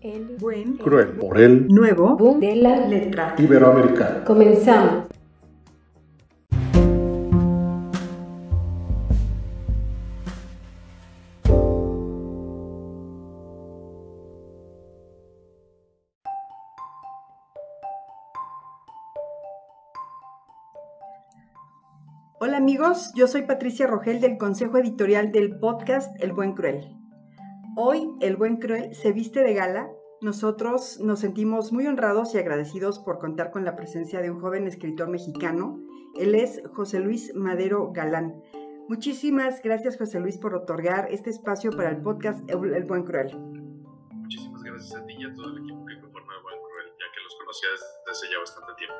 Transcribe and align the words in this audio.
el 0.00 0.36
buen, 0.38 0.76
cruel, 0.76 1.08
por 1.16 1.40
el 1.40 1.68
nuevo 1.68 2.16
boom 2.16 2.40
de 2.40 2.56
la 2.56 2.86
letra 2.86 3.34
iberoamericano. 3.38 4.24
Comenzamos. 4.24 5.06
Hola 22.38 22.58
amigos, 22.58 23.12
yo 23.14 23.26
soy 23.26 23.42
Patricia 23.42 23.86
Rogel 23.86 24.20
del 24.20 24.36
Consejo 24.36 24.76
Editorial 24.76 25.32
del 25.32 25.58
podcast 25.58 26.14
El 26.22 26.32
Buen 26.32 26.52
Cruel. 26.52 26.96
Hoy 27.78 28.16
El 28.22 28.36
Buen 28.36 28.56
Cruel 28.56 28.94
se 28.94 29.12
viste 29.12 29.40
de 29.40 29.52
gala. 29.52 29.90
Nosotros 30.22 30.98
nos 30.98 31.20
sentimos 31.20 31.72
muy 31.72 31.86
honrados 31.86 32.34
y 32.34 32.38
agradecidos 32.38 32.98
por 32.98 33.18
contar 33.18 33.50
con 33.50 33.66
la 33.66 33.76
presencia 33.76 34.22
de 34.22 34.30
un 34.30 34.40
joven 34.40 34.66
escritor 34.66 35.10
mexicano. 35.10 35.78
Él 36.18 36.34
es 36.34 36.62
José 36.72 37.00
Luis 37.00 37.34
Madero 37.34 37.92
Galán. 37.92 38.42
Muchísimas 38.88 39.60
gracias 39.62 39.98
José 39.98 40.20
Luis 40.20 40.38
por 40.38 40.54
otorgar 40.54 41.08
este 41.10 41.28
espacio 41.28 41.70
para 41.70 41.90
el 41.90 41.98
podcast 42.00 42.48
El 42.48 42.84
Buen 42.84 43.02
Cruel. 43.02 43.36
Muchísimas 43.36 44.62
gracias 44.62 44.94
a 44.94 45.04
ti 45.04 45.14
y 45.18 45.24
a 45.26 45.34
todo 45.34 45.50
el 45.50 45.58
equipo 45.58 45.84
que 45.84 46.00
conforma 46.00 46.32
El 46.34 46.42
Buen 46.44 46.56
Cruel, 46.56 46.86
ya 46.98 47.12
que 47.14 47.20
los 47.24 47.36
conocía 47.38 47.68
desde 47.72 48.10
hace 48.10 48.32
ya 48.32 48.38
bastante 48.38 48.72
tiempo. 48.78 48.96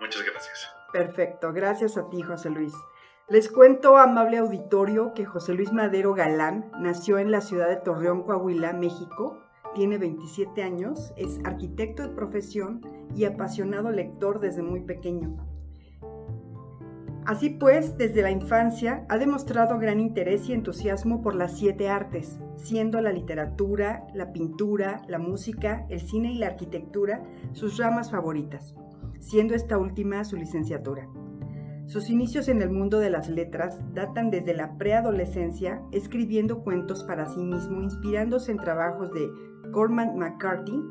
Muchas 0.00 0.24
gracias. 0.24 0.70
Perfecto, 0.90 1.52
gracias 1.52 1.98
a 1.98 2.08
ti 2.08 2.22
José 2.22 2.48
Luis. 2.48 2.72
Les 3.28 3.48
cuento, 3.48 3.96
amable 3.96 4.38
auditorio, 4.38 5.12
que 5.12 5.24
José 5.24 5.52
Luis 5.52 5.72
Madero 5.72 6.14
Galán 6.14 6.70
nació 6.78 7.18
en 7.18 7.32
la 7.32 7.40
ciudad 7.40 7.68
de 7.68 7.74
Torreón, 7.74 8.22
Coahuila, 8.22 8.72
México. 8.72 9.40
Tiene 9.74 9.98
27 9.98 10.62
años, 10.62 11.12
es 11.16 11.40
arquitecto 11.44 12.04
de 12.04 12.10
profesión 12.10 12.82
y 13.16 13.24
apasionado 13.24 13.90
lector 13.90 14.38
desde 14.38 14.62
muy 14.62 14.82
pequeño. 14.82 15.36
Así 17.24 17.50
pues, 17.50 17.98
desde 17.98 18.22
la 18.22 18.30
infancia 18.30 19.04
ha 19.08 19.18
demostrado 19.18 19.76
gran 19.80 19.98
interés 19.98 20.48
y 20.48 20.52
entusiasmo 20.52 21.20
por 21.20 21.34
las 21.34 21.58
siete 21.58 21.88
artes, 21.88 22.38
siendo 22.54 23.00
la 23.00 23.10
literatura, 23.10 24.06
la 24.14 24.32
pintura, 24.32 25.02
la 25.08 25.18
música, 25.18 25.84
el 25.90 25.98
cine 25.98 26.30
y 26.30 26.38
la 26.38 26.46
arquitectura 26.46 27.24
sus 27.54 27.76
ramas 27.76 28.12
favoritas, 28.12 28.76
siendo 29.18 29.56
esta 29.56 29.78
última 29.78 30.24
su 30.24 30.36
licenciatura. 30.36 31.08
Sus 31.86 32.10
inicios 32.10 32.48
en 32.48 32.62
el 32.62 32.70
mundo 32.70 32.98
de 32.98 33.10
las 33.10 33.28
letras 33.28 33.78
datan 33.94 34.30
desde 34.30 34.54
la 34.54 34.76
preadolescencia, 34.76 35.80
escribiendo 35.92 36.64
cuentos 36.64 37.04
para 37.04 37.26
sí 37.26 37.38
mismo, 37.38 37.80
inspirándose 37.80 38.50
en 38.50 38.58
trabajos 38.58 39.12
de 39.12 39.30
Cormac 39.70 40.12
McCarthy, 40.16 40.82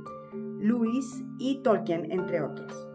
Lewis 0.59 1.21
y 1.37 1.61
Tolkien, 1.63 2.09
entre 2.13 2.41
otros. 2.41 2.87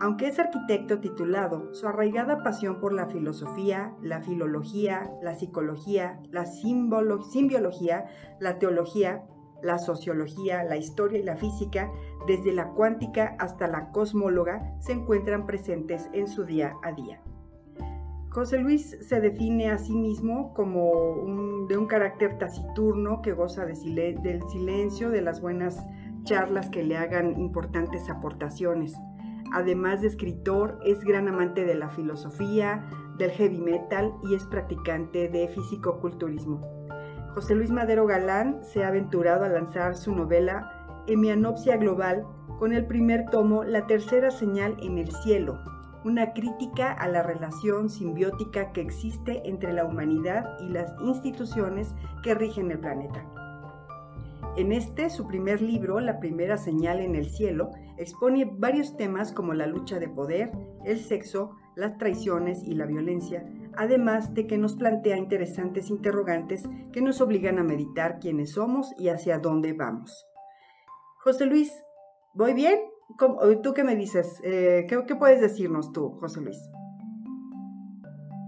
Aunque 0.00 0.28
es 0.28 0.38
arquitecto 0.38 1.00
titulado, 1.00 1.72
su 1.74 1.86
arraigada 1.86 2.42
pasión 2.42 2.80
por 2.80 2.94
la 2.94 3.08
filosofía, 3.08 3.94
la 4.00 4.22
filología, 4.22 5.10
la 5.22 5.34
psicología, 5.34 6.20
la 6.30 6.46
simbiología, 6.46 8.06
la 8.40 8.58
teología, 8.58 9.22
la 9.62 9.78
sociología, 9.78 10.64
la 10.64 10.78
historia 10.78 11.18
y 11.18 11.24
la 11.24 11.36
física, 11.36 11.92
desde 12.26 12.52
la 12.52 12.70
cuántica 12.70 13.36
hasta 13.38 13.68
la 13.68 13.92
cosmóloga, 13.92 14.74
se 14.80 14.92
encuentran 14.92 15.44
presentes 15.44 16.08
en 16.14 16.26
su 16.26 16.44
día 16.44 16.74
a 16.82 16.92
día. 16.92 17.20
José 18.34 18.58
Luis 18.58 18.98
se 19.00 19.20
define 19.20 19.70
a 19.70 19.78
sí 19.78 19.94
mismo 19.94 20.52
como 20.54 21.66
de 21.68 21.78
un 21.78 21.86
carácter 21.86 22.36
taciturno 22.36 23.22
que 23.22 23.32
goza 23.32 23.64
del 23.64 24.42
silencio, 24.50 25.10
de 25.10 25.22
las 25.22 25.40
buenas 25.40 25.86
charlas 26.24 26.68
que 26.68 26.82
le 26.82 26.96
hagan 26.96 27.38
importantes 27.38 28.10
aportaciones. 28.10 28.92
Además 29.52 30.00
de 30.00 30.08
escritor, 30.08 30.80
es 30.84 31.04
gran 31.04 31.28
amante 31.28 31.64
de 31.64 31.76
la 31.76 31.90
filosofía, 31.90 32.84
del 33.18 33.30
heavy 33.30 33.58
metal 33.58 34.12
y 34.24 34.34
es 34.34 34.44
practicante 34.46 35.28
de 35.28 35.46
físico-culturismo. 35.46 36.60
José 37.34 37.54
Luis 37.54 37.70
Madero 37.70 38.04
Galán 38.04 38.64
se 38.64 38.82
ha 38.82 38.88
aventurado 38.88 39.44
a 39.44 39.48
lanzar 39.48 39.94
su 39.94 40.12
novela 40.12 41.04
Hemianopsia 41.06 41.76
Global 41.76 42.26
con 42.58 42.72
el 42.72 42.84
primer 42.84 43.26
tomo 43.30 43.62
La 43.62 43.86
tercera 43.86 44.32
señal 44.32 44.76
en 44.82 44.98
el 44.98 45.12
cielo, 45.12 45.60
una 46.04 46.32
crítica 46.32 46.92
a 46.92 47.08
la 47.08 47.22
relación 47.22 47.88
simbiótica 47.88 48.72
que 48.72 48.82
existe 48.82 49.48
entre 49.48 49.72
la 49.72 49.84
humanidad 49.84 50.58
y 50.60 50.68
las 50.68 50.94
instituciones 51.00 51.94
que 52.22 52.34
rigen 52.34 52.70
el 52.70 52.78
planeta. 52.78 53.24
En 54.56 54.70
este, 54.70 55.10
su 55.10 55.26
primer 55.26 55.60
libro, 55.60 55.98
La 55.98 56.20
primera 56.20 56.56
señal 56.56 57.00
en 57.00 57.16
el 57.16 57.28
cielo, 57.28 57.72
expone 57.96 58.44
varios 58.44 58.96
temas 58.96 59.32
como 59.32 59.52
la 59.52 59.66
lucha 59.66 59.98
de 59.98 60.08
poder, 60.08 60.52
el 60.84 61.00
sexo, 61.00 61.56
las 61.74 61.98
traiciones 61.98 62.62
y 62.62 62.74
la 62.74 62.86
violencia, 62.86 63.44
además 63.76 64.32
de 64.34 64.46
que 64.46 64.58
nos 64.58 64.76
plantea 64.76 65.16
interesantes 65.16 65.90
interrogantes 65.90 66.68
que 66.92 67.00
nos 67.00 67.20
obligan 67.20 67.58
a 67.58 67.64
meditar 67.64 68.20
quiénes 68.20 68.52
somos 68.52 68.94
y 68.96 69.08
hacia 69.08 69.38
dónde 69.38 69.72
vamos. 69.72 70.24
José 71.18 71.46
Luis, 71.46 71.72
¿voy 72.34 72.54
bien? 72.54 72.93
¿Tú 73.62 73.74
qué 73.74 73.84
me 73.84 73.96
dices? 73.96 74.40
Eh, 74.42 74.86
¿qué, 74.88 75.14
puedes 75.14 75.40
decirnos 75.40 75.92
tú, 75.92 76.10
José 76.20 76.40
Luis? 76.40 76.58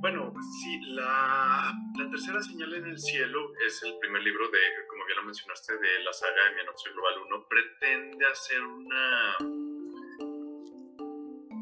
Bueno, 0.00 0.32
sí, 0.62 0.80
la, 0.94 1.72
tercera 2.10 2.40
señal 2.42 2.74
en 2.74 2.86
el 2.86 2.98
cielo 2.98 3.52
es 3.66 3.82
el 3.82 3.98
primer 3.98 4.22
libro 4.22 4.48
de, 4.50 4.58
como 4.88 5.04
bien 5.04 5.18
lo 5.18 5.24
mencionaste, 5.24 5.72
de 5.74 6.04
la 6.04 6.12
saga 6.12 6.32
de 6.44 6.56
Mi 6.56 6.92
Global 6.94 7.14
1. 7.26 7.48
Pretende 7.48 8.26
hacer 8.26 8.62
una, 8.62 9.36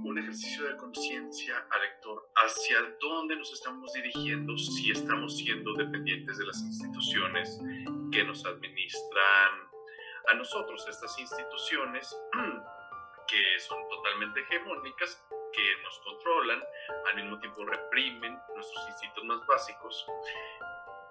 un 0.05 0.19
ejercicio 0.19 0.65
de 0.65 0.77
conciencia 0.77 1.67
al 1.71 1.81
lector 1.81 2.31
hacia 2.37 2.79
dónde 3.01 3.37
nos 3.37 3.53
estamos 3.53 3.93
dirigiendo, 3.93 4.57
si 4.57 4.91
estamos 4.91 5.37
siendo 5.37 5.75
dependientes 5.75 6.39
de 6.39 6.47
las 6.47 6.61
instituciones 6.63 7.59
que 8.13 8.25
nos 8.25 8.45
administran 8.47 9.65
a 10.29 10.35
nosotros, 10.35 10.87
estas 10.89 11.19
instituciones 11.19 12.17
que 13.35 13.61
son 13.61 13.79
totalmente 13.89 14.41
hegemónicas, 14.41 15.27
que 15.53 15.83
nos 15.83 15.99
controlan, 16.01 16.61
al 17.11 17.17
mismo 17.17 17.39
tiempo 17.41 17.65
reprimen 17.65 18.39
nuestros 18.55 18.89
instintos 18.89 19.25
más 19.25 19.41
básicos. 19.47 20.07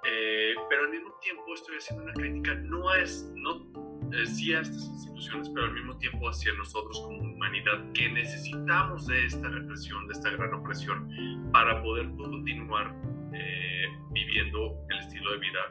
Eh, 0.05 0.55
pero 0.69 0.83
al 0.83 0.89
mismo 0.89 1.13
tiempo 1.21 1.53
estoy 1.53 1.77
haciendo 1.77 2.03
una 2.03 2.13
crítica 2.13 2.53
no 2.55 2.93
es 2.93 3.23
no 3.35 3.65
eh, 4.11 4.25
sí 4.25 4.53
a 4.53 4.59
estas 4.59 4.83
instituciones, 4.83 5.49
pero 5.49 5.67
al 5.67 5.73
mismo 5.73 5.97
tiempo 5.97 6.27
hacia 6.29 6.53
nosotros 6.53 6.99
como 7.01 7.19
humanidad 7.19 7.91
que 7.93 8.09
necesitamos 8.09 9.07
de 9.07 9.25
esta 9.25 9.47
represión, 9.47 10.07
de 10.07 10.13
esta 10.13 10.29
gran 10.31 10.53
opresión 10.53 11.09
para 11.51 11.81
poder 11.81 12.09
continuar 12.15 12.93
eh, 13.33 13.85
viviendo 14.11 14.75
el 14.89 14.99
estilo 14.99 15.31
de 15.31 15.37
vida 15.39 15.69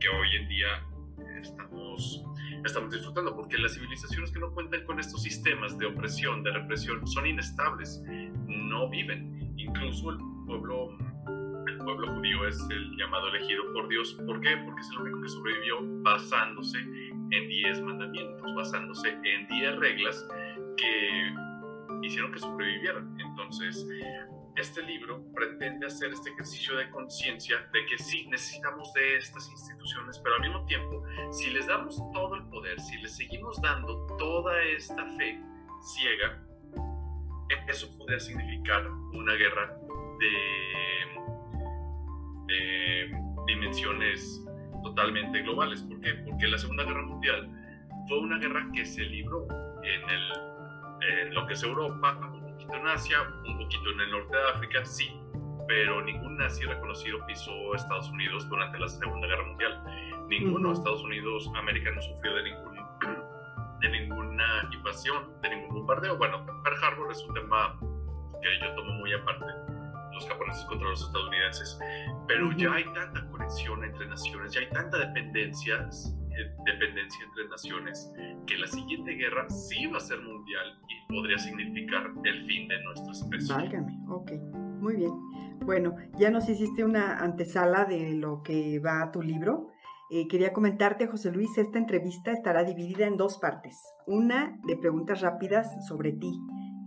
que 0.00 0.08
hoy 0.08 0.36
en 0.36 0.48
día 0.48 0.86
estamos 1.40 2.24
estamos 2.64 2.90
disfrutando, 2.90 3.34
porque 3.34 3.58
las 3.58 3.74
civilizaciones 3.74 4.30
que 4.30 4.38
no 4.38 4.52
cuentan 4.52 4.84
con 4.84 4.98
estos 4.98 5.22
sistemas 5.22 5.78
de 5.78 5.86
opresión, 5.86 6.42
de 6.42 6.52
represión, 6.52 7.06
son 7.06 7.26
inestables, 7.26 8.02
no 8.46 8.88
viven. 8.88 9.54
Incluso 9.56 10.10
el 10.10 10.18
pueblo, 10.46 10.96
el 11.66 11.78
pueblo 11.78 12.14
judío 12.14 12.46
es 12.46 12.58
el 12.70 12.96
llamado 12.96 13.28
elegido 13.28 13.72
por 13.72 13.88
Dios. 13.88 14.14
¿Por 14.26 14.40
qué? 14.40 14.56
Porque 14.64 14.80
es 14.80 14.90
el 14.90 14.98
único 14.98 15.22
que 15.22 15.28
sobrevivió 15.28 15.76
basándose 16.02 16.78
en 16.78 17.48
10 17.48 17.82
mandamientos, 17.82 18.54
basándose 18.54 19.08
en 19.10 19.46
10 19.48 19.76
reglas 19.76 20.28
que 20.76 21.34
hicieron 22.02 22.32
que 22.32 22.38
sobrevivieran. 22.38 23.16
Entonces, 23.18 23.86
este 24.56 24.82
libro 24.82 25.22
pretende 25.34 25.86
hacer 25.86 26.12
este 26.12 26.30
ejercicio 26.30 26.76
de 26.76 26.88
conciencia 26.90 27.58
de 27.72 27.84
que 27.86 27.98
sí 27.98 28.26
necesitamos 28.28 28.92
de 28.94 29.16
estas 29.18 29.50
instituciones, 29.50 30.18
pero 30.18 30.36
al 30.36 30.40
mismo 30.40 30.64
tiempo, 30.64 31.02
si 31.30 31.50
les 31.50 31.66
damos 31.66 32.02
todo 32.12 32.36
el 32.36 32.44
poder, 32.44 32.80
si 32.80 32.96
les 32.98 33.16
seguimos 33.16 33.60
dando 33.60 34.06
toda 34.18 34.62
esta 34.62 35.04
fe 35.16 35.40
ciega, 35.82 36.42
eso 37.68 37.96
podría 37.98 38.18
significar 38.18 38.88
una 39.12 39.34
guerra 39.34 39.76
de, 40.18 40.46
dimensiones 43.46 44.44
totalmente 44.82 45.42
globales. 45.42 45.82
¿Por 45.82 46.00
qué? 46.00 46.14
Porque 46.14 46.48
la 46.48 46.58
Segunda 46.58 46.84
Guerra 46.84 47.02
Mundial 47.02 47.48
fue 48.08 48.18
una 48.18 48.38
guerra 48.38 48.68
que 48.74 48.84
se 48.84 49.02
libró 49.02 49.46
en, 49.82 50.02
en 51.08 51.34
lo 51.34 51.46
que 51.46 51.52
es 51.52 51.62
Europa, 51.62 52.18
en 52.74 52.86
Asia, 52.86 53.18
un 53.46 53.58
poquito 53.58 53.90
en 53.90 54.00
el 54.00 54.10
norte 54.10 54.36
de 54.36 54.42
África, 54.54 54.84
sí, 54.84 55.20
pero 55.66 56.02
ningún 56.02 56.36
nazi 56.36 56.64
reconocido 56.64 57.24
pisó 57.26 57.74
Estados 57.74 58.10
Unidos 58.10 58.48
durante 58.48 58.78
la 58.78 58.88
Segunda 58.88 59.26
Guerra 59.26 59.44
Mundial. 59.44 59.82
Ninguno, 60.28 60.68
de 60.68 60.74
Estados 60.74 61.02
Unidos, 61.02 61.50
América 61.54 61.90
no 61.90 62.02
sufrió 62.02 62.34
de, 62.34 62.42
ningún, 62.44 62.76
de 63.80 63.88
ninguna 63.88 64.68
invasión, 64.72 65.40
de 65.42 65.50
ningún 65.50 65.74
bombardeo. 65.74 66.16
Bueno, 66.16 66.44
Pearl 66.62 66.84
Harbor 66.84 67.12
es 67.12 67.22
un 67.24 67.34
tema 67.34 67.78
que 68.42 68.58
yo 68.60 68.74
tomo 68.74 68.92
muy 68.92 69.12
aparte, 69.12 69.46
los 70.12 70.26
japoneses 70.28 70.64
contra 70.64 70.88
los 70.88 71.02
estadounidenses, 71.02 71.78
pero 72.26 72.52
ya 72.52 72.72
hay 72.72 72.84
tanta 72.92 73.26
conexión 73.30 73.84
entre 73.84 74.06
naciones, 74.06 74.52
ya 74.52 74.60
hay 74.60 74.70
tanta 74.70 74.98
dependencia 74.98 75.88
dependencia 76.64 77.24
entre 77.24 77.48
naciones, 77.48 78.12
que 78.46 78.58
la 78.58 78.66
siguiente 78.66 79.12
guerra 79.12 79.48
sí 79.48 79.86
va 79.86 79.98
a 79.98 80.00
ser 80.00 80.20
mundial 80.20 80.78
y 80.88 81.12
podría 81.12 81.38
significar 81.38 82.10
el 82.24 82.46
fin 82.46 82.68
de 82.68 82.82
nuestra 82.84 83.12
especie. 83.12 83.54
Válgame, 83.54 83.98
ok, 84.08 84.32
muy 84.80 84.96
bien. 84.96 85.12
Bueno, 85.64 85.96
ya 86.18 86.30
nos 86.30 86.48
hiciste 86.48 86.84
una 86.84 87.18
antesala 87.18 87.84
de 87.86 88.14
lo 88.14 88.42
que 88.42 88.78
va 88.78 89.02
a 89.02 89.10
tu 89.10 89.22
libro. 89.22 89.68
Eh, 90.10 90.28
quería 90.28 90.52
comentarte, 90.52 91.08
José 91.08 91.32
Luis, 91.32 91.58
esta 91.58 91.78
entrevista 91.78 92.30
estará 92.30 92.62
dividida 92.62 93.06
en 93.06 93.16
dos 93.16 93.38
partes. 93.38 93.82
Una 94.06 94.56
de 94.64 94.76
preguntas 94.76 95.20
rápidas 95.20 95.84
sobre 95.88 96.12
ti, 96.12 96.32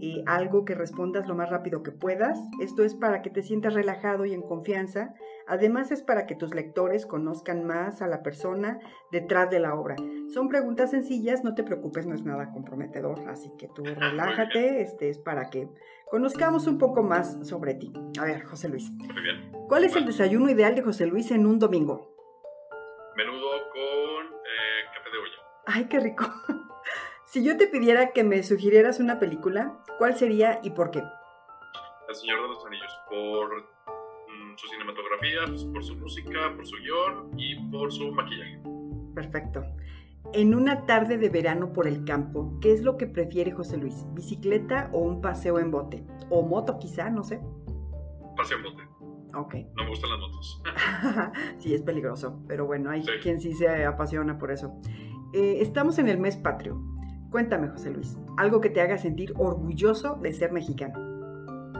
eh, 0.01 0.23
algo 0.25 0.63
que 0.63 0.75
respondas 0.75 1.27
lo 1.27 1.35
más 1.35 1.49
rápido 1.49 1.83
que 1.83 1.91
puedas. 1.91 2.39
Esto 2.61 2.85
es 2.85 2.95
para 2.95 3.21
que 3.21 3.29
te 3.29 3.43
sientas 3.43 3.73
relajado 3.73 4.25
y 4.25 4.33
en 4.33 4.41
confianza. 4.41 5.13
Además 5.49 5.91
es 5.91 6.03
para 6.03 6.27
que 6.27 6.35
tus 6.35 6.53
lectores 6.53 7.07
conozcan 7.07 7.65
más 7.65 8.03
a 8.03 8.07
la 8.07 8.21
persona 8.21 8.79
detrás 9.11 9.49
de 9.49 9.59
la 9.59 9.73
obra. 9.73 9.95
Son 10.31 10.47
preguntas 10.47 10.91
sencillas, 10.91 11.43
no 11.43 11.55
te 11.55 11.63
preocupes, 11.63 12.05
no 12.05 12.13
es 12.13 12.23
nada 12.23 12.51
comprometedor, 12.51 13.27
así 13.27 13.51
que 13.57 13.67
tú 13.67 13.83
relájate, 13.83 14.81
este 14.81 15.09
es 15.09 15.17
para 15.17 15.49
que 15.49 15.67
conozcamos 16.11 16.67
un 16.67 16.77
poco 16.77 17.01
más 17.01 17.47
sobre 17.47 17.73
ti. 17.73 17.91
A 18.19 18.25
ver, 18.25 18.43
José 18.43 18.69
Luis. 18.69 18.91
Muy 18.91 19.23
bien. 19.23 19.51
¿Cuál 19.67 19.85
es 19.85 19.95
el 19.95 20.05
desayuno 20.05 20.51
ideal 20.51 20.75
de 20.75 20.83
José 20.83 21.07
Luis 21.07 21.31
en 21.31 21.47
un 21.47 21.57
domingo? 21.57 22.15
Menudo 23.17 23.49
con 23.73 24.27
eh, 24.27 24.85
café 24.93 25.09
de 25.09 25.17
olla. 25.17 25.37
Ay, 25.65 25.85
qué 25.85 25.99
rico. 25.99 26.25
Si 27.25 27.43
yo 27.43 27.57
te 27.57 27.67
pidiera 27.67 28.11
que 28.11 28.23
me 28.23 28.41
sugirieras 28.41 28.99
una 28.99 29.19
película, 29.19 29.77
¿cuál 29.99 30.15
sería 30.15 30.59
y 30.63 30.71
por 30.71 30.89
qué? 30.89 31.03
El 32.07 32.15
Señor 32.15 32.41
de 32.41 32.47
los 32.47 32.65
Anillos, 32.65 32.99
por 33.07 33.69
su 34.59 34.67
cinematografía, 34.67 35.71
por 35.71 35.83
su 35.83 35.95
música, 35.95 36.53
por 36.53 36.65
su 36.67 36.75
guion 36.77 37.31
y 37.39 37.55
por 37.71 37.91
su 37.93 38.11
maquillaje. 38.11 38.59
Perfecto. 39.15 39.63
En 40.33 40.53
una 40.53 40.85
tarde 40.85 41.17
de 41.17 41.29
verano 41.29 41.71
por 41.71 41.87
el 41.87 42.03
campo, 42.03 42.59
¿qué 42.61 42.73
es 42.73 42.83
lo 42.83 42.97
que 42.97 43.07
prefiere 43.07 43.51
José 43.51 43.77
Luis? 43.77 44.05
¿Bicicleta 44.13 44.89
o 44.91 44.99
un 44.99 45.21
paseo 45.21 45.59
en 45.59 45.71
bote? 45.71 46.05
¿O 46.29 46.41
moto 46.41 46.77
quizá? 46.77 47.09
No 47.09 47.23
sé. 47.23 47.39
Paseo 48.35 48.57
en 48.57 48.63
bote. 48.63 48.83
Ok. 49.33 49.55
No 49.77 49.83
me 49.83 49.89
gustan 49.89 50.09
las 50.09 50.19
motos. 50.19 50.61
sí, 51.57 51.73
es 51.73 51.81
peligroso, 51.81 52.43
pero 52.47 52.65
bueno, 52.65 52.89
hay 52.89 53.03
quien 53.21 53.39
sí 53.39 53.53
se 53.53 53.85
apasiona 53.85 54.37
por 54.37 54.51
eso. 54.51 54.73
Eh, 55.33 55.59
estamos 55.61 55.99
en 55.99 56.09
el 56.09 56.19
mes 56.19 56.35
patrio. 56.35 56.83
Cuéntame, 57.31 57.69
José 57.69 57.91
Luis, 57.91 58.17
algo 58.37 58.59
que 58.59 58.69
te 58.69 58.81
haga 58.81 58.97
sentir 58.97 59.33
orgulloso 59.37 60.15
de 60.15 60.33
ser 60.33 60.51
mexicano. 60.51 60.99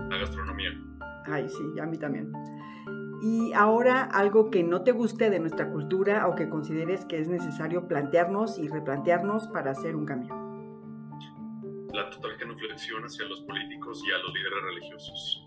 La 0.09 0.17
gastronomía. 0.17 0.69
Ay, 1.25 1.47
sí, 1.49 1.79
a 1.79 1.85
mí 1.85 1.97
también. 1.97 2.31
Y 3.21 3.51
ahora 3.53 4.03
algo 4.03 4.49
que 4.49 4.63
no 4.63 4.83
te 4.83 4.91
guste 4.91 5.29
de 5.29 5.39
nuestra 5.39 5.69
cultura 5.71 6.27
o 6.27 6.35
que 6.35 6.49
consideres 6.49 7.05
que 7.05 7.19
es 7.19 7.27
necesario 7.27 7.87
plantearnos 7.87 8.57
y 8.57 8.67
replantearnos 8.67 9.47
para 9.49 9.71
hacer 9.71 9.95
un 9.95 10.05
cambio. 10.05 10.33
La 11.93 12.09
total 12.09 12.37
genuflexión 12.37 13.03
hacia 13.03 13.25
los 13.25 13.41
políticos 13.41 14.01
y 14.07 14.11
a 14.11 14.17
los 14.19 14.33
líderes 14.33 14.63
religiosos. 14.63 15.45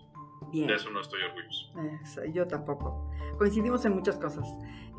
De 0.51 0.73
eso 0.73 0.91
no 0.91 1.01
estoy 1.01 1.21
orgulloso. 1.23 2.25
yo 2.31 2.47
tampoco. 2.47 3.09
Coincidimos 3.39 3.85
en 3.85 3.95
muchas 3.95 4.17
cosas. 4.17 4.47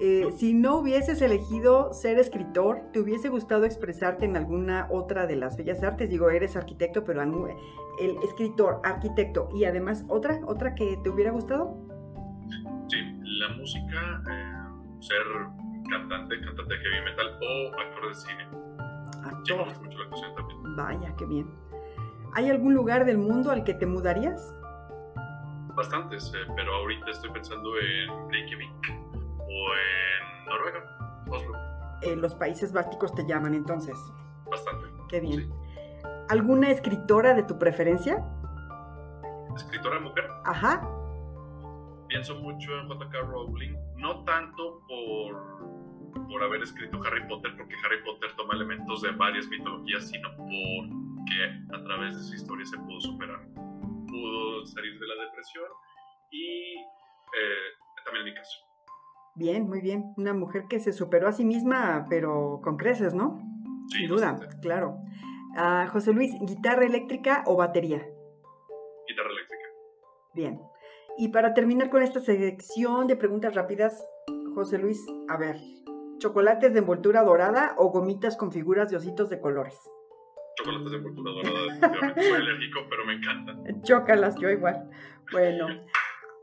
Eh, 0.01 0.29
si 0.37 0.53
no 0.53 0.79
hubieses 0.79 1.23
elegido 1.23 1.93
ser 1.93 2.19
escritor, 2.19 2.91
¿te 2.93 2.99
hubiese 2.99 3.29
gustado 3.29 3.65
expresarte 3.65 4.25
en 4.25 4.37
alguna 4.37 4.89
otra 4.91 5.29
de 5.29 5.37
las 5.37 5.57
bellas 5.57 5.85
artes? 5.85 6.11
Digo, 6.11 6.31
eres 6.31 6.57
arquitecto, 6.57 7.05
pero 7.05 7.23
el 7.23 8.17
escritor, 8.25 8.81
arquitecto 8.83 9.49
y 9.55 9.65
además 9.65 10.05
otra, 10.09 10.41
otra 10.47 10.75
que 10.75 10.99
te 11.05 11.11
hubiera 11.11 11.31
gustado? 11.31 11.94
Sí, 13.35 13.41
la 13.41 13.49
música, 13.57 14.23
eh, 14.31 15.01
ser 15.01 15.23
cantante, 15.91 16.41
cantante 16.41 16.75
de 16.75 16.81
heavy 16.81 17.05
metal 17.05 17.39
o 17.43 17.81
actor 17.81 18.09
de 18.09 18.15
cine. 18.15 18.49
Actor. 19.25 19.83
mucho 19.83 19.99
la 19.99 20.05
actuación 20.05 20.35
también. 20.35 20.77
Vaya, 20.77 21.15
qué 21.17 21.25
bien. 21.27 21.51
¿Hay 22.35 22.51
algún 22.51 22.75
lugar 22.75 23.05
del 23.05 23.19
mundo 23.19 23.51
al 23.51 23.65
que 23.65 23.75
te 23.75 23.87
mudarías? 23.87 24.55
bastantes, 25.77 26.33
eh, 26.35 26.53
pero 26.55 26.73
ahorita 26.73 27.11
estoy 27.11 27.31
pensando 27.31 27.69
en 27.81 28.31
Reykjavik 28.31 28.71
o 29.41 29.75
en 29.75 30.47
Noruega, 30.47 31.25
Oslo. 31.29 31.53
Eh, 32.03 32.15
los 32.15 32.33
países 32.37 32.73
bálticos 32.73 33.13
te 33.13 33.27
llaman 33.27 33.55
entonces. 33.55 33.97
Bastante. 34.49 34.87
Qué 35.09 35.19
bien. 35.19 35.53
¿Alguna 36.29 36.71
escritora 36.71 37.35
de 37.35 37.43
tu 37.43 37.59
preferencia? 37.59 38.25
¿Escritora 39.57 39.99
mujer? 39.99 40.31
Ajá. 40.45 40.89
Pienso 42.15 42.37
mucho 42.37 42.79
en 42.79 42.87
J.K. 42.87 43.23
Rowling, 43.23 43.75
no 43.97 44.23
tanto 44.23 44.87
por, 44.87 46.29
por 46.29 46.45
haber 46.45 46.63
escrito 46.63 47.03
Harry 47.03 47.27
Potter, 47.27 47.57
porque 47.57 47.75
Harry 47.85 48.05
Potter 48.05 48.31
toma 48.37 48.55
elementos 48.55 49.03
de 49.03 49.11
varias 49.11 49.49
mitologías, 49.49 50.09
sino 50.09 50.29
porque 50.37 51.77
a 51.77 51.83
través 51.83 52.17
de 52.17 52.23
su 52.23 52.35
historia 52.37 52.65
se 52.67 52.79
pudo 52.79 53.01
superar 53.01 53.41
pudo 54.15 54.65
salir 54.67 54.97
de 54.97 55.07
la 55.09 55.25
depresión 55.25 55.67
y 56.31 56.77
eh, 56.77 58.05
también 58.05 58.29
en 58.29 58.33
mi 58.33 58.35
caso. 58.37 58.61
Bien, 59.35 59.69
muy 59.69 59.81
bien. 59.81 60.15
Una 60.17 60.35
mujer 60.35 60.67
que 60.71 60.79
se 60.79 60.93
superó 60.93 61.27
a 61.27 61.33
sí 61.33 61.45
misma, 61.45 62.07
pero 62.09 62.61
con 62.63 62.77
creces, 62.77 63.13
¿no? 63.13 63.41
Sin 63.89 64.07
duda, 64.07 64.39
claro. 64.63 64.99
Ah, 65.57 65.89
José 65.91 66.13
Luis, 66.13 66.33
¿guitarra 66.43 66.87
eléctrica 66.87 67.43
o 67.47 67.57
batería? 67.57 68.07
Guitarra 69.09 69.31
eléctrica. 69.31 69.65
Bien. 70.33 70.74
Y 71.17 71.29
para 71.29 71.55
terminar 71.55 71.91
con 71.91 72.03
esta 72.03 72.21
selección 72.21 73.07
de 73.07 73.17
preguntas 73.17 73.55
rápidas, 73.55 74.05
José 74.55 74.79
Luis, 74.79 75.01
a 75.29 75.37
ver, 75.37 75.57
¿chocolates 76.19 76.73
de 76.73 76.81
envoltura 76.81 77.23
dorada 77.23 77.75
o 77.79 77.91
gomitas 77.91 78.37
con 78.37 78.51
figuras 78.51 78.91
de 78.91 78.97
ositos 78.97 79.31
de 79.31 79.41
colores? 79.41 79.79
chocolates 80.57 80.91
de 80.91 80.97
envoltura 80.99 81.33
dorada, 81.33 82.15
soy 82.15 82.33
alérgico, 82.33 82.81
pero 82.89 83.05
me 83.05 83.15
encantan. 83.15 83.65
Chócalas, 83.83 84.37
yo 84.37 84.49
igual. 84.51 84.89
Bueno, 85.33 85.67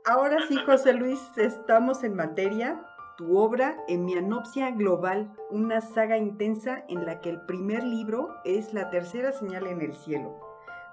ahora 0.05 0.45
sí, 0.47 0.57
José 0.65 0.93
Luis, 0.93 1.21
estamos 1.37 2.03
en 2.03 2.15
materia. 2.15 2.81
Tu 3.17 3.37
obra, 3.37 3.77
Emianopsia 3.87 4.71
Global, 4.71 5.31
una 5.49 5.81
saga 5.81 6.17
intensa 6.17 6.83
en 6.87 7.05
la 7.05 7.21
que 7.21 7.29
el 7.29 7.41
primer 7.41 7.83
libro 7.83 8.35
es 8.45 8.73
la 8.73 8.89
tercera 8.89 9.31
señal 9.31 9.67
en 9.67 9.81
el 9.81 9.93
cielo. 9.93 10.39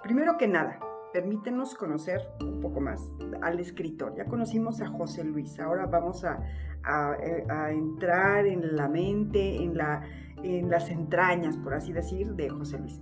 Primero 0.03 0.37
que 0.37 0.47
nada, 0.47 0.79
permítenos 1.13 1.75
conocer 1.75 2.21
un 2.41 2.61
poco 2.61 2.81
más 2.81 3.13
al 3.43 3.61
escritor. 3.61 4.15
Ya 4.17 4.25
conocimos 4.25 4.81
a 4.81 4.89
José 4.89 5.25
Luis, 5.25 5.59
ahora 5.61 5.87
vamos 5.87 6.25
a, 6.25 6.41
a, 6.85 7.17
a 7.49 7.73
entrar 7.73 8.47
en 8.47 8.77
la 8.77 8.89
mente, 8.89 9.57
en 9.57 9.77
la 9.77 10.03
en 10.43 10.71
las 10.71 10.91
entrañas, 10.91 11.57
por 11.57 11.75
así 11.75 11.93
decir, 11.93 12.35
de 12.35 12.49
José 12.49 12.79
Luis. 12.79 13.01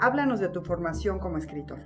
Háblanos 0.00 0.40
de 0.40 0.48
tu 0.48 0.62
formación 0.62 1.18
como 1.18 1.36
escritor. 1.38 1.80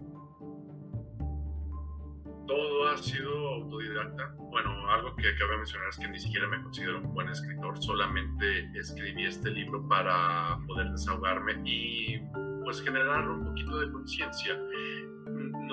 Todo 2.47 2.89
ha 2.89 2.97
sido 2.99 3.31
autodidacta. 3.55 4.35
Bueno, 4.51 4.71
algo 4.91 5.17
que 5.17 5.23
cabe 5.39 5.57
mencionar 5.57 5.89
es 5.89 5.99
que 5.99 6.09
ni 6.09 6.21
siquiera 6.21 6.47
me 6.47 6.63
considero 6.63 6.99
un 6.99 7.15
buen 7.15 7.29
escritor, 7.29 7.83
solamente 7.83 8.71
escribí 8.79 9.25
este 9.25 9.51
libro 9.51 9.89
para 9.89 10.59
poder 10.67 10.91
desahogarme 10.91 11.55
y 11.65 12.21
pues 12.63 12.83
generar 12.83 13.29
un 13.29 13.45
poquito 13.45 13.79
de 13.79 13.91
conciencia. 13.91 14.61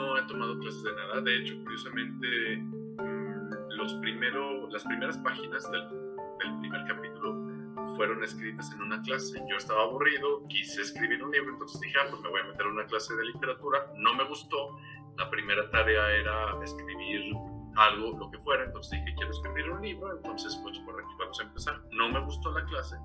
No 0.02 0.18
he 0.18 0.24
tomado 0.24 0.58
clases 0.60 0.84
de 0.84 0.96
nada, 0.96 1.22
de 1.22 1.38
hecho, 1.38 1.56
curiosamente, 1.64 2.58
mm, 2.58 3.78
los 3.78 3.94
primero, 3.96 4.68
las 4.70 4.84
primeras 4.84 5.18
páginas 5.20 5.72
del, 5.72 5.88
del 6.40 6.60
primer 6.60 6.86
capítulo 6.88 7.36
fueron 7.96 8.24
escritas 8.24 8.72
en 8.74 8.82
una 8.82 9.02
clase. 9.04 9.40
Yo 9.50 9.58
estaba 9.58 9.84
aburrido, 9.84 10.48
quise 10.48 10.82
escribir 10.82 11.24
un 11.24 11.32
libro, 11.32 11.52
entonces 11.54 11.80
dije, 11.82 11.96
ah, 12.02 12.08
pues 12.10 12.22
me 12.22 12.30
voy 12.30 12.42
a 12.42 12.46
meter 12.46 12.66
a 12.66 12.70
una 12.70 12.86
clase 12.86 13.16
de 13.16 13.26
literatura. 13.26 13.94
No 13.98 14.16
me 14.16 14.24
gustó. 14.26 14.78
La 15.18 15.30
primera 15.30 15.70
tarea 15.70 16.10
era 16.16 16.64
escribir 16.64 17.36
algo, 17.76 18.18
lo 18.18 18.32
que 18.32 18.40
fuera, 18.40 18.66
entonces 18.66 18.92
dije, 19.00 19.14
quiero 19.16 19.32
escribir 19.32 19.70
un 19.70 19.82
libro, 19.82 20.16
entonces 20.16 20.60
pues 20.64 20.80
por 20.80 21.00
aquí 21.00 21.14
vamos 21.20 21.40
a 21.40 21.44
empezar. 21.44 21.82
No 21.92 22.10
me 22.10 22.20
gustó 22.22 22.52
la 22.52 22.66
clase 22.66 22.98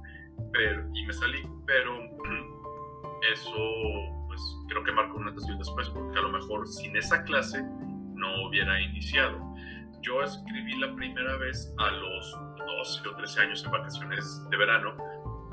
pero, 0.52 0.88
y 0.94 1.04
me 1.04 1.12
salí, 1.12 1.42
pero 1.66 1.98
eso 3.32 4.25
pues 4.36 4.56
creo 4.68 4.84
que 4.84 4.92
marcó 4.92 5.16
un 5.16 5.28
antes 5.28 5.48
y 5.48 5.50
un 5.50 5.58
después, 5.58 5.88
porque 5.90 6.18
a 6.18 6.22
lo 6.22 6.28
mejor 6.28 6.68
sin 6.68 6.94
esa 6.96 7.24
clase 7.24 7.62
no 8.14 8.46
hubiera 8.46 8.80
iniciado. 8.80 9.40
Yo 10.02 10.22
escribí 10.22 10.78
la 10.78 10.94
primera 10.94 11.36
vez 11.38 11.74
a 11.78 11.90
los 11.90 12.32
12 12.58 13.08
o 13.08 13.16
13 13.16 13.40
años 13.40 13.64
en 13.64 13.70
vacaciones 13.70 14.48
de 14.50 14.56
verano, 14.56 14.94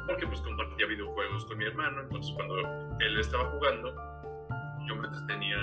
porque 0.06 0.28
pues 0.28 0.42
compartía 0.42 0.86
videojuegos 0.86 1.46
con 1.46 1.58
mi 1.58 1.66
hermano, 1.66 2.02
entonces 2.02 2.34
cuando 2.36 2.58
él 3.00 3.20
estaba 3.20 3.46
jugando, 3.52 3.96
yo 4.86 4.96
me 4.98 5.08
entretenía 5.08 5.58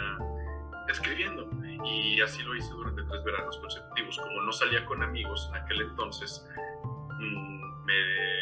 escribiendo 0.88 1.48
y 1.84 2.20
así 2.22 2.42
lo 2.42 2.56
hice 2.56 2.72
durante 2.72 3.02
tres 3.02 3.22
veranos 3.22 3.58
consecutivos. 3.58 4.18
Como 4.18 4.40
no 4.42 4.52
salía 4.52 4.84
con 4.86 5.02
amigos 5.02 5.50
en 5.50 5.62
aquel 5.62 5.82
entonces, 5.82 6.48
mm, 7.18 7.84
me, 7.84 8.39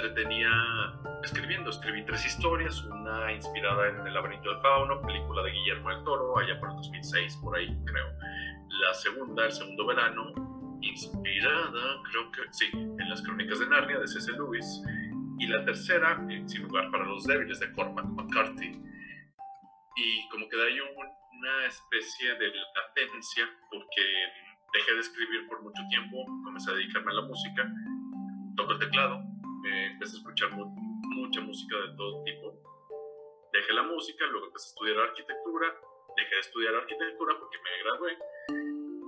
entretenía 0.00 0.50
escribiendo. 1.22 1.70
Escribí 1.70 2.04
tres 2.04 2.24
historias, 2.24 2.82
una 2.84 3.32
inspirada 3.32 3.88
en 3.88 4.06
El 4.06 4.14
laberinto 4.14 4.50
del 4.50 4.60
fauno, 4.60 5.00
película 5.02 5.42
de 5.42 5.50
Guillermo 5.50 5.90
del 5.90 6.04
Toro, 6.04 6.38
allá 6.38 6.58
por 6.58 6.70
el 6.70 6.76
2006, 6.76 7.36
por 7.42 7.56
ahí 7.56 7.68
creo. 7.84 8.08
La 8.68 8.94
segunda, 8.94 9.44
el 9.44 9.52
segundo 9.52 9.86
verano, 9.86 10.78
inspirada, 10.80 12.02
creo 12.10 12.32
que 12.32 12.40
sí, 12.52 12.70
en 12.72 13.10
Las 13.10 13.22
Crónicas 13.22 13.60
de 13.60 13.68
Narnia 13.68 13.98
de 13.98 14.08
C.S. 14.08 14.32
Lewis. 14.32 14.82
Y 15.38 15.46
la 15.46 15.64
tercera, 15.64 16.22
Sin 16.46 16.62
lugar 16.62 16.90
para 16.90 17.04
los 17.04 17.24
débiles 17.24 17.60
de 17.60 17.72
Cormac 17.72 18.04
McCarthy. 18.04 18.72
Y 19.96 20.28
como 20.30 20.48
que 20.48 20.56
de 20.56 20.66
ahí 20.66 20.78
una 20.80 21.66
especie 21.66 22.34
de 22.34 22.52
latencia 22.74 23.48
porque 23.70 24.02
dejé 24.72 24.92
de 24.92 25.00
escribir 25.00 25.48
por 25.48 25.62
mucho 25.62 25.82
tiempo, 25.88 26.24
comencé 26.44 26.70
a 26.70 26.74
dedicarme 26.74 27.10
a 27.12 27.14
la 27.14 27.22
música, 27.22 27.70
toco 28.56 28.72
el 28.72 28.78
teclado, 28.78 29.22
empecé 29.92 30.16
a 30.16 30.18
escuchar 30.20 30.50
mucha 30.52 31.40
música 31.40 31.76
de 31.76 31.96
todo 31.96 32.24
tipo. 32.24 32.54
Dejé 33.52 33.72
la 33.72 33.82
música, 33.82 34.26
luego 34.26 34.46
empecé 34.46 34.68
a 34.68 34.70
estudiar 34.70 34.98
arquitectura, 34.98 35.66
dejé 36.16 36.34
de 36.34 36.40
estudiar 36.40 36.74
arquitectura 36.74 37.34
porque 37.38 37.58
me 37.58 37.82
gradué 37.82 38.18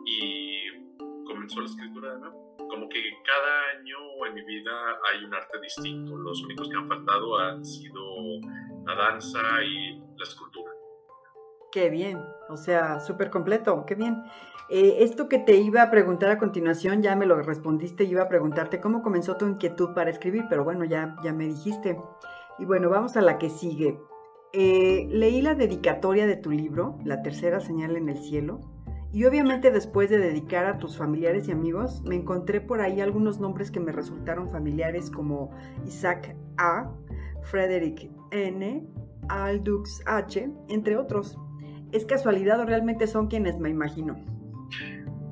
y 0.06 1.24
comenzó 1.24 1.60
la 1.60 1.66
escritura 1.66 2.14
de 2.14 2.20
nuevo. 2.20 2.56
Como 2.68 2.88
que 2.88 3.02
cada 3.24 3.78
año 3.78 4.26
en 4.26 4.34
mi 4.34 4.42
vida 4.44 4.98
hay 5.10 5.24
un 5.24 5.34
arte 5.34 5.60
distinto. 5.60 6.16
Los 6.16 6.42
únicos 6.42 6.68
que 6.68 6.76
han 6.76 6.88
faltado 6.88 7.38
han 7.38 7.64
sido 7.64 8.02
la 8.86 8.94
danza 8.94 9.62
y 9.62 9.98
la 10.16 10.24
escultura. 10.24 10.61
Qué 11.72 11.88
bien, 11.88 12.22
o 12.50 12.58
sea, 12.58 13.00
súper 13.00 13.30
completo, 13.30 13.86
qué 13.86 13.94
bien. 13.94 14.24
Eh, 14.68 14.98
esto 15.00 15.26
que 15.26 15.38
te 15.38 15.56
iba 15.56 15.80
a 15.80 15.90
preguntar 15.90 16.30
a 16.30 16.38
continuación, 16.38 17.00
ya 17.00 17.16
me 17.16 17.24
lo 17.24 17.40
respondiste, 17.40 18.04
iba 18.04 18.22
a 18.22 18.28
preguntarte 18.28 18.78
cómo 18.78 19.02
comenzó 19.02 19.36
tu 19.38 19.46
inquietud 19.46 19.94
para 19.94 20.10
escribir, 20.10 20.44
pero 20.50 20.64
bueno, 20.64 20.84
ya, 20.84 21.16
ya 21.24 21.32
me 21.32 21.46
dijiste. 21.46 21.98
Y 22.58 22.66
bueno, 22.66 22.90
vamos 22.90 23.16
a 23.16 23.22
la 23.22 23.38
que 23.38 23.48
sigue. 23.48 23.98
Eh, 24.52 25.08
leí 25.10 25.40
la 25.40 25.54
dedicatoria 25.54 26.26
de 26.26 26.36
tu 26.36 26.50
libro, 26.50 26.98
La 27.04 27.22
tercera 27.22 27.58
señal 27.60 27.96
en 27.96 28.10
el 28.10 28.18
cielo, 28.18 28.60
y 29.10 29.24
obviamente 29.24 29.70
después 29.70 30.10
de 30.10 30.18
dedicar 30.18 30.66
a 30.66 30.78
tus 30.78 30.98
familiares 30.98 31.48
y 31.48 31.52
amigos, 31.52 32.02
me 32.02 32.16
encontré 32.16 32.60
por 32.60 32.82
ahí 32.82 33.00
algunos 33.00 33.40
nombres 33.40 33.70
que 33.70 33.80
me 33.80 33.92
resultaron 33.92 34.50
familiares 34.50 35.10
como 35.10 35.50
Isaac 35.86 36.36
A., 36.58 36.90
Frederick 37.42 38.10
N., 38.30 38.86
Aldux 39.28 40.02
H., 40.06 40.50
entre 40.68 40.98
otros. 40.98 41.38
¿Es 41.92 42.06
casualidad 42.06 42.58
o 42.60 42.64
realmente 42.64 43.06
son 43.06 43.28
quienes 43.28 43.58
me 43.58 43.68
imagino? 43.68 44.18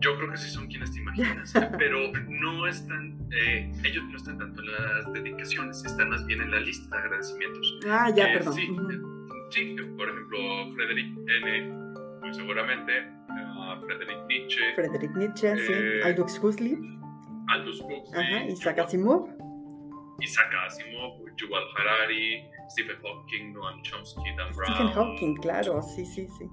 Yo 0.00 0.17
creo 0.17 0.31
que 0.31 0.37
sí 0.38 0.50
son 0.50 0.67
quienes 0.67 0.93
te 0.93 1.00
imaginas, 1.00 1.52
pero 1.79 2.12
no 2.29 2.67
están, 2.67 3.19
eh, 3.33 3.71
ellos 3.85 4.05
no 4.09 4.17
están 4.17 4.38
tanto 4.38 4.62
en 4.62 4.73
las 4.73 5.12
dedicaciones, 5.12 5.85
están 5.85 6.09
más 6.09 6.25
bien 6.26 6.40
en 6.40 6.50
la 6.50 6.61
lista 6.61 6.97
de 6.97 7.02
agradecimientos. 7.02 7.81
Ah, 7.87 8.11
ya, 8.14 8.25
perdón. 8.26 8.55
Sí, 8.55 8.67
sí, 9.50 9.76
por 9.97 10.09
ejemplo, 10.09 10.38
Frederick 10.75 11.19
N., 11.43 11.69
muy 12.21 12.35
seguramente, 12.35 12.93
uh, 13.29 13.85
Frederick 13.85 14.26
Nietzsche. 14.26 14.61
Frederick 14.75 15.17
Nietzsche, 15.17 15.57
sí, 15.59 15.73
eh, 15.73 16.00
Aldous 16.05 16.38
Huxley. 16.43 16.79
Aldous 17.49 17.81
Huxley. 17.81 18.02
Ajá, 18.14 18.45
Isaac 18.45 18.79
Asimov. 18.79 19.29
Isaac 20.21 20.50
Asimov, 20.67 21.25
Yuval 21.37 21.64
Harari, 21.76 22.43
Stephen 22.71 22.97
Hawking, 23.03 23.53
Noam 23.53 23.83
Chomsky, 23.83 24.31
Dan 24.37 24.55
Brown. 24.55 24.75
Stephen 24.75 24.93
Hawking, 24.93 25.35
claro, 25.37 25.83
sí, 25.83 26.05
sí, 26.07 26.29
sí. 26.39 26.49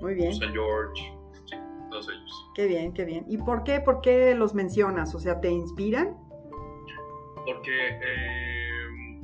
Muy 0.00 0.14
bien. 0.14 0.34
San 0.34 0.52
George, 0.52 1.00
sí, 1.46 1.56
todos 1.90 2.08
ellos. 2.08 2.50
Qué 2.54 2.66
bien, 2.66 2.92
qué 2.92 3.04
bien. 3.04 3.24
¿Y 3.28 3.38
por 3.38 3.62
qué, 3.62 3.80
por 3.80 4.00
qué 4.00 4.34
los 4.34 4.54
mencionas? 4.54 5.14
O 5.14 5.20
sea, 5.20 5.40
¿te 5.40 5.50
inspiran? 5.50 6.16
Porque, 7.46 7.98
eh, 8.02 9.20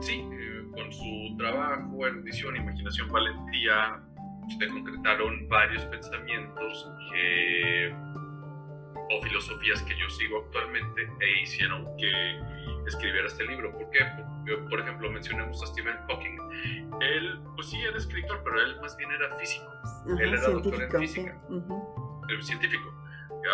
sí, 0.00 0.28
eh, 0.32 0.68
con 0.72 0.92
su 0.92 1.36
trabajo, 1.36 2.06
erudición, 2.06 2.56
imaginación, 2.56 3.08
valentía, 3.08 4.00
se 4.58 4.68
concretaron 4.68 5.48
varios 5.48 5.84
pensamientos 5.86 6.90
que 7.12 7.92
o 9.10 9.22
filosofías 9.22 9.82
que 9.82 9.98
yo 9.98 10.08
sigo 10.10 10.38
actualmente 10.44 11.02
e 11.20 11.42
hicieron 11.42 11.84
que 11.96 12.40
escribiera 12.88 13.26
este 13.26 13.44
libro. 13.44 13.72
¿Por 13.72 13.90
qué? 13.90 14.00
por 14.70 14.80
ejemplo, 14.80 15.10
mencionamos 15.10 15.62
a 15.62 15.66
Stephen 15.66 15.96
Hawking. 16.08 16.38
Él, 17.00 17.38
pues 17.54 17.68
sí, 17.68 17.80
era 17.80 17.96
escritor, 17.96 18.40
pero 18.42 18.62
él 18.62 18.80
más 18.80 18.96
bien 18.96 19.10
era 19.12 19.36
físico. 19.36 19.70
él 20.18 20.34
era 20.34 20.48
doctor 20.48 20.82
en 20.82 20.90
física. 20.90 21.38
El 22.28 22.42
científico. 22.42 22.94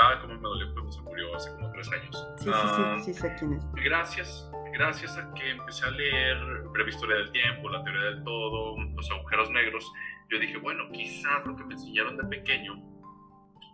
Ah, 0.00 0.18
cómo 0.20 0.34
me 0.34 0.40
dolió 0.40 0.72
cuando 0.72 0.90
se 0.90 1.02
murió 1.02 1.34
hace 1.34 1.50
como 1.52 1.70
tres 1.72 1.90
años. 1.92 2.28
Sí, 2.38 2.44
sí, 2.44 2.50
sí, 2.50 2.52
ah, 2.54 2.96
sí, 3.04 3.14
sé 3.14 3.36
quién 3.38 3.52
es. 3.54 3.64
Gracias, 3.74 4.50
gracias 4.72 5.16
a 5.16 5.32
que 5.34 5.50
empecé 5.50 5.84
a 5.84 5.90
leer 5.90 6.36
Breve 6.72 6.90
Historia 6.90 7.16
del 7.16 7.30
Tiempo, 7.30 7.68
La 7.68 7.82
Teoría 7.84 8.02
del 8.02 8.24
Todo, 8.24 8.76
Los 8.94 9.10
Agujeros 9.10 9.50
Negros, 9.50 9.92
yo 10.30 10.38
dije, 10.38 10.56
bueno, 10.56 10.84
quizás 10.90 11.46
lo 11.46 11.54
que 11.54 11.64
me 11.64 11.74
enseñaron 11.74 12.16
de 12.16 12.24
pequeño 12.24 12.74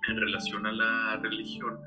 en 0.09 0.21
relación 0.21 0.67
a 0.67 0.73
la 0.73 1.17
religión 1.23 1.79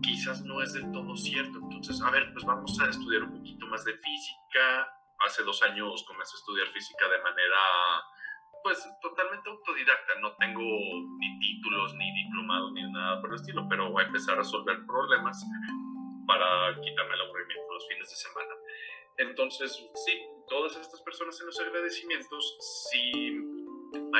quizás 0.00 0.44
no 0.44 0.62
es 0.62 0.72
del 0.72 0.90
todo 0.92 1.16
cierto. 1.16 1.60
Entonces, 1.80 2.04
a 2.04 2.10
ver, 2.10 2.30
pues 2.34 2.44
vamos 2.44 2.78
a 2.78 2.90
estudiar 2.90 3.22
un 3.22 3.38
poquito 3.38 3.66
más 3.66 3.82
de 3.86 3.96
física. 3.96 4.86
Hace 5.20 5.42
dos 5.44 5.62
años 5.62 6.04
comencé 6.06 6.36
a 6.36 6.40
estudiar 6.40 6.66
física 6.68 7.08
de 7.08 7.22
manera, 7.22 7.56
pues, 8.62 8.86
totalmente 9.00 9.48
autodidacta. 9.48 10.20
No 10.20 10.36
tengo 10.36 10.60
ni 10.60 11.38
títulos, 11.40 11.94
ni 11.94 12.12
diplomados, 12.24 12.72
ni 12.72 12.82
nada 12.92 13.18
por 13.22 13.30
el 13.30 13.36
estilo, 13.36 13.66
pero 13.66 13.90
voy 13.90 14.04
a 14.04 14.06
empezar 14.08 14.34
a 14.34 14.42
resolver 14.42 14.84
problemas 14.84 15.42
para 16.26 16.78
quitarme 16.82 17.14
el 17.14 17.20
aburrimiento 17.22 17.72
los 17.72 17.88
fines 17.88 18.10
de 18.10 18.16
semana. 18.16 18.54
Entonces, 19.16 19.72
sí, 20.04 20.20
todas 20.48 20.76
estas 20.76 21.00
personas 21.00 21.40
en 21.40 21.46
los 21.46 21.58
agradecimientos 21.60 22.58
sí 22.90 23.40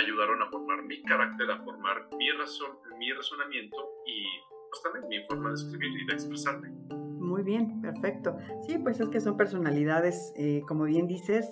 ayudaron 0.00 0.40
a 0.40 0.48
formar 0.48 0.82
mi 0.84 1.02
carácter, 1.02 1.50
a 1.50 1.62
formar 1.62 2.08
mi, 2.16 2.30
razón, 2.30 2.78
mi 2.98 3.12
razonamiento 3.12 3.76
y 4.06 4.24
pues 4.70 4.82
también 4.82 5.08
mi 5.08 5.26
forma 5.26 5.50
de 5.50 5.56
escribir 5.56 6.00
y 6.00 6.06
de 6.06 6.14
expresarme. 6.14 6.99
Muy 7.20 7.42
bien, 7.42 7.82
perfecto. 7.82 8.36
Sí, 8.66 8.78
pues 8.78 8.98
es 8.98 9.08
que 9.10 9.20
son 9.20 9.36
personalidades, 9.36 10.32
eh, 10.36 10.62
como 10.66 10.84
bien 10.84 11.06
dices, 11.06 11.46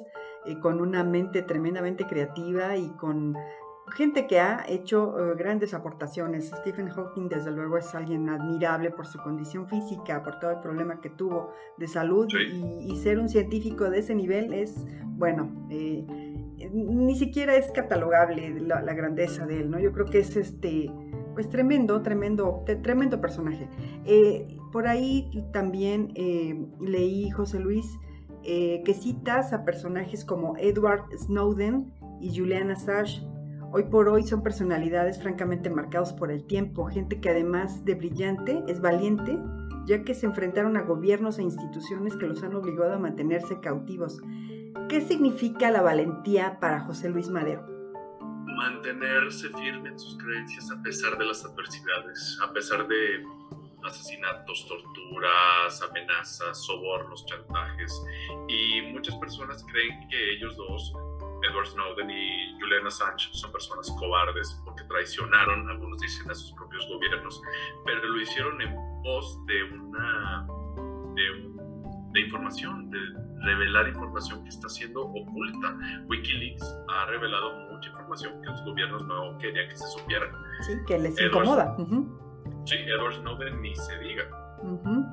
eh, 0.47 0.59
con 0.61 0.81
una 0.81 1.05
mente 1.05 1.43
tremendamente 1.43 2.07
creativa 2.07 2.77
y 2.77 2.89
con 2.97 3.37
gente 3.95 4.27
que 4.27 4.41
ha 4.41 4.65
hecho 4.67 5.15
eh, 5.19 5.35
grandes 5.37 5.75
aportaciones. 5.75 6.51
Stephen 6.61 6.89
Hawking, 6.89 7.29
desde 7.29 7.51
luego, 7.51 7.77
es 7.77 7.95
alguien 7.95 8.31
admirable 8.31 8.91
por 8.91 9.07
su 9.07 9.19
condición 9.19 9.69
física, 9.69 10.23
por 10.23 10.39
todo 10.41 10.53
el 10.53 10.61
problema 10.61 11.03
que 11.03 11.11
tuvo 11.11 11.53
de 11.77 11.87
salud 11.87 12.27
y, 12.81 12.97
ser 12.97 13.19
un 13.19 13.29
científico 13.29 13.91
de 13.91 13.99
ese 13.99 14.15
nivel 14.15 14.55
es, 14.55 14.87
bueno, 15.05 15.51
ni 15.69 17.15
siquiera 17.17 17.55
es 17.55 17.71
catalogable 17.73 18.59
la, 18.61 18.81
la, 18.83 18.95
grandeza 18.95 19.47
de 19.47 19.61
él, 19.61 19.71
¿no? 19.71 19.79
Yo 19.79 19.93
creo 19.93 20.07
que 20.07 20.19
es 20.19 20.37
este 20.37 20.91
pues 21.39 21.49
tremendo, 21.51 22.03
tremendo, 22.03 22.65
tremendo 22.83 23.21
personaje. 23.21 23.69
Eh, 24.05 24.58
por 24.73 24.87
ahí 24.87 25.31
también 25.53 26.13
eh, 26.15 26.67
leí, 26.81 27.31
José 27.31 27.61
Luis, 27.61 27.99
eh, 28.45 28.83
que 28.85 28.95
citas 28.95 29.53
a 29.53 29.65
personajes 29.65 30.25
como 30.25 30.57
Edward 30.57 31.05
Snowden 31.17 31.93
y 32.21 32.37
Julian 32.37 32.71
Assange. 32.71 33.23
Hoy 33.73 33.85
por 33.85 34.09
hoy 34.09 34.23
son 34.23 34.43
personalidades 34.43 35.21
francamente 35.21 35.69
marcados 35.69 36.13
por 36.13 36.31
el 36.31 36.47
tiempo, 36.47 36.87
gente 36.87 37.21
que 37.21 37.29
además 37.29 37.85
de 37.85 37.95
brillante 37.95 38.63
es 38.67 38.81
valiente, 38.81 39.39
ya 39.87 40.03
que 40.05 40.15
se 40.15 40.27
enfrentaron 40.27 40.77
a 40.77 40.83
gobiernos 40.83 41.39
e 41.39 41.43
instituciones 41.43 42.17
que 42.17 42.27
los 42.27 42.43
han 42.43 42.55
obligado 42.55 42.95
a 42.95 42.99
mantenerse 42.99 43.61
cautivos. 43.61 44.23
¿Qué 44.89 45.03
significa 45.03 45.71
la 45.71 45.83
valentía 45.83 46.59
para 46.61 46.81
José 46.81 47.11
Luis 47.11 47.29
Madero? 47.29 47.79
mantenerse 48.59 49.49
firme 49.51 49.91
en 49.91 49.99
sus 49.99 50.19
creencias 50.19 50.71
a 50.73 50.83
pesar 50.83 51.17
de 51.17 51.25
las 51.25 51.45
adversidades, 51.45 52.39
a 52.43 52.53
pesar 52.53 52.89
de 52.89 53.25
asesinatos, 53.85 54.66
torturas, 54.66 55.82
amenazas, 55.82 56.64
sobornos, 56.64 57.25
chantajes. 57.26 58.02
Y 58.49 58.82
muchas 58.92 59.14
personas 59.16 59.64
creen 59.70 60.08
que 60.08 60.35
ellos 60.35 60.56
dos, 60.56 60.92
Edward 61.50 61.66
Snowden 61.66 62.11
y 62.11 62.58
Julian 62.61 62.87
Assange, 62.87 63.28
son 63.32 63.52
personas 63.52 63.90
cobardes 63.99 64.61
porque 64.64 64.85
traicionaron, 64.85 65.68
algunos 65.68 66.00
dicen, 66.00 66.30
a 66.30 66.35
sus 66.35 66.52
propios 66.52 66.87
gobiernos, 66.88 67.40
pero 67.85 68.02
lo 68.04 68.20
hicieron 68.20 68.61
en 68.61 68.75
pos 69.02 69.44
de 69.47 69.62
una 69.64 70.47
de, 71.14 71.52
de 72.12 72.20
información, 72.20 72.90
de 72.90 72.99
revelar 73.44 73.88
información 73.88 74.42
que 74.42 74.49
está 74.49 74.68
siendo 74.68 75.02
oculta. 75.02 75.76
Wikileaks 76.08 76.76
ha 76.88 77.06
revelado 77.06 77.52
mucha 77.70 77.90
información 77.90 78.40
que 78.42 78.50
los 78.50 78.64
gobiernos 78.64 79.04
no 79.06 79.38
querían 79.38 79.68
que 79.68 79.76
se 79.76 79.87
supieran. 79.87 80.30
Sí, 80.62 80.73
que 80.87 80.99
les 80.99 81.20
incomoda. 81.20 81.76
Sí, 82.69 82.77
Edward 82.77 83.15
Snowden 83.15 83.63
ni 83.63 83.75
se 83.75 83.99
diga. 83.99 84.25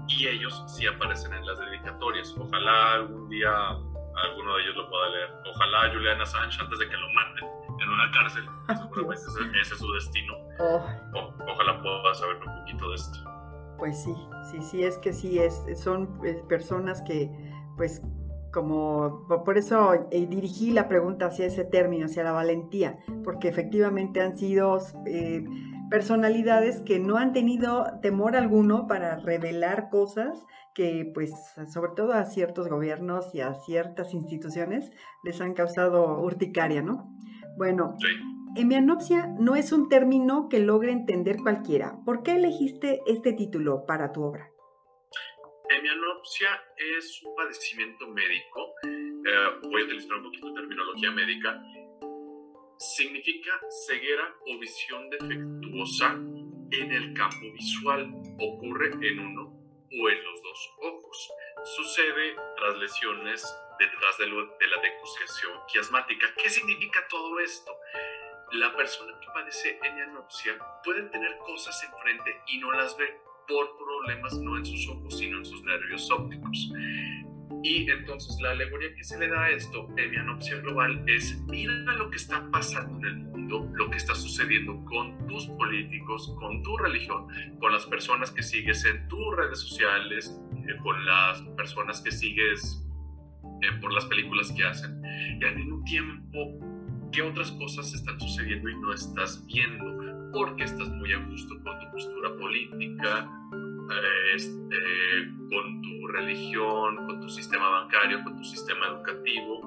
Y 0.10 0.28
ellos 0.28 0.62
sí 0.68 0.86
aparecen 0.88 1.34
en 1.34 1.46
las 1.46 1.58
dedicatorias. 1.58 2.36
Ojalá 2.38 2.96
algún 2.96 3.30
día 3.30 3.50
alguno 3.50 4.56
de 4.58 4.64
ellos 4.64 4.76
lo 4.76 4.90
pueda 4.90 5.10
leer. 5.10 5.30
Ojalá 5.54 5.94
Julian 5.94 6.20
Assange 6.20 6.62
antes 6.62 6.80
de 6.80 6.90
que 6.90 6.98
lo 6.98 7.08
maten 7.14 7.46
en 7.82 7.90
una 7.90 8.12
cárcel. 8.12 8.44
Seguramente 8.68 9.62
ese, 9.62 9.74
es 9.74 9.80
su 9.80 9.94
destino. 9.94 10.34
Oh. 10.60 10.82
ojalá 11.48 11.82
pueda 11.82 12.14
saber 12.16 12.36
un 12.46 12.60
poquito 12.60 12.90
de 12.90 12.96
esto. 12.96 13.20
Pues 13.78 14.04
sí, 14.04 14.14
sí, 14.52 14.62
sí, 14.62 14.84
es 14.84 14.98
que 14.98 15.14
sí, 15.14 15.40
es, 15.40 15.64
son 15.82 16.20
eh, 16.26 16.44
personas 16.50 17.02
que 17.04 17.30
pues 17.78 18.02
como 18.52 19.28
por 19.46 19.58
eso 19.58 19.94
eh, 20.12 20.26
dirigí 20.28 20.72
la 20.72 20.88
pregunta 20.88 21.26
hacia 21.28 21.46
ese 21.46 21.66
término, 21.66 22.06
hacia 22.06 22.24
la 22.24 22.32
valentía, 22.32 23.00
porque 23.24 23.50
efectivamente 23.50 24.22
han 24.22 24.38
sido 24.38 24.80
eh, 25.06 25.44
personalidades 25.90 26.82
que 26.82 27.00
no 27.00 27.18
han 27.18 27.34
tenido 27.34 27.86
temor 28.02 28.36
alguno 28.36 28.88
para 28.88 29.18
revelar 29.18 29.90
cosas 29.90 30.46
que, 30.74 31.10
pues, 31.14 31.32
sobre 31.74 31.92
todo 31.96 32.14
a 32.14 32.26
ciertos 32.26 32.68
gobiernos 32.68 33.34
y 33.34 33.42
a 33.42 33.54
ciertas 33.54 34.14
instituciones 34.14 34.92
les 35.24 35.40
han 35.42 35.54
causado 35.54 36.20
urticaria, 36.20 36.82
¿no? 36.82 37.10
Bueno, 37.58 37.96
hemianopsia 38.56 39.28
no 39.40 39.56
es 39.56 39.72
un 39.72 39.88
término 39.88 40.50
que 40.50 40.60
logre 40.60 40.92
entender 40.92 41.38
cualquiera. 41.38 41.98
¿Por 42.06 42.24
qué 42.24 42.34
elegiste 42.34 43.02
este 43.08 43.34
título 43.34 43.86
para 43.86 44.12
tu 44.12 44.24
obra? 44.24 44.50
Hemianopsia 45.70 46.50
es 46.98 47.24
un 47.24 47.36
padecimiento 47.36 48.08
médico, 48.10 48.62
eh, 48.84 49.60
voy 49.64 49.82
a 49.82 49.86
utilizar 49.86 50.18
un 50.18 50.24
poquito 50.24 50.48
de 50.50 50.54
terminología 50.54 51.12
médica, 51.12 51.62
significa 52.78 53.52
ceguera 53.88 54.36
o 54.48 54.60
visión 54.60 55.10
defectuosa 55.10 56.14
en 56.72 56.92
el 56.92 57.14
campo 57.14 57.52
visual. 57.54 58.12
Ocurre 58.40 58.92
en 59.08 59.20
uno 59.20 59.44
o 59.44 60.10
en 60.10 60.24
los 60.24 60.42
dos 60.42 60.74
ojos. 60.82 61.32
Sucede 61.64 62.36
tras 62.58 62.78
lesiones 62.78 63.44
detrás 63.80 64.18
de, 64.18 64.28
la 64.28 64.82
decusación 64.82 65.60
quiasmática. 65.72 66.28
¿Qué 66.42 66.50
significa 66.50 67.06
todo 67.10 67.40
esto? 67.40 67.72
La 68.52 68.76
persona 68.76 69.20
que 69.20 69.28
padece 69.34 69.80
enianopsia 69.84 70.58
puede 70.84 71.04
tener 71.10 71.38
cosas 71.40 71.84
enfrente 71.84 72.42
y 72.48 72.60
no 72.60 72.72
las 72.72 72.96
ve 72.98 73.20
por 73.48 73.78
problemas 73.78 74.38
no 74.40 74.58
en 74.58 74.66
sus 74.66 74.88
ojos, 74.90 75.18
sino 75.18 75.38
en 75.38 75.46
sus 75.46 75.64
nervios 75.64 76.10
ópticos. 76.12 76.72
Y 77.66 77.90
entonces 77.90 78.40
la 78.42 78.52
alegoría 78.52 78.94
que 78.94 79.04
se 79.04 79.18
le 79.18 79.28
da 79.28 79.46
a 79.46 79.50
esto, 79.50 79.88
Emianopsia 79.98 80.58
Global, 80.58 81.04
es 81.08 81.36
mira 81.48 81.96
lo 81.96 82.12
que 82.12 82.18
está 82.18 82.48
pasando 82.52 82.96
en 83.00 83.06
el 83.06 83.18
mundo, 83.24 83.68
lo 83.74 83.90
que 83.90 83.98
está 83.98 84.14
sucediendo 84.14 84.86
con 84.86 85.26
tus 85.26 85.48
políticos, 85.48 86.32
con 86.38 86.62
tu 86.62 86.78
religión, 86.78 87.26
con 87.60 87.72
las 87.72 87.88
personas 87.88 88.30
que 88.30 88.44
sigues 88.44 88.86
en 88.86 89.08
tus 89.08 89.36
redes 89.36 89.62
sociales, 89.62 90.40
eh, 90.54 90.78
con 90.84 91.04
las 91.06 91.42
personas 91.58 92.02
que 92.02 92.12
sigues 92.12 92.88
eh, 93.64 93.72
por 93.82 93.92
las 93.94 94.06
películas 94.06 94.52
que 94.52 94.64
hacen. 94.64 95.02
Y 95.42 95.44
al 95.44 95.56
mismo 95.56 95.84
tiempo, 95.86 96.60
¿qué 97.12 97.24
otras 97.24 97.52
cosas 97.54 97.92
están 97.96 98.20
sucediendo 98.20 98.70
y 98.70 98.76
no 98.76 98.94
estás 98.94 99.44
viendo? 99.48 100.32
Porque 100.34 100.66
estás 100.66 100.90
muy 100.90 101.12
a 101.14 101.18
gusto 101.18 101.56
con 101.64 101.80
tu 101.80 101.92
postura 101.94 102.30
política, 102.38 103.28
este, 104.36 104.76
con 105.50 105.82
tu 105.82 106.08
religión, 106.08 106.96
con 107.08 107.22
tu 107.22 107.30
sistema 107.30 107.70
bancario, 107.70 108.24
con 108.24 108.36
tu 108.38 108.44
sistema 108.44 108.88
educativo, 108.88 109.62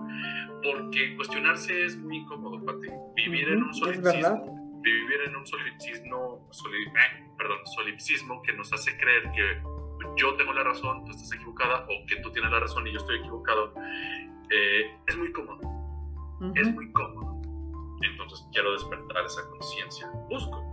porque 0.63 1.17
cuestionarse 1.17 1.85
es 1.85 1.97
muy 1.97 2.19
incómodo 2.19 2.65
para 2.65 2.79
ti. 2.81 2.89
Vivir 3.17 3.49
en 3.49 3.63
un 3.63 3.75
solipsismo, 3.75 4.81
vivir 4.83 5.21
en 5.27 5.37
un 5.37 5.47
solipsismo, 5.47 6.49
eh, 6.51 7.33
perdón, 7.37 7.59
solipsismo 7.75 8.43
que 8.43 8.53
nos 8.53 8.73
hace 8.73 8.97
creer 8.97 9.31
que 9.35 9.63
yo 10.17 10.35
tengo 10.37 10.53
la 10.53 10.65
razón, 10.65 11.05
tú 11.05 11.11
estás 11.11 11.33
equivocada, 11.33 11.85
o 11.85 12.07
que 12.07 12.17
tú 12.23 12.31
tienes 12.33 12.51
la 12.51 12.61
razón 12.61 12.87
y 12.87 12.93
yo 12.93 12.99
estoy 12.99 13.19
equivocado, 13.19 13.75
eh, 14.51 14.97
es 15.07 15.17
muy 15.17 15.33
cómodo. 15.33 15.61
Es 16.55 16.73
muy 16.73 16.93
cómodo. 16.93 17.41
Entonces 18.01 18.47
quiero 18.53 18.73
despertar 18.73 19.25
esa 19.25 19.49
conciencia. 19.51 20.09
Busco 20.31 20.68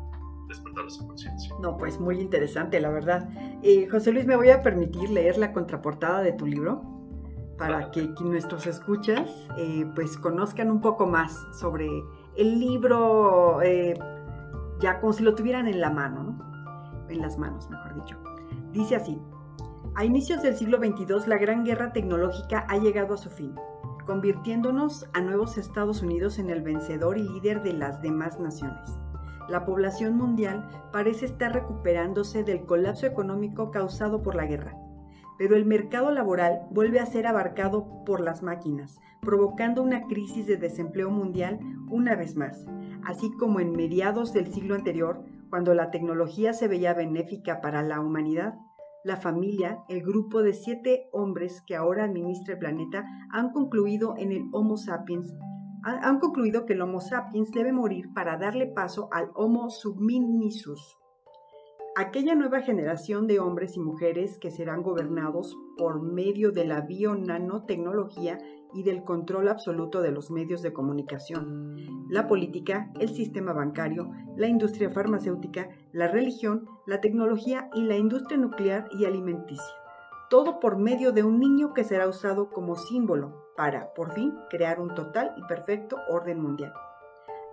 despertar 0.48 0.86
esa 0.86 1.06
conciencia. 1.06 1.54
No, 1.62 1.78
pues 1.78 2.00
muy 2.00 2.20
interesante, 2.20 2.80
la 2.80 2.90
verdad. 2.90 3.30
Eh, 3.62 3.88
José 3.90 4.12
Luis, 4.12 4.25
me 4.25 4.36
voy 4.36 4.50
a 4.50 4.62
permitir 4.62 5.10
leer 5.10 5.38
la 5.38 5.52
contraportada 5.54 6.22
de 6.22 6.34
tu 6.34 6.46
libro 6.46 6.84
para 7.58 7.92
que, 7.92 8.14
nuestros 8.22 8.68
escuchas 8.68 9.30
eh, 9.58 9.90
pues 9.96 10.18
conozcan 10.18 10.70
un 10.70 10.82
poco 10.82 11.08
más 11.08 11.38
sobre 11.60 11.88
el 12.36 12.60
libro, 12.60 13.62
eh, 13.62 13.94
ya 14.80 15.00
como 15.00 15.14
si 15.14 15.24
lo 15.24 15.36
tuvieran 15.36 15.68
en 15.68 15.80
la 15.80 15.90
mano, 15.90 16.24
¿no? 16.24 17.10
En 17.10 17.22
las 17.22 17.38
manos, 17.38 17.70
mejor 17.70 17.96
dicho. 17.96 18.18
Dice 18.72 18.96
así, 18.96 19.22
a 19.96 20.04
inicios 20.04 20.42
del 20.42 20.58
siglo 20.58 20.80
XXII 20.80 21.28
la 21.28 21.38
gran 21.38 21.64
guerra 21.64 21.94
tecnológica 21.94 22.66
ha 22.68 22.78
llegado 22.78 23.14
a 23.14 23.18
su 23.18 23.30
fin, 23.30 23.56
convirtiéndonos 24.06 25.08
a 25.14 25.22
nuevos 25.22 25.58
Estados 25.58 26.02
Unidos 26.02 26.40
en 26.40 26.50
el 26.50 26.62
vencedor 26.62 27.18
y 27.18 27.24
líder 27.24 27.64
de 27.64 27.74
las 27.74 28.01
demás 28.01 28.40
naciones 28.40 29.00
la 29.50 29.66
población 29.66 30.18
mundial 30.18 30.68
parece 30.92 31.25
estar 31.25 31.53
recuperándose 31.53 32.44
del 32.44 32.66
colapso 32.66 33.05
económico 33.05 33.72
causado 33.72 34.22
por 34.22 34.36
la 34.36 34.46
guerra, 34.46 34.77
pero 35.38 35.55
el 35.55 35.66
mercado 35.66 36.12
laboral 36.12 36.68
vuelve 36.72 37.00
a 37.00 37.05
ser 37.05 37.27
abarcado 37.27 38.03
por 38.05 38.22
las 38.22 38.42
máquinas, 38.42 39.00
provocando 39.22 39.84
una 39.84 40.08
crisis 40.08 40.48
de 40.48 40.58
desempleo 40.58 41.10
mundial 41.10 41.60
una 41.90 42.16
vez 42.16 42.36
más, 42.36 42.66
así 43.03 43.31
como 43.38 43.60
en 43.60 43.72
mediados 43.72 44.34
del 44.34 44.51
siglo 44.53 44.75
anterior, 44.75 45.24
cuando 45.50 45.74
la 45.74 45.92
tecnología 45.92 46.53
se 46.53 46.68
veía 46.68 46.94
benéfica 46.94 47.62
para 47.62 47.84
la 47.84 48.00
humanidad. 48.00 48.55
La 49.03 49.18
familia, 49.18 49.84
el 49.88 50.01
grupo 50.01 50.42
de 50.42 50.53
siete 50.53 51.10
hombres 51.12 51.62
que 51.62 51.75
ahora 51.75 52.05
administra 52.05 52.53
el 52.53 52.60
planeta, 52.60 53.05
han 53.31 53.51
concluido 53.51 54.16
en 54.18 54.31
el 54.31 54.46
Homo 54.51 54.77
sapiens 54.77 55.31
han 55.86 56.20
concluido 56.20 56.66
que 56.66 56.74
el 56.74 56.82
Homo 56.82 57.00
sapiens 57.00 57.52
debe 57.52 57.72
morir 57.72 58.12
para 58.14 58.38
darle 58.38 58.66
paso 58.66 59.08
al 59.12 59.30
Homo 59.36 59.70
subminisus, 59.70 60.98
aquella 61.96 62.34
nueva 62.34 62.62
generación 62.62 63.28
de 63.28 63.40
hombres 63.40 63.78
y 63.78 63.80
mujeres 63.80 64.40
que 64.40 64.50
serán 64.52 64.82
gobernados 64.82 65.56
por 65.78 66.02
medio 66.02 66.52
de 66.52 66.66
la 66.66 66.82
bio-nanotecnología 66.82 68.40
y 68.74 68.84
del 68.84 69.04
control 69.04 69.48
absoluto 69.48 70.02
de 70.02 70.12
los 70.12 70.32
medios 70.32 70.62
de 70.62 70.74
comunicación, 70.74 71.78
la 72.10 72.28
política, 72.28 72.92
el 73.00 73.10
sistema 73.10 73.54
bancario, 73.54 74.10
la 74.36 74.48
industria 74.48 74.90
farmacéutica, 74.90 75.70
la 75.94 76.08
religión, 76.08 76.68
la 76.86 77.00
tecnología 77.00 77.70
y 77.74 77.84
la 77.84 77.96
industria 77.96 78.38
nuclear 78.38 78.90
y 78.92 79.06
alimenticia. 79.06 79.85
Todo 80.29 80.59
por 80.59 80.77
medio 80.77 81.11
de 81.11 81.24
un 81.24 81.40
niño 81.40 81.74
que 81.74 81.83
será 81.83 82.07
usado 82.07 82.50
como 82.50 82.75
símbolo 82.75 83.46
para, 83.55 83.94
por 83.94 84.11
fin, 84.11 84.33
crear 84.50 84.79
un 84.79 84.96
total 84.96 85.33
y 85.38 85.44
perfecto 85.44 85.98
orden 86.09 86.42
mundial. 86.42 86.74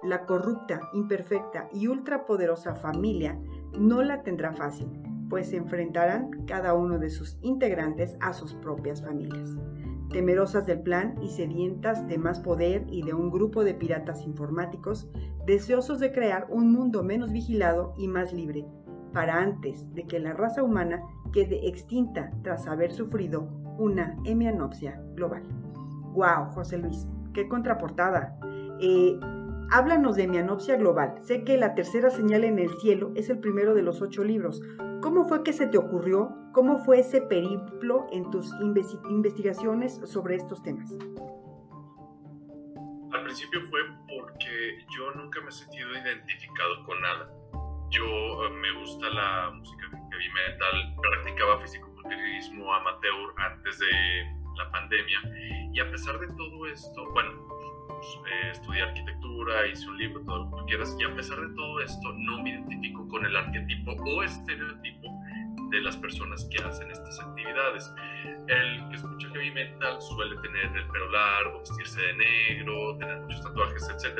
La 0.02 0.24
corrupta, 0.24 0.80
imperfecta 0.94 1.68
y 1.72 1.86
ultrapoderosa 1.86 2.74
familia 2.74 3.38
no 3.78 4.02
la 4.02 4.22
tendrá 4.22 4.52
fácil, 4.52 4.88
pues 5.28 5.50
se 5.50 5.56
enfrentarán 5.56 6.44
cada 6.46 6.72
uno 6.72 6.98
de 6.98 7.10
sus 7.10 7.38
integrantes 7.42 8.16
a 8.20 8.32
sus 8.32 8.54
propias 8.54 9.02
familias. 9.02 9.50
Temerosas 10.10 10.66
del 10.66 10.80
plan 10.80 11.14
y 11.22 11.28
sedientas 11.28 12.08
de 12.08 12.18
más 12.18 12.40
poder 12.40 12.86
y 12.88 13.02
de 13.02 13.12
un 13.12 13.30
grupo 13.30 13.64
de 13.64 13.74
piratas 13.74 14.26
informáticos, 14.26 15.08
deseosos 15.46 16.00
de 16.00 16.10
crear 16.10 16.46
un 16.50 16.72
mundo 16.72 17.02
menos 17.02 17.32
vigilado 17.32 17.94
y 17.96 18.08
más 18.08 18.32
libre, 18.32 18.66
para 19.12 19.40
antes 19.40 19.94
de 19.94 20.06
que 20.06 20.18
la 20.18 20.32
raza 20.32 20.62
humana 20.62 21.02
quede 21.32 21.68
extinta 21.68 22.30
tras 22.42 22.66
haber 22.66 22.92
sufrido 22.92 23.48
una 23.78 24.16
hemianopsia 24.24 25.02
global. 25.14 25.42
¡Wow, 26.12 26.52
José 26.52 26.78
Luis! 26.78 27.06
¡Qué 27.32 27.48
contraportada! 27.48 28.38
Eh, 28.80 29.18
háblanos 29.70 30.16
de 30.16 30.28
Mianopsia 30.28 30.76
Global. 30.76 31.14
Sé 31.20 31.44
que 31.44 31.56
La 31.56 31.74
Tercera 31.74 32.10
Señal 32.10 32.44
en 32.44 32.58
el 32.58 32.70
Cielo 32.80 33.12
es 33.14 33.30
el 33.30 33.38
primero 33.38 33.74
de 33.74 33.82
los 33.82 34.02
ocho 34.02 34.22
libros. 34.22 34.60
¿Cómo 35.00 35.24
fue 35.26 35.42
que 35.42 35.52
se 35.52 35.66
te 35.66 35.78
ocurrió? 35.78 36.36
¿Cómo 36.52 36.78
fue 36.78 37.00
ese 37.00 37.22
periplo 37.22 38.06
en 38.12 38.30
tus 38.30 38.52
investigaciones 39.08 40.00
sobre 40.04 40.36
estos 40.36 40.62
temas? 40.62 40.92
Al 43.12 43.24
principio 43.24 43.60
fue 43.70 43.80
porque 44.08 44.84
yo 44.96 45.10
nunca 45.14 45.40
me 45.40 45.48
he 45.48 45.52
sentido 45.52 45.88
identificado 45.90 46.84
con 46.84 47.00
nada. 47.00 47.30
Yo 47.90 48.04
eh, 48.04 48.50
me 48.60 48.80
gusta 48.80 49.08
la 49.08 49.50
música 49.54 50.01
heavy 50.22 50.32
metal, 50.32 50.94
practicaba 51.00 51.60
físico-culturismo 51.60 52.72
amateur 52.74 53.34
antes 53.38 53.78
de 53.78 54.26
la 54.56 54.70
pandemia. 54.70 55.20
Y 55.72 55.80
a 55.80 55.90
pesar 55.90 56.18
de 56.18 56.28
todo 56.28 56.66
esto, 56.66 57.10
bueno, 57.12 57.30
eh, 58.26 58.50
estudié 58.50 58.82
arquitectura, 58.82 59.66
hice 59.66 59.88
un 59.88 59.98
libro, 59.98 60.22
todo 60.24 60.38
lo 60.38 60.50
que 60.50 60.56
tú 60.56 60.66
quieras, 60.66 60.96
y 60.98 61.04
a 61.04 61.14
pesar 61.14 61.40
de 61.40 61.54
todo 61.54 61.80
esto, 61.80 62.12
no 62.12 62.42
me 62.42 62.50
identifico 62.50 63.08
con 63.08 63.24
el 63.24 63.36
arquetipo 63.36 63.92
o 63.92 64.22
estereotipo 64.22 65.08
de 65.70 65.80
las 65.80 65.96
personas 65.96 66.44
que 66.50 66.62
hacen 66.62 66.90
estas 66.90 67.18
actividades. 67.20 67.92
El 68.48 68.88
que 68.90 68.96
escucha 68.96 69.28
heavy 69.30 69.50
metal 69.52 70.00
suele 70.02 70.36
tener 70.42 70.76
el 70.76 70.86
pelo 70.88 71.10
largo, 71.10 71.60
vestirse 71.60 72.00
de 72.00 72.14
negro, 72.14 72.96
tener 72.98 73.20
muchos 73.20 73.42
tatuajes, 73.42 73.88
etc. 73.88 74.18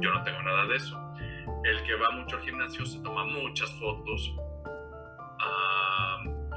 Yo 0.00 0.12
no 0.12 0.22
tengo 0.24 0.42
nada 0.42 0.66
de 0.66 0.76
eso. 0.76 0.98
El 1.64 1.82
que 1.84 1.94
va 1.94 2.10
mucho 2.10 2.36
al 2.36 2.42
gimnasio 2.42 2.84
se 2.84 3.00
toma 3.00 3.24
muchas 3.24 3.70
fotos, 3.78 4.34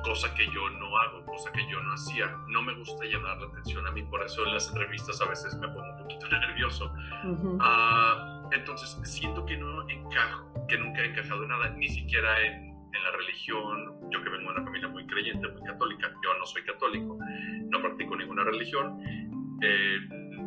cosa 0.03 0.33
que 0.35 0.45
yo 0.47 0.69
no 0.69 0.97
hago, 0.97 1.25
cosa 1.25 1.51
que 1.51 1.65
yo 1.69 1.81
no 1.81 1.93
hacía. 1.93 2.27
No 2.47 2.61
me 2.61 2.73
gusta 2.73 3.05
llamar 3.05 3.39
la 3.39 3.47
atención 3.47 3.85
a 3.87 3.91
mí, 3.91 4.03
por 4.03 4.23
eso 4.23 4.45
en 4.45 4.53
las 4.53 4.67
entrevistas 4.69 5.21
a 5.21 5.25
veces 5.25 5.55
me 5.57 5.67
pongo 5.67 5.89
un 5.89 5.97
poquito 5.97 6.27
nervioso. 6.31 6.93
Ah, 7.59 8.49
entonces, 8.51 8.99
siento 9.03 9.45
que 9.45 9.57
no 9.57 9.87
encajo, 9.89 10.65
que 10.67 10.77
nunca 10.77 11.01
he 11.01 11.07
encajado 11.07 11.43
en 11.43 11.49
nada, 11.49 11.69
ni 11.69 11.87
siquiera 11.87 12.41
en, 12.41 12.53
en, 12.93 13.03
la 13.03 13.11
religión. 13.11 14.09
Yo 14.11 14.21
que 14.23 14.29
vengo 14.29 14.51
de 14.51 14.57
una 14.57 14.63
familia 14.65 14.87
muy 14.89 15.05
creyente, 15.07 15.47
muy 15.47 15.63
católica, 15.63 16.11
yo 16.23 16.33
no 16.37 16.45
soy 16.45 16.63
católico, 16.63 17.17
no 17.69 17.81
practico 17.81 18.15
ninguna 18.15 18.43
religión. 18.43 18.99
Eh, 19.61 19.99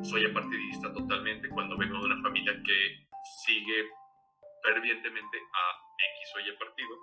soy 0.03 0.27
apartidista 0.27 0.92
totalmente 0.92 1.49
cuando 1.49 1.79
vengo 1.79 1.99
de 1.99 2.05
una 2.07 2.20
familia 2.23 2.53
que 2.62 3.09
sigue 3.47 3.88
fervientemente 4.62 5.38
a 5.38 5.85
X 5.99 6.35
o 6.37 6.40
Y 6.40 6.59
partido. 6.59 6.97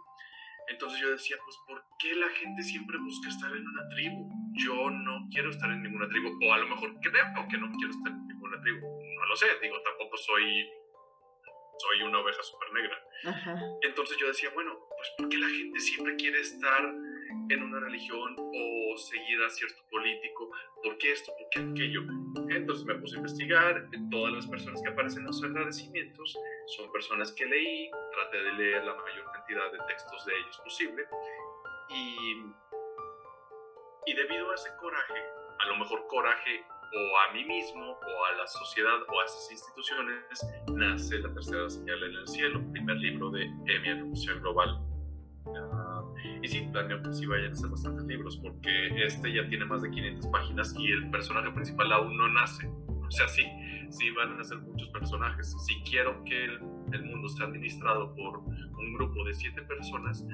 Entonces 0.71 1.01
yo 1.01 1.12
decía, 1.12 1.36
pues, 1.43 1.57
¿por 1.67 1.84
qué 1.99 2.15
la 2.15 2.29
gente 2.29 2.63
siempre 2.63 2.97
busca 2.97 3.27
estar 3.27 3.51
en 3.51 3.67
una 3.67 3.89
tribu? 3.89 4.29
Yo 4.53 4.89
no 4.89 5.27
quiero 5.29 5.49
estar 5.49 5.69
en 5.69 5.84
ninguna 5.84 6.07
tribu, 6.07 6.29
o 6.41 6.53
a 6.53 6.57
lo 6.60 6.67
mejor 6.67 6.97
creo 7.01 7.47
que 7.49 7.57
no 7.57 7.69
quiero 7.77 7.91
estar 7.91 8.12
en 8.12 8.27
ninguna 8.27 8.60
tribu. 8.62 8.79
No 8.79 9.25
lo 9.25 9.36
sé, 9.36 9.47
digo, 9.62 9.81
tampoco 9.81 10.15
soy, 10.17 10.65
soy 11.77 12.03
una 12.03 12.19
oveja 12.19 12.41
súper 12.41 12.71
negra. 12.73 12.97
Entonces 13.81 14.17
yo 14.17 14.27
decía, 14.27 14.49
bueno, 14.53 14.79
pues, 14.95 15.10
¿por 15.17 15.27
qué 15.27 15.38
la 15.38 15.49
gente 15.49 15.79
siempre 15.79 16.15
quiere 16.15 16.39
estar 16.39 16.93
en 17.50 17.63
una 17.63 17.80
religión 17.80 18.36
o 18.38 18.98
seguir 18.98 19.41
a 19.44 19.50
cierto 19.50 19.82
político, 19.89 20.52
¿por 20.84 20.98
qué 20.98 21.12
esto? 21.12 21.32
¿Por 21.38 21.50
qué 21.50 21.60
aquello? 21.60 22.02
Entonces 22.50 22.86
me 22.86 22.96
puse 22.96 23.15
a 23.15 23.20
investigar, 23.20 23.89
todas 24.10 24.34
las 24.34 24.48
personas 24.48 24.82
que 24.82 24.89
aparecen 24.89 25.22
en 25.22 25.28
los 25.28 25.44
agradecimientos 25.44 26.38
son 26.67 26.91
personas 26.91 27.32
que 27.32 27.46
leí, 27.46 27.89
traté 28.13 28.44
de 28.44 28.54
leer 28.54 28.84
la 28.84 28.96
mayor 28.96 29.32
cantidad 29.34 29.72
de 29.72 29.80
textos 29.88 30.26
de 30.26 30.34
ellos 30.34 30.62
posible 30.63 31.04
y, 31.89 32.36
y 34.06 34.13
debido 34.13 34.52
a 34.52 34.56
ese 34.56 34.70
coraje, 34.80 35.20
a 35.60 35.67
lo 35.67 35.78
mejor 35.78 36.08
coraje 36.08 36.63
o 36.94 37.17
a 37.20 37.34
mí 37.34 37.46
mismo 37.46 37.91
o 37.91 38.26
a 38.26 38.32
la 38.34 38.48
sociedad 38.48 39.02
o 39.08 39.20
a 39.20 39.26
esas 39.26 39.52
instituciones, 39.52 40.26
nace 40.74 41.20
la 41.20 41.34
tercera 41.34 41.70
señal 41.70 42.04
en 42.04 42.15
el 42.15 42.28
cielo, 42.28 42.62
primer 42.72 42.98
libro 42.98 43.30
de 43.32 43.44
Emi 43.67 43.89
Anuncia 43.89 44.34
Global 44.34 44.91
y 46.41 46.47
sí, 46.47 46.67
planeo 46.71 47.01
que 47.01 47.13
sí 47.13 47.25
vayan 47.25 47.51
a 47.51 47.55
ser 47.55 47.69
bastantes 47.69 48.05
libros, 48.05 48.38
porque 48.38 49.03
este 49.03 49.34
ya 49.34 49.47
tiene 49.47 49.65
más 49.65 49.81
de 49.81 49.89
500 49.91 50.27
páginas 50.27 50.75
y 50.77 50.88
el 50.88 51.10
personaje 51.10 51.51
principal 51.51 51.91
aún 51.91 52.17
no 52.17 52.27
nace. 52.29 52.67
O 52.88 53.12
sea, 53.12 53.27
sí, 53.27 53.43
sí 53.89 54.10
van 54.12 54.39
a 54.39 54.43
ser 54.43 54.60
muchos 54.60 54.88
personajes. 54.89 55.55
Si 55.65 55.81
quiero 55.81 56.23
que 56.23 56.45
el, 56.45 56.60
el 56.93 57.03
mundo 57.03 57.27
esté 57.27 57.43
administrado 57.43 58.15
por 58.15 58.39
un 58.39 58.93
grupo 58.93 59.23
de 59.25 59.34
siete 59.34 59.62
personas, 59.63 60.25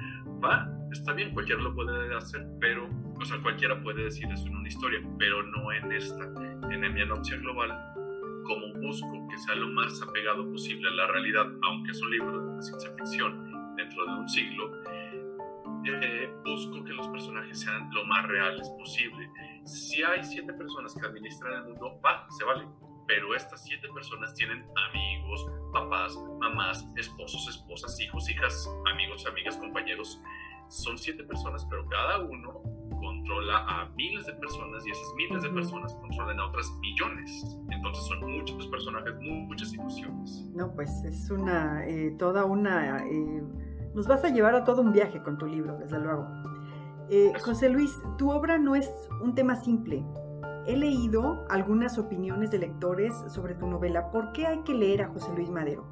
va, 0.42 0.68
está 0.92 1.12
bien, 1.12 1.32
cualquiera 1.32 1.60
lo 1.60 1.74
puede 1.74 2.14
hacer, 2.16 2.46
pero, 2.60 2.88
o 3.16 3.24
sea, 3.24 3.38
cualquiera 3.42 3.82
puede 3.82 4.04
decir 4.04 4.30
eso 4.32 4.46
en 4.46 4.56
una 4.56 4.68
historia, 4.68 5.00
pero 5.18 5.42
no 5.42 5.72
en 5.72 5.92
esta. 5.92 6.24
En 6.70 6.94
mi 6.94 7.00
anuncio 7.00 7.38
global, 7.40 7.70
como 8.44 8.72
busco 8.80 9.28
que 9.28 9.38
sea 9.38 9.54
lo 9.56 9.68
más 9.68 10.00
apegado 10.02 10.50
posible 10.50 10.88
a 10.88 10.92
la 10.92 11.06
realidad, 11.08 11.46
aunque 11.62 11.90
es 11.90 12.00
un 12.00 12.10
libro 12.10 12.56
de 12.56 12.62
ciencia 12.62 12.90
ficción 12.96 13.74
dentro 13.76 14.04
de 14.06 14.20
un 14.20 14.28
siglo, 14.28 14.72
eh, 15.84 16.32
busco 16.44 16.84
que 16.84 16.92
los 16.92 17.08
personajes 17.08 17.60
sean 17.60 17.90
lo 17.92 18.04
más 18.04 18.26
reales 18.26 18.68
posible. 18.70 19.30
Si 19.64 20.02
hay 20.02 20.24
siete 20.24 20.52
personas 20.52 20.94
que 20.94 21.06
administran 21.06 21.52
el 21.54 21.64
mundo, 21.64 22.00
va, 22.04 22.26
se 22.30 22.44
vale. 22.44 22.66
Pero 23.06 23.34
estas 23.34 23.64
siete 23.64 23.88
personas 23.94 24.34
tienen 24.34 24.66
amigos, 24.90 25.50
papás, 25.72 26.14
mamás, 26.40 26.86
esposos, 26.96 27.48
esposas, 27.48 27.98
hijos, 28.00 28.28
hijas, 28.28 28.68
amigos, 28.92 29.24
amigas, 29.26 29.56
compañeros. 29.56 30.20
Son 30.68 30.98
siete 30.98 31.24
personas, 31.24 31.66
pero 31.70 31.88
cada 31.88 32.20
uno 32.20 32.60
controla 33.00 33.64
a 33.66 33.88
miles 33.96 34.26
de 34.26 34.34
personas 34.34 34.86
y 34.86 34.90
esas 34.90 35.14
miles 35.16 35.42
de 35.42 35.48
personas 35.48 35.94
controlan 35.94 36.38
a 36.38 36.46
otras 36.48 36.70
millones. 36.80 37.58
Entonces 37.70 38.04
son 38.04 38.30
muchos 38.30 38.66
personajes, 38.66 39.14
muchas 39.20 39.70
situaciones. 39.70 40.44
No, 40.54 40.70
pues 40.74 40.90
es 41.04 41.30
una, 41.30 41.86
eh, 41.86 42.14
toda 42.18 42.44
una... 42.44 42.98
Eh 43.06 43.67
nos 43.94 44.06
vas 44.06 44.24
a 44.24 44.28
llevar 44.28 44.54
a 44.54 44.64
todo 44.64 44.82
un 44.82 44.92
viaje 44.92 45.22
con 45.22 45.38
tu 45.38 45.46
libro, 45.46 45.76
desde 45.78 45.98
luego. 45.98 46.26
Eh, 47.10 47.32
José 47.42 47.70
Luis, 47.70 47.98
tu 48.18 48.30
obra 48.30 48.58
no 48.58 48.76
es 48.76 48.90
un 49.22 49.34
tema 49.34 49.56
simple. 49.56 50.04
He 50.66 50.76
leído 50.76 51.46
algunas 51.48 51.98
opiniones 51.98 52.50
de 52.50 52.58
lectores 52.58 53.14
sobre 53.28 53.54
tu 53.54 53.66
novela. 53.66 54.10
¿Por 54.10 54.32
qué 54.32 54.46
hay 54.46 54.62
que 54.64 54.74
leer 54.74 55.02
a 55.02 55.08
José 55.08 55.32
Luis 55.34 55.48
Madero? 55.48 55.86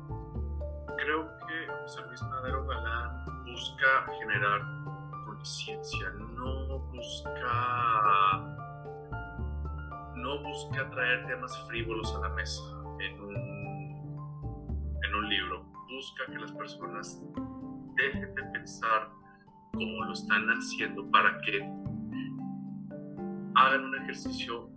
Creo 0.99 1.27
que 1.47 1.73
José 1.83 2.03
Luis 2.09 2.23
Madero 2.23 2.67
Galán 2.67 3.25
busca 3.45 3.87
generar 4.21 4.61
conciencia, 5.25 6.11
no 6.11 6.79
busca 6.91 8.57
no 10.17 10.43
busca 10.43 10.91
traer 10.91 11.27
temas 11.27 11.57
frívolos 11.67 12.15
a 12.17 12.21
la 12.21 12.29
mesa 12.31 12.63
en 13.01 13.21
un, 13.21 13.37
en 15.03 15.15
un 15.15 15.29
libro. 15.29 15.65
Busca 15.89 16.27
que 16.27 16.39
las 16.39 16.53
personas 16.53 17.23
dejen 17.97 18.35
de 18.35 18.43
pensar 18.53 19.11
como 19.73 20.05
lo 20.05 20.13
están 20.13 20.47
haciendo 20.49 21.11
para 21.11 21.39
que 21.41 21.59
hagan 23.55 23.85
un 23.85 23.95
ejercicio 24.03 24.71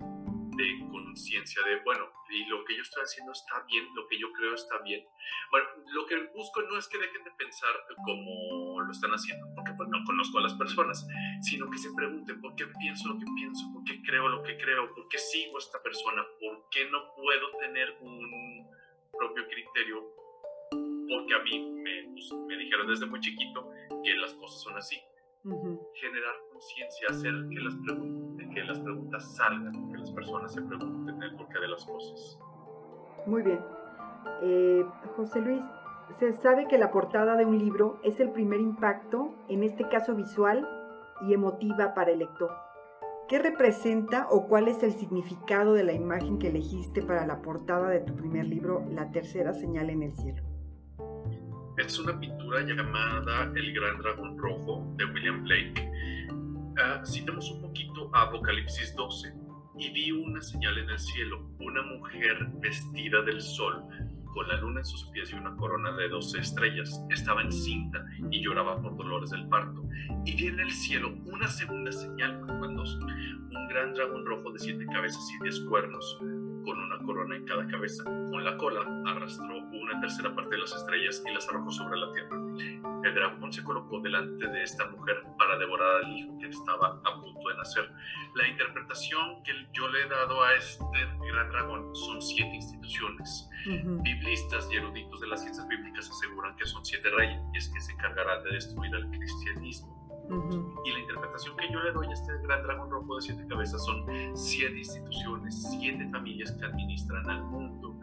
de 0.58 0.90
conciencia 0.92 1.62
de, 1.64 1.80
bueno, 1.84 2.06
y 2.30 2.46
lo 2.46 2.64
que 2.66 2.76
yo 2.76 2.82
estoy 2.82 3.04
haciendo 3.04 3.32
está 3.32 3.64
bien, 3.68 3.86
lo 3.96 4.08
que 4.08 4.20
yo 4.20 4.32
creo 4.34 4.54
está 4.54 4.78
bien. 4.80 5.06
Bueno, 5.52 5.68
lo 5.94 6.06
que 6.06 6.18
busco 6.36 6.62
no 6.64 6.78
es 6.78 6.88
que 6.88 6.98
dejen 6.98 7.24
de 7.24 7.32
pensar 7.32 7.72
como 8.06 8.82
lo 8.82 8.92
están 8.92 9.12
haciendo, 9.12 9.48
porque 9.56 9.72
pues, 9.74 9.90
no 9.90 10.04
conozco 10.06 10.40
a 10.40 10.42
las 10.42 10.54
personas, 10.54 11.08
sino 11.42 11.70
que 11.70 11.78
se 11.78 11.90
pregunten 11.96 12.42
por 12.42 12.56
qué 12.56 12.68
pienso 12.80 13.08
lo 13.08 13.20
que 13.20 13.26
pienso, 13.36 13.72
por 13.74 13.84
qué 13.86 14.02
creo 14.04 14.28
lo 14.28 14.44
que 14.44 14.58
creo, 14.58 14.94
por 14.94 15.08
qué 15.08 15.18
sigo 15.18 15.56
a 15.56 15.60
esta 15.60 15.82
persona, 15.82 16.24
por 16.40 16.70
qué 16.70 16.90
no 16.90 17.14
puedo 17.16 17.58
tener 17.60 17.98
un 18.02 18.68
propio 19.18 19.48
criterio 19.48 20.29
porque 21.10 21.34
a 21.34 21.44
mí 21.44 21.72
me, 21.84 22.14
pues, 22.14 22.32
me 22.48 22.58
dijeron 22.58 22.88
desde 22.88 23.06
muy 23.08 23.20
chiquito 23.20 23.70
que 24.04 24.14
las 24.16 24.34
cosas 24.36 24.62
son 24.62 24.78
así. 24.78 24.98
Generar 25.44 26.36
conciencia, 26.52 27.08
hacer 27.10 27.34
que 27.50 27.60
las, 27.62 27.76
que 28.54 28.64
las 28.64 28.80
preguntas 28.80 29.36
salgan, 29.36 29.92
que 29.92 29.98
las 29.98 30.12
personas 30.12 30.54
se 30.54 30.62
pregunten 30.62 31.24
el 31.24 31.36
porqué 31.36 31.60
de 31.60 31.68
las 31.70 31.86
cosas. 31.86 32.40
Muy 33.26 33.42
bien. 33.44 33.60
Eh, 34.44 34.86
José 35.16 35.40
Luis, 35.40 35.62
se 36.20 36.34
sabe 36.34 36.68
que 36.68 36.78
la 36.78 36.92
portada 36.92 37.36
de 37.36 37.46
un 37.46 37.58
libro 37.58 38.00
es 38.04 38.20
el 38.20 38.32
primer 38.32 38.60
impacto, 38.60 39.34
en 39.48 39.64
este 39.64 39.88
caso 39.88 40.16
visual 40.16 40.68
y 41.28 41.34
emotiva 41.34 41.94
para 41.94 42.12
el 42.12 42.20
lector. 42.20 42.52
¿Qué 43.28 43.40
representa 43.40 44.28
o 44.30 44.48
cuál 44.48 44.68
es 44.68 44.82
el 44.84 44.92
significado 44.92 45.74
de 45.74 45.84
la 45.84 45.94
imagen 45.94 46.40
que 46.40 46.48
elegiste 46.48 47.02
para 47.02 47.28
la 47.28 47.42
portada 47.42 47.90
de 47.90 48.00
tu 48.00 48.16
primer 48.16 48.46
libro, 48.46 48.84
La 48.90 49.12
tercera 49.12 49.54
señal 49.54 49.90
en 49.90 50.04
el 50.04 50.14
cielo? 50.16 50.49
Es 51.80 51.98
una 51.98 52.20
pintura 52.20 52.62
llamada 52.62 53.52
El 53.56 53.74
Gran 53.74 54.00
Dragón 54.00 54.38
Rojo 54.38 54.94
de 54.98 55.06
William 55.06 55.44
Blake. 55.44 55.90
Uh, 56.30 57.06
citamos 57.06 57.50
un 57.52 57.62
poquito 57.62 58.10
a 58.14 58.24
Apocalipsis 58.24 58.94
12 58.96 59.34
y 59.78 59.90
vi 59.92 60.12
una 60.12 60.42
señal 60.42 60.78
en 60.78 60.90
el 60.90 61.00
cielo, 61.00 61.50
una 61.60 61.82
mujer 61.84 62.50
vestida 62.60 63.22
del 63.22 63.42
sol, 63.42 63.82
con 64.34 64.48
la 64.50 64.60
luna 64.60 64.82
en 64.82 64.86
sus 64.86 65.06
pies 65.12 65.32
y 65.32 65.36
una 65.36 65.56
corona 65.56 65.96
de 65.96 66.10
12 66.10 66.40
estrellas. 66.40 67.02
Estaba 67.12 67.42
encinta 67.42 68.06
y 68.30 68.44
lloraba 68.44 68.82
por 68.82 68.98
dolores 68.98 69.30
del 69.30 69.48
parto. 69.48 69.82
Y 70.26 70.36
vi 70.36 70.48
en 70.48 70.60
el 70.60 70.72
cielo 70.72 71.16
una 71.26 71.48
segunda 71.48 71.94
señal, 71.94 72.42
cuando 72.46 72.84
un 72.84 73.68
gran 73.70 73.94
dragón 73.94 74.26
rojo 74.26 74.52
de 74.52 74.60
siete 74.60 74.86
cabezas 74.86 75.26
y 75.32 75.44
diez 75.44 75.60
cuernos, 75.62 76.20
con 76.70 76.80
una 76.82 77.00
corona 77.00 77.36
en 77.36 77.46
cada 77.46 77.68
cabeza. 77.68 78.04
Con 78.04 78.44
la 78.44 78.56
cola 78.56 78.82
arrastró 79.08 79.58
una 79.58 80.00
tercera 80.02 80.36
parte 80.36 80.52
de 80.52 80.62
las 80.62 80.72
estrellas 80.72 81.24
y 81.28 81.34
las 81.34 81.50
arrojó 81.50 81.72
sobre 81.72 81.98
la 81.98 82.14
tierra. 82.14 82.38
El 83.04 83.16
dragón 83.16 83.52
se 83.52 83.64
colocó 83.64 84.00
delante 84.02 84.46
de 84.48 84.64
esta 84.64 84.86
mujer 84.86 85.24
para 85.40 85.58
devorar 85.58 86.04
al 86.04 86.16
hijo 86.16 86.38
que 86.38 86.48
estaba 86.48 87.02
a 87.04 87.22
punto 87.22 87.50
de 87.50 87.58
nacer. 87.58 87.92
La 88.36 88.48
interpretación 88.48 89.42
que 89.44 89.52
yo 89.74 89.88
le 89.88 90.04
he 90.04 90.10
dado 90.10 90.44
a 90.44 90.54
este 90.54 90.84
gran 91.32 91.50
dragón 91.50 91.96
son 91.96 92.22
siete 92.22 92.54
instituciones. 92.54 93.50
Biblistas 94.04 94.70
y 94.72 94.78
eruditos 94.78 95.22
de 95.22 95.28
las 95.28 95.42
ciencias 95.42 95.68
bíblicas 95.68 96.08
aseguran 96.08 96.56
que 96.56 96.68
son 96.68 96.86
siete 96.86 97.10
reyes 97.10 97.70
que 97.74 97.82
se 97.82 97.94
encargarán 97.94 98.44
de 98.44 98.52
destruir 98.52 98.94
al 98.94 99.10
cristianismo. 99.10 99.99
Y 100.86 100.92
la 100.92 101.00
interpretación 101.00 101.56
que 101.58 101.72
yo 101.72 101.80
le 101.82 101.92
doy 101.92 102.08
a 102.08 102.14
este 102.14 102.38
gran 102.44 102.62
dragón 102.64 102.90
rojo 102.90 103.16
de 103.16 103.22
siete 103.22 103.46
cabezas 103.48 103.84
son 103.84 104.06
siete 104.36 104.78
instituciones, 104.78 105.70
siete 105.72 106.08
familias 106.10 106.52
que 106.52 106.66
administran 106.66 107.28
al 107.30 107.44
mundo. 107.44 107.96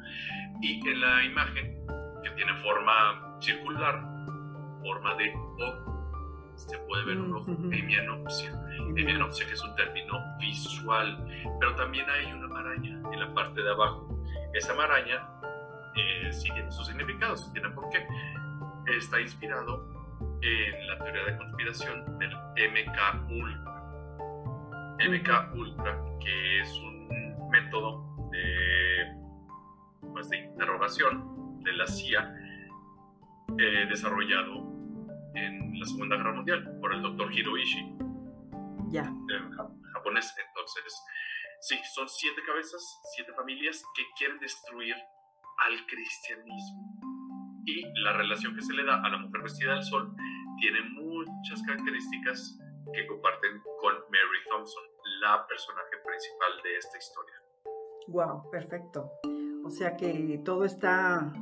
Y 0.61 0.87
en 0.89 1.01
la 1.01 1.25
imagen, 1.25 1.87
que 2.23 2.31
tiene 2.31 2.55
forma 2.63 3.39
circular, 3.41 4.03
forma 4.83 5.15
de 5.17 5.35
O, 5.35 5.97
se 6.57 6.79
puede 6.79 7.05
ver 7.05 7.19
un 7.21 7.35
ojo 7.35 7.53
hemianopsia. 7.71 8.53
Hemianopsia 8.97 9.47
que 9.47 9.53
es 9.53 9.63
un 9.63 9.75
término 9.77 10.15
visual, 10.39 11.27
pero 11.61 11.75
también 11.77 12.09
hay 12.11 12.33
una 12.33 12.49
maraña 12.49 13.01
en 13.13 13.21
la 13.21 13.33
parte 13.35 13.63
de 13.63 13.71
abajo. 13.71 14.09
Esa 14.55 14.75
maraña 14.75 15.29
eh, 15.95 16.33
sí 16.33 16.51
tiene 16.53 16.73
su 16.73 16.83
significado, 16.85 17.37
sí 17.37 17.53
tiene 17.53 17.71
por 17.71 17.89
qué. 17.91 18.07
Está 18.97 19.21
inspirado 19.21 19.96
en 20.43 20.87
la 20.87 20.99
teoría 20.99 21.25
de 21.25 21.37
conspiración 21.37 22.19
del 22.19 22.31
MK 22.31 23.31
Ultra. 23.31 23.77
MK 24.99 25.55
Ultra, 25.55 26.05
que 26.21 26.61
es 26.61 26.71
un 26.79 27.49
método 27.51 28.31
de, 28.31 29.15
pues, 30.13 30.29
de 30.31 30.39
interrogación 30.39 31.63
de 31.63 31.73
la 31.73 31.87
CIA 31.87 32.35
eh, 33.59 33.87
desarrollado 33.89 34.77
en 35.35 35.79
la 35.79 35.87
Segunda 35.87 36.17
Guerra 36.17 36.33
Mundial 36.33 36.79
por 36.81 36.95
el 36.95 37.03
doctor 37.03 37.33
Hiroishi, 37.33 37.97
ya. 38.89 39.05
japonés. 39.93 40.35
Entonces, 40.49 41.05
sí, 41.61 41.77
son 41.95 42.09
siete 42.09 42.41
cabezas, 42.47 43.01
siete 43.15 43.33
familias 43.35 43.85
que 43.95 44.03
quieren 44.19 44.39
destruir 44.39 44.95
al 44.95 45.87
cristianismo 45.87 46.97
y 47.65 47.83
la 48.01 48.13
relación 48.13 48.55
que 48.55 48.63
se 48.63 48.73
le 48.73 48.85
da 48.85 49.03
a 49.03 49.09
la 49.09 49.19
mujer 49.19 49.43
vestida 49.43 49.75
del 49.75 49.83
sol 49.83 50.15
tiene 50.61 50.81
muchas 50.95 51.63
características 51.63 52.59
que 52.93 53.07
comparten 53.07 53.61
con 53.81 53.95
Mary 53.95 54.43
Thompson, 54.51 54.83
la 55.21 55.47
personaje 55.47 55.97
principal 56.05 56.63
de 56.63 56.77
esta 56.77 56.99
historia. 56.99 57.35
Wow, 58.09 58.51
perfecto. 58.51 59.11
O 59.65 59.71
sea 59.71 59.97
que 59.97 60.41
todo 60.45 60.65
está 60.65 61.33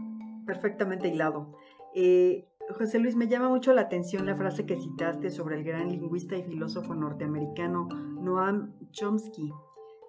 perfectamente 0.46 1.08
hilado. 1.08 1.58
Eh, 1.94 2.48
José 2.70 2.98
Luis, 2.98 3.14
me 3.14 3.28
llama 3.28 3.50
mucho 3.50 3.74
la 3.74 3.82
atención 3.82 4.24
la 4.24 4.36
frase 4.36 4.64
que 4.64 4.76
citaste 4.76 5.30
sobre 5.30 5.56
el 5.56 5.64
gran 5.64 5.90
lingüista 5.90 6.36
y 6.36 6.42
filósofo 6.42 6.94
norteamericano 6.94 7.88
Noam 8.20 8.72
Chomsky. 8.90 9.52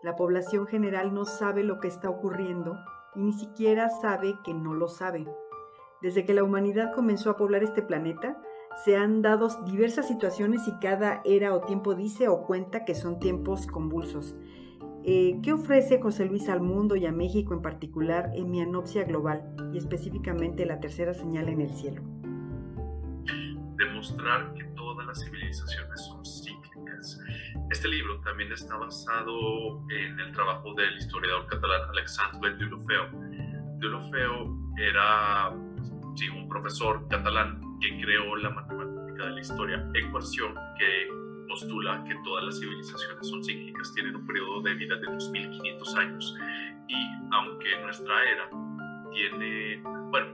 La 0.02 0.15
población 0.15 0.65
general 0.65 1.13
no 1.13 1.26
sabe 1.26 1.63
lo 1.63 1.80
que 1.80 1.89
está 1.89 2.10
ocurriendo 2.10 2.78
y 3.15 3.24
ni 3.24 3.34
siquiera 3.34 3.89
sabe 3.89 4.36
que 4.46 4.54
no 4.54 4.74
lo 4.74 4.88
sabe. 4.88 5.28
Desde 6.02 6.26
que 6.26 6.34
la 6.34 6.44
humanidad 6.44 6.94
comenzó 6.94 7.30
a 7.30 7.38
poblar 7.38 7.63
este 7.63 7.82
planeta, 7.82 8.41
se 8.84 8.98
han 8.98 9.22
dado 9.22 9.48
diversas 9.66 10.08
situaciones 10.08 10.68
y 10.68 10.80
cada 10.80 11.22
era 11.26 11.54
o 11.54 11.62
tiempo 11.62 11.96
dice 11.96 12.28
o 12.28 12.44
cuenta 12.46 12.86
que 12.86 12.96
son 12.96 13.20
tiempos 13.20 13.68
convulsos. 13.68 14.36
Eh, 15.08 15.40
¿Qué 15.44 15.54
ofrece 15.54 16.02
José 16.02 16.26
Luis 16.26 16.50
al 16.50 16.62
mundo 16.62 16.96
y 16.96 17.06
a 17.06 17.12
México 17.12 17.54
en 17.54 17.62
particular 17.62 18.32
en 18.34 18.50
mi 18.50 18.60
anopsia 18.60 19.04
global 19.04 19.44
y 19.72 19.78
específicamente 19.78 20.66
la 20.66 20.80
tercera 20.80 21.14
señal 21.14 21.48
en 21.48 21.62
el 21.62 21.70
cielo? 21.70 22.02
Demostrar 23.78 24.54
que 24.56 24.64
todas 24.76 25.06
las 25.06 25.24
civilizaciones 25.24 26.02
son 26.02 26.26
cíclicas. 26.26 27.20
Este 27.70 27.88
libro 27.88 28.20
también 28.22 28.52
está 28.52 28.76
basado 28.78 29.84
en 29.90 30.20
el 30.20 30.32
trabajo 30.32 30.74
del 30.74 30.98
historiador 30.98 31.46
catalán 31.48 31.82
Alexandre 31.92 32.56
Deulofeu. 32.56 33.06
Deulofeu 33.80 34.74
era 34.78 35.54
un 36.23 36.47
profesor 36.47 37.08
catalán 37.10 37.62
que 37.82 37.89
creó 38.01 38.36
la 38.38 38.49
matemática 38.49 39.25
de 39.25 39.32
la 39.32 39.41
historia, 39.41 39.86
ecuación 39.93 40.56
que 40.78 41.08
postula 41.47 42.04
que 42.06 42.15
todas 42.23 42.45
las 42.45 42.60
civilizaciones 42.60 43.28
son 43.28 43.43
cíclicas, 43.43 43.93
tienen 43.93 44.15
un 44.15 44.25
periodo 44.25 44.62
de 44.62 44.73
vida 44.75 44.95
de 44.95 45.06
2500 45.06 45.95
años. 45.95 46.36
Y 46.88 46.95
aunque 47.32 47.82
nuestra 47.82 48.13
era 48.32 48.49
tiene, 49.12 49.82
bueno, 50.10 50.28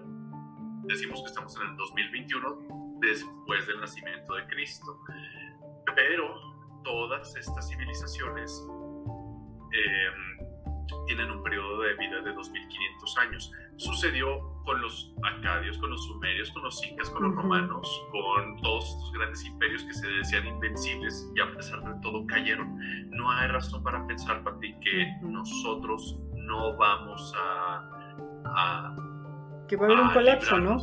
decimos 0.84 1.22
que 1.22 1.28
estamos 1.28 1.56
en 1.58 1.70
el 1.70 1.78
2021 1.78 3.00
después 3.02 3.68
del 3.68 3.80
nacimiento 3.80 4.36
de 4.36 4.46
Cristo, 4.48 5.00
pero 5.96 6.82
todas 6.84 7.36
estas 7.36 7.68
civilizaciones 7.70 8.68
eh, 9.74 10.51
tienen 11.08 11.32
un 11.32 11.44
periodo 11.44 11.82
de 11.82 11.96
vida 11.96 12.22
de 12.22 12.34
2500 12.34 13.18
años. 13.18 13.52
Sucedió 13.78 14.40
con 14.64 14.82
los 14.82 15.14
acadios, 15.24 15.78
con 15.78 15.90
los 15.90 16.06
sumerios, 16.06 16.52
con 16.52 16.64
los 16.64 16.86
incas, 16.86 17.10
con 17.10 17.24
los 17.24 17.36
romanos, 17.36 18.06
con 18.12 18.62
todos 18.62 18.86
estos 18.86 19.12
grandes 19.14 19.46
imperios 19.46 19.84
que 19.84 19.94
se 19.94 20.08
decían 20.08 20.48
invencibles 20.48 21.32
y 21.36 21.42
a 21.42 21.52
pesar 21.56 21.82
de 21.84 22.00
todo 22.02 22.26
cayeron. 22.28 22.78
No 23.10 23.32
hay 23.32 23.48
razón 23.48 23.84
para 23.84 24.06
pensar, 24.08 24.44
Pati, 24.44 24.74
que 24.80 25.08
nosotros 25.22 26.20
no 26.36 26.76
vamos 26.78 27.34
a, 27.38 28.96
que 29.68 29.76
va 29.78 29.88
a 29.88 29.90
haber 29.90 30.02
un 30.02 30.10
colapso, 30.10 30.58
¿no? 30.60 30.78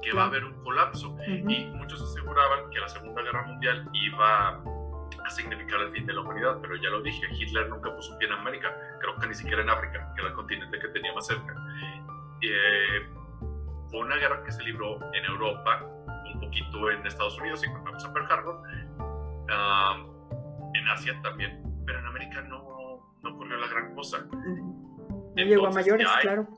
que 0.00 0.12
va 0.12 0.22
a 0.22 0.26
haber 0.26 0.44
un 0.44 0.62
colapso. 0.62 1.16
Y 1.26 1.64
muchos 1.66 2.00
aseguraban 2.02 2.70
que 2.70 2.78
la 2.78 2.88
Segunda 2.88 3.22
Guerra 3.22 3.46
Mundial 3.46 3.88
iba 3.92 4.62
a 5.24 5.30
significar 5.30 5.80
el 5.80 5.90
fin 5.92 6.06
de 6.06 6.12
la 6.12 6.20
humanidad, 6.20 6.58
pero 6.60 6.76
ya 6.76 6.90
lo 6.90 7.02
dije, 7.02 7.26
Hitler 7.32 7.68
nunca 7.68 7.94
puso 7.94 8.12
un 8.12 8.18
pie 8.18 8.28
en 8.28 8.34
América, 8.34 8.74
creo 9.00 9.16
que 9.16 9.26
ni 9.26 9.34
siquiera 9.34 9.62
en 9.62 9.70
África, 9.70 10.12
que 10.14 10.20
era 10.20 10.30
el 10.30 10.36
continente 10.36 10.78
que 10.78 10.88
tenía 10.88 11.12
más 11.14 11.26
cerca. 11.26 11.54
Eh, 12.40 13.08
fue 13.90 14.00
una 14.00 14.16
guerra 14.16 14.42
que 14.44 14.52
se 14.52 14.62
libró 14.62 14.98
en 15.12 15.24
Europa, 15.24 15.84
un 16.34 16.40
poquito 16.40 16.90
en 16.90 17.06
Estados 17.06 17.38
Unidos, 17.38 17.64
y 17.64 17.72
contamos 17.72 18.04
a 18.04 18.12
Pearl 18.12 18.26
Harbor, 18.30 18.62
en 20.74 20.88
Asia 20.88 21.20
también, 21.22 21.62
pero 21.84 21.98
en 21.98 22.06
América 22.06 22.42
no, 22.42 23.14
no 23.22 23.30
ocurrió 23.30 23.56
la 23.58 23.68
gran 23.68 23.94
cosa. 23.94 24.24
No 24.30 25.34
llegó 25.36 25.66
a 25.66 25.70
mayores, 25.70 26.08
claro. 26.20 26.48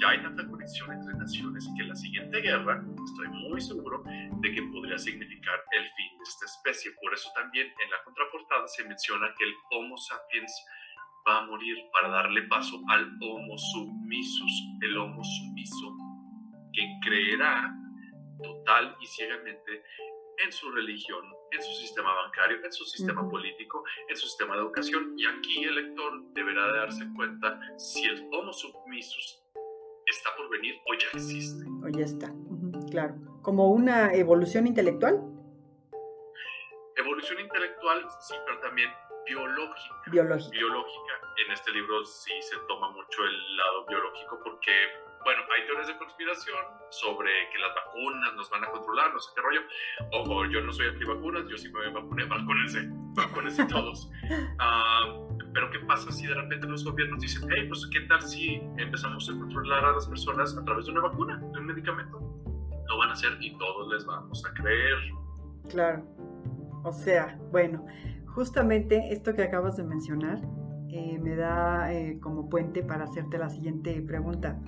Ya 0.00 0.08
hay 0.08 0.22
tanta 0.22 0.46
conexión 0.48 0.92
entre 0.92 1.13
naciones 1.24 1.66
que 1.74 1.84
la 1.84 1.94
siguiente 1.94 2.38
guerra, 2.42 2.84
estoy 3.02 3.28
muy 3.28 3.58
seguro 3.58 4.04
de 4.04 4.52
que 4.52 4.62
podría 4.74 4.98
significar 4.98 5.58
el 5.72 5.84
fin 5.96 6.20
esta 6.22 6.44
especie. 6.44 6.92
Por 7.02 7.14
eso 7.14 7.30
también 7.34 7.66
en 7.66 7.90
la 7.90 8.04
contraportada 8.04 8.68
se 8.68 8.84
menciona 8.84 9.34
que 9.38 9.44
el 9.44 9.54
Homo 9.70 9.96
sapiens 9.96 10.52
va 11.26 11.38
a 11.38 11.46
morir 11.46 11.78
para 11.94 12.08
darle 12.08 12.42
paso 12.42 12.78
al 12.90 13.10
Homo 13.22 13.56
submisus, 13.56 14.54
el 14.82 14.98
Homo 14.98 15.24
sumiso, 15.24 15.96
que 16.74 16.84
creerá 17.02 17.74
total 18.42 18.94
y 19.00 19.06
ciegamente 19.06 19.82
en 20.44 20.52
su 20.52 20.70
religión, 20.72 21.24
en 21.52 21.62
su 21.62 21.72
sistema 21.72 22.12
bancario, 22.12 22.62
en 22.62 22.72
su 22.72 22.84
sistema 22.84 23.26
político, 23.30 23.82
en 24.10 24.16
su 24.16 24.26
sistema 24.26 24.56
de 24.56 24.60
educación. 24.60 25.14
Y 25.16 25.24
aquí 25.24 25.64
el 25.64 25.74
lector 25.76 26.22
deberá 26.34 26.66
darse 26.80 27.06
cuenta 27.16 27.58
si 27.78 28.04
el 28.04 28.28
Homo 28.30 28.52
submisus 28.52 29.43
está 30.06 30.30
por 30.36 30.48
venir 30.50 30.80
o 30.86 30.94
ya 30.94 31.06
existe. 31.12 31.64
O 31.84 31.88
ya 31.88 32.04
está, 32.04 32.32
claro. 32.90 33.14
Como 33.42 33.70
una 33.70 34.14
evolución 34.14 34.66
intelectual. 34.66 35.20
Evolución 36.96 37.40
intelectual, 37.40 38.06
sí, 38.20 38.34
pero 38.46 38.60
también 38.60 38.90
biológica. 39.26 40.02
Biológica. 40.10 40.50
Biológica. 40.50 41.12
En 41.44 41.52
este 41.52 41.72
libro 41.72 42.04
sí 42.04 42.32
se 42.42 42.56
toma 42.68 42.90
mucho 42.90 43.24
el 43.24 43.56
lado 43.56 43.86
biológico 43.86 44.40
porque, 44.44 44.72
bueno, 45.24 45.42
hay 45.54 45.66
teorías 45.66 45.88
de 45.88 45.98
conspiración 45.98 46.64
sobre 46.90 47.30
que 47.50 47.58
las 47.58 47.74
vacunas 47.74 48.34
nos 48.34 48.50
van 48.50 48.64
a 48.64 48.70
controlar, 48.70 49.12
no 49.12 49.18
sé 49.18 49.32
qué 49.34 49.42
rollo. 49.42 49.60
Ojo, 50.12 50.44
yo 50.46 50.60
no 50.60 50.72
soy 50.72 50.86
antivacunas, 50.86 51.48
yo 51.48 51.58
sí 51.58 51.70
me 51.72 51.90
vacuné, 51.90 52.24
vacúnense, 52.24 52.88
vacúnense 53.14 53.64
todos. 53.66 54.10
Ah, 54.58 55.12
pero 55.54 55.70
¿qué 55.70 55.78
pasa 55.86 56.10
si 56.10 56.26
de 56.26 56.34
repente 56.34 56.66
los 56.66 56.84
gobiernos 56.84 57.20
dicen, 57.20 57.48
hey, 57.48 57.66
pues 57.68 57.88
qué 57.92 58.00
tal 58.02 58.20
si 58.20 58.60
empezamos 58.76 59.30
a 59.30 59.38
controlar 59.38 59.84
a 59.84 59.92
las 59.92 60.06
personas 60.06 60.56
a 60.56 60.64
través 60.64 60.86
de 60.86 60.92
una 60.92 61.02
vacuna, 61.02 61.36
de 61.38 61.58
un 61.60 61.66
medicamento? 61.66 62.18
Lo 62.88 62.98
van 62.98 63.10
a 63.10 63.12
hacer 63.12 63.30
y 63.40 63.56
todos 63.56 63.92
les 63.92 64.04
vamos 64.04 64.44
a 64.44 64.52
creer. 64.52 64.98
Claro. 65.70 66.04
O 66.82 66.92
sea, 66.92 67.38
bueno, 67.52 67.86
justamente 68.26 69.12
esto 69.12 69.32
que 69.32 69.44
acabas 69.44 69.76
de 69.76 69.84
mencionar 69.84 70.40
eh, 70.90 71.18
me 71.22 71.36
da 71.36 71.92
eh, 71.92 72.18
como 72.20 72.48
puente 72.48 72.82
para 72.82 73.04
hacerte 73.04 73.38
la 73.38 73.48
siguiente 73.48 74.02
pregunta. 74.02 74.60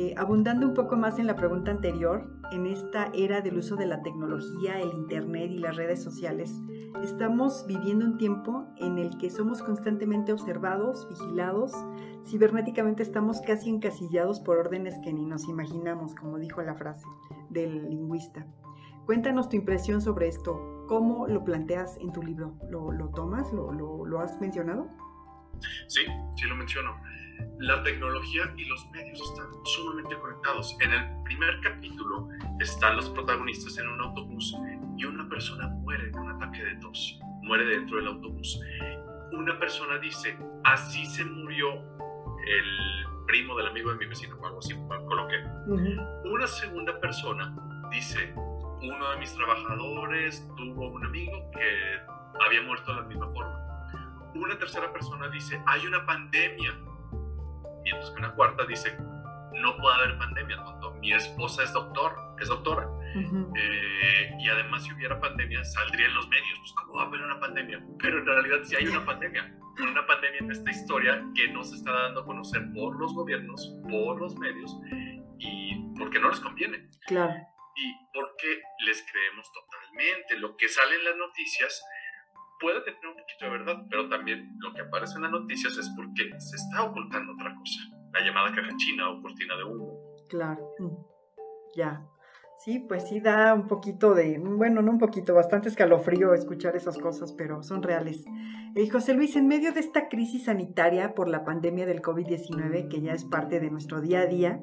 Eh, 0.00 0.14
abundando 0.16 0.64
un 0.64 0.74
poco 0.74 0.96
más 0.96 1.18
en 1.18 1.26
la 1.26 1.34
pregunta 1.34 1.72
anterior, 1.72 2.30
en 2.52 2.66
esta 2.66 3.10
era 3.14 3.40
del 3.40 3.58
uso 3.58 3.74
de 3.74 3.84
la 3.84 4.00
tecnología, 4.00 4.78
el 4.78 4.92
Internet 4.92 5.50
y 5.50 5.58
las 5.58 5.74
redes 5.74 6.00
sociales, 6.00 6.54
estamos 7.02 7.64
viviendo 7.66 8.04
un 8.04 8.16
tiempo 8.16 8.68
en 8.76 8.98
el 8.98 9.18
que 9.18 9.28
somos 9.28 9.60
constantemente 9.60 10.32
observados, 10.32 11.08
vigilados, 11.08 11.72
cibernéticamente 12.24 13.02
estamos 13.02 13.40
casi 13.40 13.70
encasillados 13.70 14.38
por 14.38 14.58
órdenes 14.58 14.94
que 15.02 15.12
ni 15.12 15.24
nos 15.24 15.48
imaginamos, 15.48 16.14
como 16.14 16.38
dijo 16.38 16.62
la 16.62 16.76
frase 16.76 17.08
del 17.50 17.90
lingüista. 17.90 18.46
Cuéntanos 19.04 19.48
tu 19.48 19.56
impresión 19.56 20.00
sobre 20.00 20.28
esto. 20.28 20.84
¿Cómo 20.86 21.26
lo 21.26 21.42
planteas 21.42 21.96
en 21.96 22.12
tu 22.12 22.22
libro? 22.22 22.54
¿Lo, 22.70 23.08
tomas? 23.16 23.52
¿Lo, 23.52 23.72
¿Lo, 23.72 24.06
lo, 24.06 24.20
has 24.20 24.40
mencionado? 24.40 24.86
Sí, 25.88 26.02
sí 26.36 26.46
lo 26.46 26.54
menciono. 26.54 26.92
La 27.58 27.82
tecnología 27.82 28.54
y 28.56 28.64
los 28.66 28.88
medios 28.90 29.20
están 29.20 29.46
sumamente 29.64 30.16
conectados. 30.18 30.76
En 30.80 30.92
el 30.92 31.22
primer 31.24 31.60
capítulo 31.60 32.28
están 32.60 32.96
los 32.96 33.10
protagonistas 33.10 33.76
en 33.78 33.88
un 33.88 34.00
autobús 34.00 34.54
y 34.96 35.04
una 35.04 35.28
persona 35.28 35.68
muere 35.68 36.10
de 36.10 36.18
un 36.18 36.30
ataque 36.30 36.62
de 36.64 36.76
tos. 36.76 37.18
Muere 37.42 37.64
dentro 37.66 37.96
del 37.96 38.08
autobús. 38.08 38.60
Una 39.32 39.58
persona 39.58 39.98
dice, 39.98 40.38
así 40.64 41.04
se 41.06 41.24
murió 41.24 41.74
el 42.46 43.06
primo 43.26 43.56
del 43.56 43.66
amigo 43.68 43.90
de 43.90 43.96
mi 43.96 44.06
vecino, 44.06 44.36
algo 44.44 44.58
así 44.58 44.74
coloqué. 45.06 45.36
Una 46.24 46.46
segunda 46.46 46.98
persona 47.00 47.54
dice, 47.90 48.32
uno 48.36 49.10
de 49.10 49.16
mis 49.18 49.34
trabajadores 49.34 50.48
tuvo 50.56 50.88
un 50.88 51.04
amigo 51.04 51.50
que 51.52 52.44
había 52.44 52.62
muerto 52.62 52.94
de 52.94 53.00
la 53.00 53.06
misma 53.06 53.28
forma. 53.32 53.58
Una 54.34 54.58
tercera 54.58 54.92
persona 54.92 55.28
dice, 55.28 55.60
hay 55.66 55.86
una 55.86 56.06
pandemia. 56.06 56.78
Mientras 57.90 58.10
que 58.10 58.18
una 58.18 58.34
cuarta 58.34 58.66
dice, 58.66 58.96
no 59.54 59.76
puede 59.78 59.96
haber 59.96 60.18
pandemia, 60.18 60.62
tonto. 60.62 60.92
Mi 60.94 61.12
esposa 61.12 61.62
es 61.62 61.72
doctor, 61.72 62.14
es 62.40 62.48
doctora. 62.48 62.86
eh, 63.56 64.36
y 64.38 64.48
además, 64.48 64.84
si 64.84 64.92
hubiera 64.92 65.18
pandemia, 65.18 65.64
saldría 65.64 66.06
en 66.06 66.14
los 66.14 66.28
medios. 66.28 66.58
Pues, 66.58 66.72
¿cómo 66.72 66.94
va 66.94 67.04
a 67.04 67.06
haber 67.06 67.22
una 67.22 67.40
pandemia? 67.40 67.82
Pero 67.98 68.18
en 68.18 68.26
realidad 68.26 68.58
sí 68.64 68.76
hay 68.76 68.86
una 68.86 69.04
pandemia. 69.04 69.54
Una 69.80 70.06
pandemia 70.06 70.40
en 70.40 70.50
esta 70.50 70.70
historia 70.70 71.24
que 71.34 71.48
no 71.48 71.64
se 71.64 71.76
está 71.76 71.92
dando 71.92 72.20
a 72.20 72.26
conocer 72.26 72.62
por 72.74 72.98
los 72.98 73.14
gobiernos, 73.14 73.74
por 73.88 74.20
los 74.20 74.36
medios 74.36 74.76
y 75.38 75.94
porque 75.96 76.18
no 76.18 76.30
les 76.30 76.40
conviene. 76.40 76.88
Claro 77.06 77.34
y 77.78 77.94
porque 78.12 78.60
les 78.80 79.04
creemos 79.10 79.50
totalmente. 79.52 80.36
Lo 80.38 80.56
que 80.56 80.68
sale 80.68 80.96
en 80.96 81.04
las 81.04 81.16
noticias 81.16 81.82
puede 82.60 82.80
tener 82.82 83.06
un 83.06 83.16
poquito 83.16 83.44
de 83.44 83.50
verdad, 83.50 83.86
pero 83.90 84.08
también 84.08 84.56
lo 84.58 84.72
que 84.74 84.82
aparece 84.82 85.16
en 85.16 85.22
las 85.22 85.32
noticias 85.32 85.76
es 85.76 85.88
porque 85.96 86.30
se 86.38 86.56
está 86.56 86.84
ocultando 86.84 87.32
otra 87.32 87.54
cosa, 87.54 87.80
la 88.12 88.20
llamada 88.24 88.54
caja 88.54 88.76
china 88.76 89.10
o 89.10 89.22
cortina 89.22 89.56
de 89.56 89.64
humo. 89.64 90.16
Claro. 90.28 90.74
Ya. 91.74 92.04
Sí, 92.58 92.80
pues 92.80 93.08
sí 93.08 93.20
da 93.20 93.54
un 93.54 93.68
poquito 93.68 94.14
de, 94.14 94.38
bueno, 94.38 94.82
no 94.82 94.90
un 94.90 94.98
poquito, 94.98 95.32
bastante 95.32 95.68
escalofrío 95.68 96.34
escuchar 96.34 96.74
esas 96.74 96.98
cosas, 96.98 97.32
pero 97.32 97.62
son 97.62 97.84
reales. 97.84 98.24
Eh, 98.74 98.88
José 98.90 99.14
Luis, 99.14 99.36
en 99.36 99.46
medio 99.46 99.72
de 99.72 99.80
esta 99.80 100.08
crisis 100.08 100.44
sanitaria 100.46 101.14
por 101.14 101.28
la 101.28 101.44
pandemia 101.44 101.86
del 101.86 102.02
COVID-19, 102.02 102.88
que 102.88 103.00
ya 103.00 103.12
es 103.12 103.24
parte 103.24 103.60
de 103.60 103.70
nuestro 103.70 104.00
día 104.00 104.22
a 104.22 104.26
día 104.26 104.60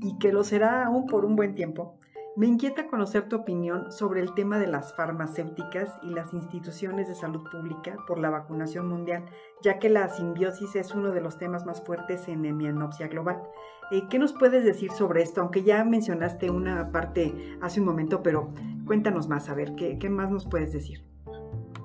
y 0.00 0.18
que 0.18 0.32
lo 0.32 0.44
será 0.44 0.86
aún 0.86 1.06
por 1.06 1.24
un 1.24 1.34
buen 1.34 1.56
tiempo, 1.56 1.98
me 2.34 2.46
inquieta 2.46 2.86
conocer 2.86 3.28
tu 3.28 3.36
opinión 3.36 3.92
sobre 3.92 4.20
el 4.20 4.32
tema 4.34 4.58
de 4.58 4.66
las 4.66 4.94
farmacéuticas 4.96 6.00
y 6.02 6.10
las 6.10 6.32
instituciones 6.32 7.08
de 7.08 7.14
salud 7.14 7.42
pública 7.50 7.96
por 8.06 8.18
la 8.18 8.30
vacunación 8.30 8.88
mundial, 8.88 9.26
ya 9.62 9.78
que 9.78 9.90
la 9.90 10.08
simbiosis 10.08 10.74
es 10.76 10.92
uno 10.92 11.10
de 11.10 11.20
los 11.20 11.36
temas 11.36 11.66
más 11.66 11.84
fuertes 11.84 12.28
en 12.28 12.44
hemianopsia 12.44 13.08
global. 13.08 13.42
Eh, 13.90 14.04
¿Qué 14.08 14.18
nos 14.18 14.32
puedes 14.32 14.64
decir 14.64 14.90
sobre 14.92 15.22
esto? 15.22 15.42
Aunque 15.42 15.62
ya 15.62 15.84
mencionaste 15.84 16.50
una 16.50 16.90
parte 16.90 17.34
hace 17.60 17.80
un 17.80 17.86
momento, 17.86 18.22
pero 18.22 18.54
cuéntanos 18.86 19.28
más, 19.28 19.50
a 19.50 19.54
ver, 19.54 19.74
¿qué, 19.74 20.08
más 20.08 20.30
nos 20.30 20.46
puedes 20.46 20.72
decir? 20.72 21.04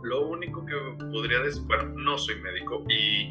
Lo 0.01 0.29
único 0.29 0.65
que 0.65 0.73
podría 1.11 1.41
decir, 1.41 1.63
bueno, 1.65 1.89
no 1.97 2.17
soy 2.17 2.39
médico 2.41 2.85
y 2.87 3.29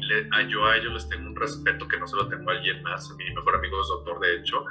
yo 0.51 0.65
a 0.65 0.77
ellos 0.77 0.93
les 0.93 1.09
tengo 1.09 1.29
un 1.29 1.35
respeto 1.35 1.87
que 1.87 1.97
no 1.97 2.05
se 2.05 2.15
lo 2.15 2.27
tengo 2.27 2.51
a 2.51 2.53
alguien 2.53 2.83
más. 2.83 3.09
Mi 3.17 3.25
mejor 3.33 3.55
amigo 3.55 3.81
es 3.81 3.87
doctor, 3.87 4.19
de 4.19 4.35
hecho 4.35 4.63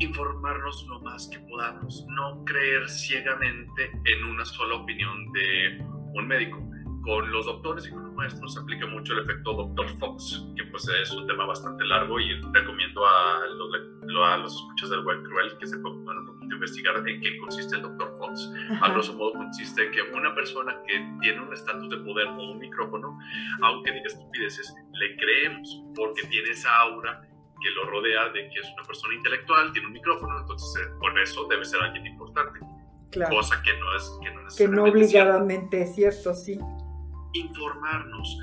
informarnos 0.00 0.86
lo 0.88 1.00
más 1.00 1.28
que 1.28 1.38
podamos, 1.40 2.04
no 2.08 2.44
creer 2.44 2.88
ciegamente 2.88 3.90
en 4.04 4.24
una 4.24 4.44
sola 4.44 4.76
opinión 4.76 5.32
de 5.32 5.78
un 6.14 6.26
médico. 6.26 6.62
Con 7.02 7.30
los 7.30 7.46
doctores 7.46 7.86
y 7.86 7.90
con 7.92 8.04
los 8.04 8.14
maestros 8.14 8.54
se 8.54 8.60
aplica 8.60 8.84
mucho 8.84 9.12
el 9.12 9.20
efecto 9.20 9.52
Dr. 9.52 9.88
Fox, 10.00 10.44
que 10.56 10.64
pues 10.64 10.88
es 10.88 11.12
un 11.12 11.24
tema 11.28 11.46
bastante 11.46 11.84
largo 11.84 12.18
y 12.18 12.40
recomiendo 12.52 13.06
a 13.06 13.46
los, 13.46 13.70
a 14.24 14.36
los 14.38 14.56
escuchas 14.56 14.90
del 14.90 15.04
web 15.04 15.22
cruel 15.22 15.56
que 15.56 15.68
se 15.68 15.78
pongan 15.78 16.18
un 16.18 16.26
poquito 16.26 16.54
a 16.54 16.56
investigar 16.56 17.08
en 17.08 17.20
qué 17.20 17.38
consiste 17.38 17.76
el 17.76 17.82
Dr. 17.82 18.12
Fox. 18.18 18.50
A 18.82 18.90
grosso 18.90 19.14
modo 19.14 19.34
consiste 19.34 19.86
en 19.86 19.92
que 19.92 20.02
una 20.02 20.34
persona 20.34 20.76
que 20.84 20.94
tiene 21.20 21.42
un 21.42 21.52
estatus 21.52 21.88
de 21.90 21.98
poder 21.98 22.26
o 22.26 22.50
un 22.50 22.58
micrófono, 22.58 23.16
aunque 23.62 23.92
diga 23.92 24.06
estupideces, 24.06 24.74
le 24.94 25.16
creemos 25.16 25.84
porque 25.94 26.26
tiene 26.26 26.50
esa 26.50 26.76
aura 26.80 27.22
que 27.66 27.72
lo 27.72 27.84
rodea 27.90 28.28
de 28.28 28.48
que 28.48 28.60
es 28.60 28.72
una 28.74 28.84
persona 28.84 29.14
intelectual, 29.14 29.72
tiene 29.72 29.88
un 29.88 29.94
micrófono, 29.94 30.38
entonces 30.38 30.82
eh, 30.82 30.90
por 31.00 31.18
eso 31.18 31.46
debe 31.48 31.64
ser 31.64 31.82
alguien 31.82 32.06
importante. 32.06 32.60
Claro. 33.10 33.36
Cosa 33.36 33.60
que 33.62 33.72
no 33.78 33.96
es 33.96 34.18
que 34.22 34.30
no, 34.30 34.40
que 34.56 34.68
no 34.68 34.84
obligadamente 34.84 35.82
es 35.82 35.94
cierto, 35.94 36.34
sí. 36.34 36.58
Informarnos. 37.32 38.38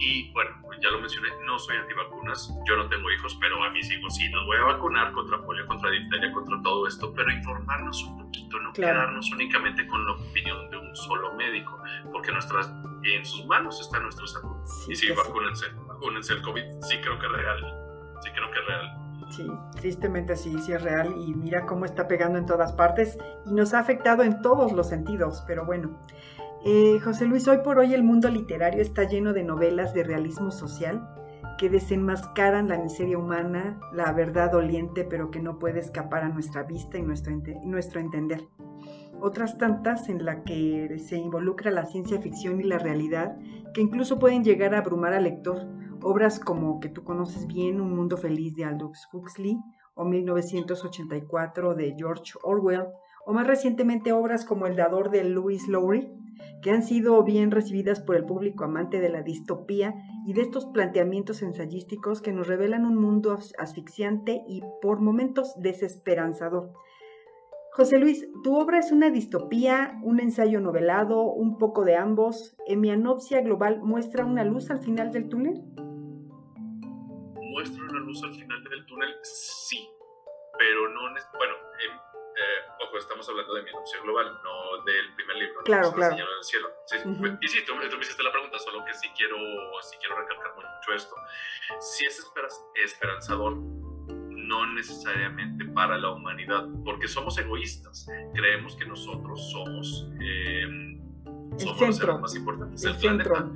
Y 0.00 0.30
bueno, 0.32 0.50
ya 0.80 0.90
lo 0.90 1.00
mencioné, 1.00 1.28
no 1.44 1.58
soy 1.58 1.76
antivacunas, 1.76 2.54
yo 2.68 2.76
no 2.76 2.88
tengo 2.88 3.10
hijos, 3.10 3.36
pero 3.40 3.62
a 3.64 3.70
mis 3.70 3.90
hijos 3.90 4.14
sí 4.14 4.28
los 4.28 4.46
voy 4.46 4.58
a 4.58 4.64
vacunar 4.74 5.12
contra 5.12 5.42
polio, 5.42 5.66
contra 5.66 5.90
difteria, 5.90 6.30
contra 6.32 6.60
todo 6.62 6.86
esto, 6.86 7.12
pero 7.14 7.32
informarnos 7.32 8.04
un 8.04 8.18
poquito, 8.18 8.60
no 8.60 8.72
quedarnos 8.72 9.32
únicamente 9.32 9.84
con 9.88 10.06
la 10.06 10.12
opinión 10.12 10.70
de 10.70 10.76
un 10.76 10.94
solo 10.94 11.34
médico, 11.34 11.82
porque 12.12 12.30
nuestras, 12.30 12.72
en 13.02 13.26
sus 13.26 13.44
manos 13.46 13.80
está 13.80 13.98
nuestra 13.98 14.24
salud. 14.28 14.56
y 14.88 14.94
sí, 14.94 15.10
vacúnense, 15.10 15.66
vacúnense 15.88 16.34
el 16.34 16.42
COVID, 16.42 16.80
sí 16.82 16.98
creo 17.00 17.18
que 17.18 17.26
es 17.26 17.32
real 17.32 17.87
sí 18.20 18.30
creo 18.34 18.50
que 18.50 18.58
es 18.58 18.66
real. 18.66 19.08
Sí, 19.30 19.46
tristemente 19.80 20.36
sí, 20.36 20.58
sí 20.60 20.72
es 20.72 20.82
real 20.82 21.14
y 21.18 21.34
mira 21.34 21.66
cómo 21.66 21.84
está 21.84 22.08
pegando 22.08 22.38
en 22.38 22.46
todas 22.46 22.72
partes 22.72 23.18
y 23.46 23.52
nos 23.52 23.74
ha 23.74 23.80
afectado 23.80 24.22
en 24.22 24.40
todos 24.40 24.72
los 24.72 24.88
sentidos, 24.88 25.44
pero 25.46 25.66
bueno. 25.66 25.98
Eh, 26.64 26.98
José 27.04 27.26
Luis, 27.26 27.46
hoy 27.46 27.58
por 27.58 27.78
hoy 27.78 27.94
el 27.94 28.02
mundo 28.02 28.28
literario 28.28 28.82
está 28.82 29.04
lleno 29.04 29.32
de 29.32 29.44
novelas 29.44 29.94
de 29.94 30.02
realismo 30.02 30.50
social 30.50 31.06
que 31.58 31.68
desenmascaran 31.68 32.68
la 32.68 32.78
miseria 32.78 33.18
humana, 33.18 33.78
la 33.92 34.12
verdad 34.12 34.50
doliente, 34.50 35.04
pero 35.04 35.30
que 35.30 35.40
no 35.40 35.58
puede 35.58 35.80
escapar 35.80 36.22
a 36.22 36.28
nuestra 36.28 36.62
vista 36.62 36.98
y 36.98 37.02
nuestro, 37.02 37.34
nuestro 37.64 38.00
entender. 38.00 38.46
Otras 39.20 39.58
tantas 39.58 40.08
en 40.08 40.24
la 40.24 40.44
que 40.44 40.98
se 41.00 41.16
involucra 41.16 41.72
la 41.72 41.84
ciencia 41.84 42.20
ficción 42.20 42.60
y 42.60 42.64
la 42.64 42.78
realidad, 42.78 43.36
que 43.74 43.80
incluso 43.80 44.20
pueden 44.20 44.44
llegar 44.44 44.74
a 44.74 44.78
abrumar 44.78 45.12
al 45.12 45.24
lector, 45.24 45.66
Obras 46.02 46.38
como 46.38 46.80
que 46.80 46.88
tú 46.88 47.02
conoces 47.02 47.46
bien, 47.46 47.80
Un 47.80 47.94
Mundo 47.94 48.16
Feliz 48.16 48.54
de 48.54 48.64
Aldous 48.64 49.08
Huxley 49.12 49.58
o 49.94 50.04
1984 50.04 51.74
de 51.74 51.94
George 51.98 52.34
Orwell, 52.44 52.86
o 53.26 53.32
más 53.32 53.46
recientemente 53.46 54.12
obras 54.12 54.44
como 54.44 54.66
El 54.66 54.76
Dador 54.76 55.10
de 55.10 55.24
Louis 55.24 55.66
Lowry, 55.66 56.08
que 56.62 56.70
han 56.70 56.84
sido 56.84 57.22
bien 57.24 57.50
recibidas 57.50 58.00
por 58.00 58.14
el 58.14 58.24
público 58.24 58.64
amante 58.64 59.00
de 59.00 59.08
la 59.08 59.22
distopía 59.22 59.94
y 60.24 60.34
de 60.34 60.42
estos 60.42 60.66
planteamientos 60.66 61.42
ensayísticos 61.42 62.22
que 62.22 62.32
nos 62.32 62.46
revelan 62.46 62.86
un 62.86 62.96
mundo 62.96 63.36
asfixiante 63.58 64.42
y 64.46 64.62
por 64.80 65.00
momentos 65.00 65.54
desesperanzador. 65.60 66.72
José 67.72 67.98
Luis, 67.98 68.26
tu 68.42 68.56
obra 68.56 68.78
es 68.78 68.92
una 68.92 69.10
distopía, 69.10 70.00
un 70.02 70.20
ensayo 70.20 70.60
novelado, 70.60 71.22
un 71.32 71.58
poco 71.58 71.84
de 71.84 71.96
ambos. 71.96 72.56
¿Hemianopsia 72.66 73.40
global 73.40 73.82
muestra 73.82 74.24
una 74.24 74.44
luz 74.44 74.70
al 74.70 74.78
final 74.78 75.12
del 75.12 75.28
túnel? 75.28 75.62
Muestra 77.58 77.82
una 77.82 77.98
luz 77.98 78.22
al 78.22 78.34
final 78.34 78.62
del 78.62 78.86
túnel, 78.86 79.16
sí, 79.22 79.88
pero 80.56 80.88
no, 80.90 81.00
bueno, 81.36 81.54
eh, 81.80 82.84
ojo, 82.86 82.98
estamos 82.98 83.28
hablando 83.28 83.52
de 83.54 83.64
mi 83.64 83.70
anuncio 83.70 84.00
global, 84.02 84.40
no 84.44 84.84
del 84.84 85.12
primer 85.16 85.36
libro, 85.38 85.62
claro, 85.64 85.92
claro. 85.92 86.14
del 86.14 86.44
cielo. 86.44 86.68
Y 87.40 87.48
sí, 87.48 87.64
tú, 87.66 87.74
me 87.74 87.84
hiciste 87.84 88.22
la 88.22 88.30
pregunta, 88.30 88.60
solo 88.60 88.84
que 88.84 88.94
sí 88.94 89.08
quiero, 89.16 89.36
sí 89.82 89.96
quiero 89.98 90.20
recalcar 90.20 90.54
mucho 90.54 90.94
esto. 90.94 91.16
Si 91.80 92.06
es 92.06 92.24
esperanzador, 92.76 93.56
no 93.56 94.66
necesariamente 94.74 95.64
para 95.64 95.98
la 95.98 96.12
humanidad, 96.12 96.64
porque 96.84 97.08
somos 97.08 97.36
egoístas, 97.38 98.06
creemos 98.34 98.76
que 98.76 98.86
nosotros 98.86 99.50
somos, 99.50 100.08
eh, 100.20 100.96
somos 101.56 102.00
los 102.00 102.20
más 102.20 102.36
importantes 102.36 102.82
del 102.82 102.96
planeta. 102.98 103.50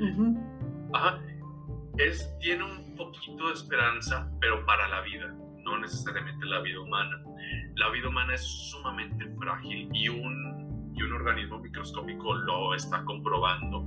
Ajá. 0.92 1.22
Es, 1.98 2.37
tiene 2.40 2.64
un 2.64 2.96
poquito 2.96 3.48
de 3.48 3.55
esperanza, 3.55 4.31
pero 4.40 4.64
para 4.64 4.88
la 4.88 5.02
vida, 5.02 5.35
no 5.64 5.78
necesariamente 5.78 6.46
la 6.46 6.61
vida 6.61 6.81
humana. 6.81 7.22
La 7.76 7.90
vida 7.90 8.09
humana 8.09 8.35
es 8.35 8.42
sumamente 8.70 9.26
frágil 9.38 9.88
y 9.92 10.09
un, 10.09 10.92
y 10.94 11.02
un 11.02 11.12
organismo 11.12 11.59
microscópico 11.59 12.35
lo 12.35 12.74
está 12.74 13.05
comprobando. 13.05 13.87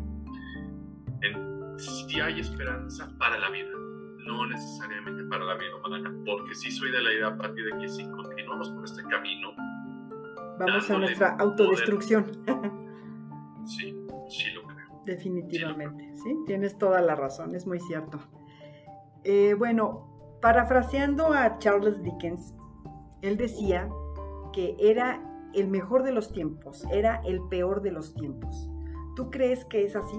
Si 1.78 2.20
hay 2.22 2.40
esperanza 2.40 3.12
para 3.18 3.38
la 3.38 3.50
vida, 3.50 3.72
no 4.26 4.46
necesariamente 4.46 5.24
para 5.26 5.44
la 5.46 5.56
vida 5.56 5.76
humana, 5.76 6.14
porque 6.26 6.56
sí 6.56 6.72
soy 6.72 6.92
de 6.92 7.02
la 7.02 7.14
idea, 7.14 7.38
Pati, 7.38 7.62
de 7.62 7.78
que 7.80 7.90
si 7.90 8.10
continuamos 8.10 8.70
por 8.70 8.86
este 8.86 9.04
camino, 9.04 9.54
vamos 10.60 10.90
a 10.90 10.98
nuestra 10.98 11.36
autodestrucción. 11.38 12.26
sí, 13.66 13.96
sí 14.30 14.52
lo. 14.54 14.65
Definitivamente, 15.06 16.12
sí, 16.16 16.36
tienes 16.46 16.78
toda 16.78 17.02
la 17.02 17.16
razón, 17.16 17.56
es 17.56 17.68
muy 17.68 17.80
cierto. 17.80 18.20
Eh, 19.24 19.56
bueno, 19.58 20.38
parafraseando 20.42 21.34
a 21.34 21.58
Charles 21.60 22.02
Dickens, 22.02 22.54
él 23.22 23.38
decía 23.38 23.90
que 24.54 24.76
era 24.80 25.22
el 25.54 25.68
mejor 25.68 26.04
de 26.04 26.12
los 26.12 26.32
tiempos, 26.32 26.86
era 26.92 27.22
el 27.26 27.42
peor 27.50 27.82
de 27.82 27.92
los 27.92 28.14
tiempos. 28.14 28.70
¿Tú 29.16 29.30
crees 29.32 29.66
que 29.66 29.84
es 29.84 29.96
así? 29.96 30.18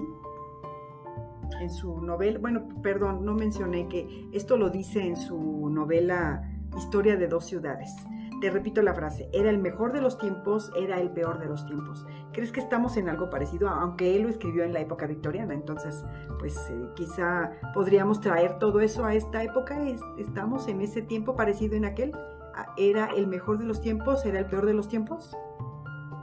En 1.61 1.69
su 1.69 2.01
novela, 2.01 2.39
bueno, 2.39 2.67
perdón, 2.81 3.23
no 3.23 3.33
mencioné 3.33 3.87
que 3.87 4.27
esto 4.33 4.57
lo 4.57 4.69
dice 4.69 5.01
en 5.01 5.15
su 5.15 5.69
novela 5.69 6.53
Historia 6.75 7.15
de 7.15 7.27
dos 7.27 7.45
ciudades. 7.45 7.95
Te 8.39 8.51
repito 8.51 8.83
la 8.83 8.93
frase, 8.93 9.29
era 9.33 9.49
el 9.49 9.57
mejor 9.57 9.93
de 9.93 10.01
los 10.01 10.19
tiempos, 10.19 10.71
era 10.77 10.99
el 10.99 11.09
peor 11.09 11.39
de 11.39 11.47
los 11.47 11.65
tiempos. 11.65 12.05
¿Crees 12.33 12.51
que 12.51 12.59
estamos 12.59 12.95
en 12.95 13.09
algo 13.09 13.31
parecido? 13.31 13.67
Aunque 13.67 14.15
él 14.15 14.23
lo 14.23 14.29
escribió 14.29 14.63
en 14.63 14.73
la 14.73 14.79
época 14.79 15.07
victoriana, 15.07 15.55
entonces, 15.55 16.05
pues 16.37 16.55
eh, 16.69 16.87
quizá 16.95 17.51
podríamos 17.73 18.21
traer 18.21 18.59
todo 18.59 18.79
eso 18.79 19.05
a 19.05 19.15
esta 19.15 19.41
época. 19.41 19.79
¿Estamos 20.19 20.67
en 20.67 20.81
ese 20.81 21.01
tiempo 21.01 21.35
parecido 21.35 21.75
en 21.75 21.85
aquel? 21.85 22.11
Ah, 22.55 22.73
¿Era 22.77 23.07
el 23.15 23.25
mejor 23.25 23.57
de 23.57 23.65
los 23.65 23.81
tiempos? 23.81 24.23
¿Era 24.23 24.39
el 24.39 24.45
peor 24.45 24.67
de 24.67 24.75
los 24.75 24.87
tiempos? 24.87 25.35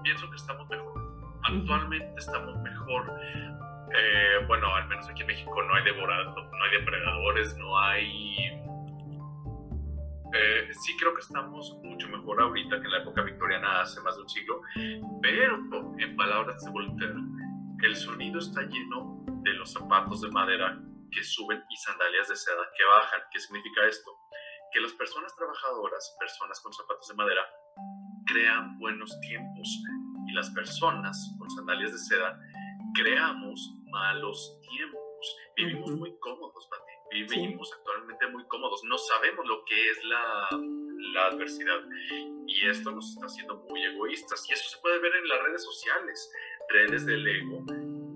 Pienso 0.05 0.31
que 0.31 0.37
estamos 0.37 0.69
mejor. 0.69 1.03
Actualmente 1.43 2.15
estamos 2.17 2.57
mejor. 2.63 3.11
Eh, 3.97 4.45
bueno, 4.47 4.73
al 4.73 4.87
menos 4.87 5.09
aquí 5.09 5.23
en 5.23 5.27
México 5.27 5.51
no 5.63 5.75
hay, 5.75 5.83
no 5.85 6.65
hay 6.65 6.79
depredadores, 6.79 7.57
no 7.59 7.79
hay 7.79 8.64
eh, 10.35 10.69
sí 10.73 10.97
creo 10.97 11.15
que 11.15 11.21
estamos 11.21 11.79
mucho 11.85 12.09
mejor 12.09 12.43
ahorita 12.43 12.81
que 12.81 12.87
en 12.87 12.91
la 12.91 12.99
época 12.99 13.23
victoriana 13.23 13.83
hace 13.83 14.01
más 14.01 14.17
de 14.17 14.23
un 14.23 14.29
siglo, 14.29 14.63
pero 15.23 15.57
en 15.99 16.17
palabras 16.17 16.65
de 16.65 16.71
Voltaire, 16.73 17.15
el 17.83 17.95
sonido 17.95 18.41
está 18.41 18.63
lleno 18.63 19.25
de 19.43 19.53
los 19.55 19.73
zapatos 19.73 20.23
de 20.23 20.31
madera 20.31 20.77
que 21.13 21.23
suben 21.23 21.63
y 21.71 21.77
sandalias 21.77 22.29
de 22.29 22.37
seda 22.37 22.63
que 22.77 22.85
bajan. 22.85 23.21
¿Qué 23.31 23.39
significa 23.39 23.87
esto? 23.87 24.11
Que 24.73 24.81
las 24.81 24.93
personas 24.95 25.35
trabajadoras, 25.37 26.17
personas 26.19 26.61
con 26.61 26.73
zapatos 26.73 27.09
de 27.09 27.15
madera, 27.15 27.43
crean 28.27 28.77
buenos 28.79 29.17
tiempos 29.21 29.69
y 30.27 30.33
las 30.33 30.51
personas 30.51 31.33
con 31.39 31.49
sandalias 31.51 31.93
de 31.93 31.99
seda 31.99 32.41
creamos 32.95 33.75
malos 33.93 34.59
tiempos. 34.69 35.37
Vivimos 35.57 35.93
muy 35.93 36.19
cómodos, 36.19 36.67
Pati 36.69 36.95
vivimos 37.15 37.73
actualmente 37.79 38.04
muy 38.29 38.45
cómodos, 38.47 38.83
no 38.85 38.99
sabemos 38.99 39.47
lo 39.47 39.65
que 39.65 39.91
es 39.91 40.05
la, 40.05 40.49
la, 41.15 41.27
adversidad. 41.27 41.81
y 42.47 42.69
esto 42.69 42.91
nos 42.91 43.11
está 43.11 43.27
haciendo 43.27 43.57
muy 43.69 43.85
egoístas. 43.85 44.49
Y 44.49 44.53
eso 44.53 44.69
se 44.69 44.79
puede 44.81 44.99
ver 44.99 45.15
en 45.15 45.29
las 45.29 45.43
redes 45.43 45.65
sociales, 45.65 46.33
redes 46.69 47.07
del 47.07 47.27
ego, 47.27 47.65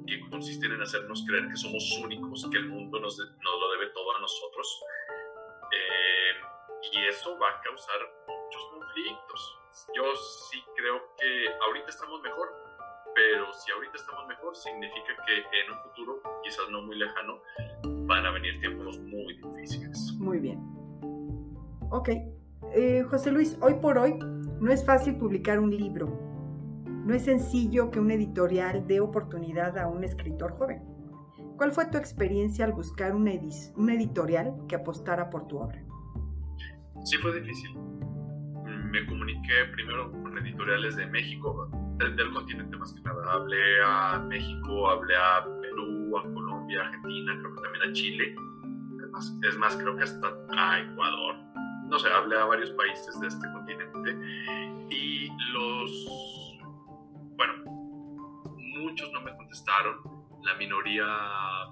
que 0.06 0.20
consisten 0.30 0.72
en 0.72 0.82
hacernos 0.82 1.24
creer 1.26 1.48
que 1.48 1.56
somos 1.56 1.98
únicos, 2.02 2.48
que 2.50 2.59
el 2.59 2.66
mundo 2.66 3.00
nos, 3.00 3.18
nos 3.18 3.61
lo 3.61 3.70
debe 3.72 3.90
todo 3.92 4.16
a 4.16 4.20
nosotros. 4.20 4.82
Eh, 5.72 6.18
y 6.92 7.06
eso 7.06 7.38
va 7.38 7.50
a 7.50 7.61
causar 7.61 7.98
muchos 8.26 8.62
conflictos. 8.70 9.59
Yo 9.94 10.16
sí 10.16 10.62
creo 10.76 11.14
que 11.18 11.48
ahorita 11.66 11.90
estamos 11.90 12.20
mejor, 12.22 12.48
pero 13.14 13.52
si 13.52 13.70
ahorita 13.72 13.96
estamos 13.96 14.26
mejor, 14.26 14.54
significa 14.56 15.16
que 15.26 15.38
en 15.38 15.70
un 15.72 15.82
futuro, 15.82 16.22
quizás 16.42 16.68
no 16.70 16.82
muy 16.82 16.96
lejano, 16.96 17.42
van 18.09 18.24
a 18.26 18.30
venir 18.32 18.59
tiempos 18.61 18.98
muy 19.00 19.34
difíciles. 19.34 20.16
Muy 20.18 20.40
bien. 20.40 20.59
Ok. 21.90 22.09
Eh, 22.74 23.04
José 23.09 23.30
Luis, 23.30 23.56
hoy 23.61 23.74
por 23.74 23.98
hoy 23.98 24.18
no 24.61 24.72
es 24.72 24.84
fácil 24.84 25.16
publicar 25.16 25.61
un 25.61 25.70
libro. 25.70 26.18
No 27.04 27.14
es 27.14 27.24
sencillo 27.24 27.90
que 27.90 28.00
un 28.00 28.11
editorial 28.11 28.86
dé 28.86 29.00
oportunidad 29.00 29.78
a 29.78 29.86
un 29.86 30.04
escritor 30.04 30.52
joven. 30.59 30.82
¿Cuál 31.56 31.72
fue 31.72 31.86
tu 31.86 31.98
experiencia 31.98 32.64
al 32.64 32.72
buscar 32.72 33.14
una, 33.14 33.32
editorial 33.32 34.54
que 34.68 34.76
apostara 34.76 35.28
por 35.28 35.46
tu 35.48 35.59
obra? 35.59 35.82
Sí, 37.04 37.16
fue 37.18 37.40
difícil. 37.40 37.76
Me 38.64 39.06
comuniqué 39.06 39.64
primero 39.72 40.11
con 40.12 40.38
editoriales 40.38 40.96
de 40.96 41.06
México, 41.06 41.70
del, 41.98 42.32
continente 42.32 42.76
más 42.76 42.92
que 42.92 43.00
nada. 43.02 43.32
Hablé 43.32 43.82
a 43.84 44.18
México, 44.28 44.88
hablé 44.88 45.14
a 45.16 45.46
Colombia, 46.68 46.82
Argentina, 46.82 47.38
creo 47.38 47.54
que 47.54 47.62
también 47.62 47.90
a 47.90 47.92
Chile. 47.92 48.36
es 49.48 49.58
más 49.58 49.76
creo 49.76 49.96
que 49.96 50.04
hasta 50.04 50.28
a 50.50 50.80
Ecuador 50.80 51.36
no 51.88 51.98
sé, 51.98 52.08
hablé 52.10 52.38
a 52.38 52.44
varios 52.44 52.70
países 52.72 53.18
de 53.18 53.28
este 53.28 53.50
continente 53.50 54.10
y 54.90 55.30
los, 55.52 56.58
bueno, 57.34 57.64
muchos 58.76 59.10
no 59.12 59.22
me 59.22 59.34
contestaron, 59.34 59.96
la 60.42 60.54
minoría 60.56 61.06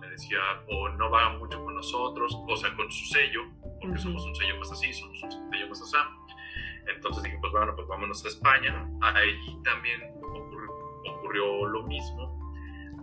me 0.00 0.08
decía 0.08 0.38
o 0.70 0.88
no 0.88 1.10
va 1.10 1.36
mucho 1.36 1.62
con 1.62 1.74
nosotros, 1.74 2.34
o 2.48 2.56
sea, 2.56 2.74
con 2.76 2.90
su 2.90 3.04
sello, 3.12 3.42
porque 3.78 3.98
somos 3.98 4.24
un 4.24 4.34
sello 4.34 4.58
más 4.58 4.72
así, 4.72 4.90
somos 4.94 5.22
un 5.22 5.30
sello 5.30 5.68
más 5.68 5.82
así. 5.82 5.96
Entonces 6.86 7.22
dije, 7.22 7.36
pues 7.38 7.52
bueno, 7.52 7.74
pues 7.76 7.86
vámonos 7.86 8.24
a 8.24 8.28
España. 8.28 8.88
Ahí 9.02 9.36
también 9.64 10.00
ocurrió 11.04 11.66
lo 11.66 11.82
mismo. 11.82 12.35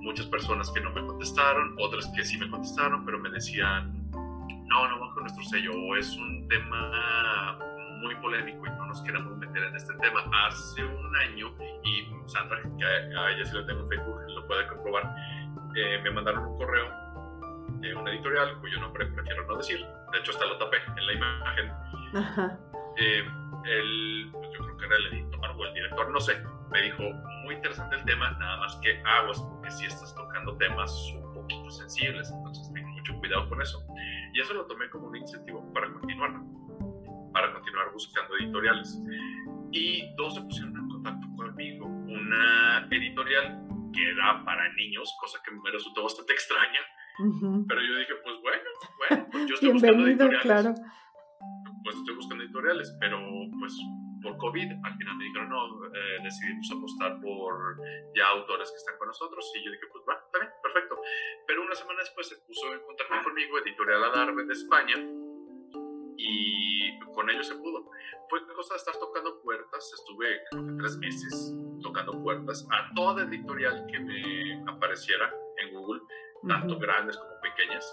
Muchas 0.03 0.25
personas 0.27 0.69
que 0.71 0.81
no 0.81 0.91
me 0.91 1.01
contestaron, 1.05 1.75
otras 1.79 2.11
que 2.15 2.23
sí 2.25 2.37
me 2.37 2.49
contestaron, 2.49 3.05
pero 3.05 3.19
me 3.19 3.29
decían, 3.29 4.11
no, 4.11 4.87
no 4.89 5.13
con 5.13 5.23
nuestro 5.23 5.43
sello, 5.45 5.71
o 5.73 5.95
es 5.95 6.15
un 6.17 6.45
tema 6.49 7.57
muy 8.01 8.13
polémico 8.15 8.67
y 8.67 8.69
no 8.69 8.85
nos 8.85 9.01
queremos 9.01 9.37
meter 9.37 9.63
en 9.63 9.75
este 9.75 9.93
tema. 9.95 10.19
Hace 10.45 10.83
un 10.83 11.15
año, 11.15 11.55
y 11.83 12.05
Sandra, 12.27 12.61
que 12.77 12.85
a 12.85 13.31
ella 13.31 13.45
sí 13.45 13.53
lo 13.53 13.65
tengo 13.65 13.81
en 13.83 13.89
Facebook, 13.89 14.21
lo 14.27 14.45
puede 14.45 14.67
comprobar, 14.67 15.15
eh, 15.75 15.99
me 16.03 16.11
mandaron 16.11 16.45
un 16.45 16.57
correo 16.57 16.85
de 17.79 17.95
una 17.95 18.11
editorial 18.11 18.59
cuyo 18.59 18.79
nombre 18.81 19.05
prefiero 19.05 19.45
no 19.47 19.57
decir, 19.57 19.79
de 20.11 20.19
hecho 20.19 20.31
hasta 20.31 20.45
lo 20.45 20.57
tapé 20.57 20.77
en 20.97 21.07
la 21.07 21.13
imagen. 21.13 21.71
Eh, 22.97 23.23
el, 23.65 24.29
pues 24.31 24.49
yo 24.51 24.65
creo 24.65 24.77
que 24.77 24.85
era 24.85 24.95
el 24.97 25.07
editor 25.13 25.39
o 25.57 25.65
el 25.65 25.73
director, 25.73 26.11
no 26.11 26.19
sé, 26.19 26.43
me 26.71 26.81
dijo, 26.81 27.03
muy 27.43 27.55
interesante 27.55 27.95
el 27.95 28.03
tema, 28.05 28.31
nada 28.31 28.57
más 28.57 28.75
que 28.77 29.01
aguas, 29.05 29.43
porque 29.63 29.75
si 29.77 29.85
estás 29.85 30.13
tocando 30.13 30.57
temas 30.57 30.91
un 31.15 31.33
poquito 31.33 31.71
sensibles, 31.71 32.29
entonces 32.29 32.69
ten 32.73 32.85
mucho 32.85 33.17
cuidado 33.19 33.47
con 33.47 33.61
eso. 33.61 33.81
Y 34.33 34.41
eso 34.41 34.53
lo 34.53 34.65
tomé 34.65 34.89
como 34.89 35.07
un 35.07 35.15
incentivo 35.15 35.71
para 35.73 35.91
continuar, 35.93 36.33
para 37.31 37.53
continuar 37.53 37.93
buscando 37.93 38.35
editoriales. 38.35 39.01
Y 39.71 40.13
dos 40.15 40.35
se 40.35 40.41
pusieron 40.41 40.75
en 40.75 40.89
contacto 40.89 41.27
conmigo. 41.37 41.85
Una 41.85 42.87
editorial 42.91 43.63
que 43.93 44.09
era 44.09 44.43
para 44.43 44.67
niños, 44.73 45.15
cosa 45.21 45.39
que 45.45 45.51
me 45.51 45.71
resultó 45.71 46.03
bastante 46.03 46.33
extraña. 46.33 46.81
Pero 47.67 47.81
yo 47.81 47.97
dije, 47.99 48.13
pues 48.21 48.35
bueno, 48.41 48.69
bueno, 48.97 49.27
pues 49.31 49.45
yo 49.47 49.53
estoy 49.53 49.71
buscando 49.71 50.07
editoriales. 50.07 50.41
Claro. 50.41 50.73
Pues 51.85 51.95
estoy 51.95 52.15
buscando 52.15 52.43
editoriales, 52.43 52.97
pero 52.99 53.17
pues 53.59 53.77
por 54.23 54.37
COVID, 54.37 54.71
al 54.83 54.97
final 54.97 55.15
me 55.17 55.25
dijeron, 55.25 55.49
no, 55.49 55.85
eh, 55.85 56.19
decidimos 56.23 56.71
apostar 56.71 57.19
por 57.21 57.77
ya 58.15 58.27
autores 58.27 58.71
que 58.71 58.77
están 58.77 58.97
con 58.97 59.09
nosotros. 59.09 59.51
Y 59.55 59.65
yo 59.65 59.71
dije, 59.71 59.85
pues 59.91 60.03
va, 60.07 60.15
está 60.25 60.39
bien, 60.39 60.51
perfecto. 60.63 60.99
Pero 61.45 61.61
una 61.61 61.75
semana 61.75 61.99
después 61.99 62.27
se 62.29 62.37
puso 62.47 62.73
en 62.73 62.81
contacto 62.81 63.15
conmigo 63.23 63.59
Editorial 63.59 64.03
Adarve 64.05 64.45
de 64.45 64.53
España 64.53 64.95
y 66.17 66.99
con 67.13 67.29
ellos 67.29 67.47
se 67.47 67.55
pudo. 67.55 67.89
Fue 68.29 68.39
cosa 68.53 68.75
de 68.75 68.77
estar 68.77 68.95
tocando 68.97 69.41
puertas, 69.41 69.93
estuve 69.93 70.41
tres 70.77 70.97
meses 70.97 71.53
tocando 71.81 72.13
puertas 72.23 72.65
a 72.71 72.93
toda 72.95 73.23
editorial 73.23 73.85
que 73.87 73.99
me 73.99 74.63
apareciera 74.71 75.33
en 75.57 75.73
Google, 75.73 76.01
tanto 76.47 76.79
grandes 76.79 77.17
como 77.17 77.39
pequeñas. 77.41 77.85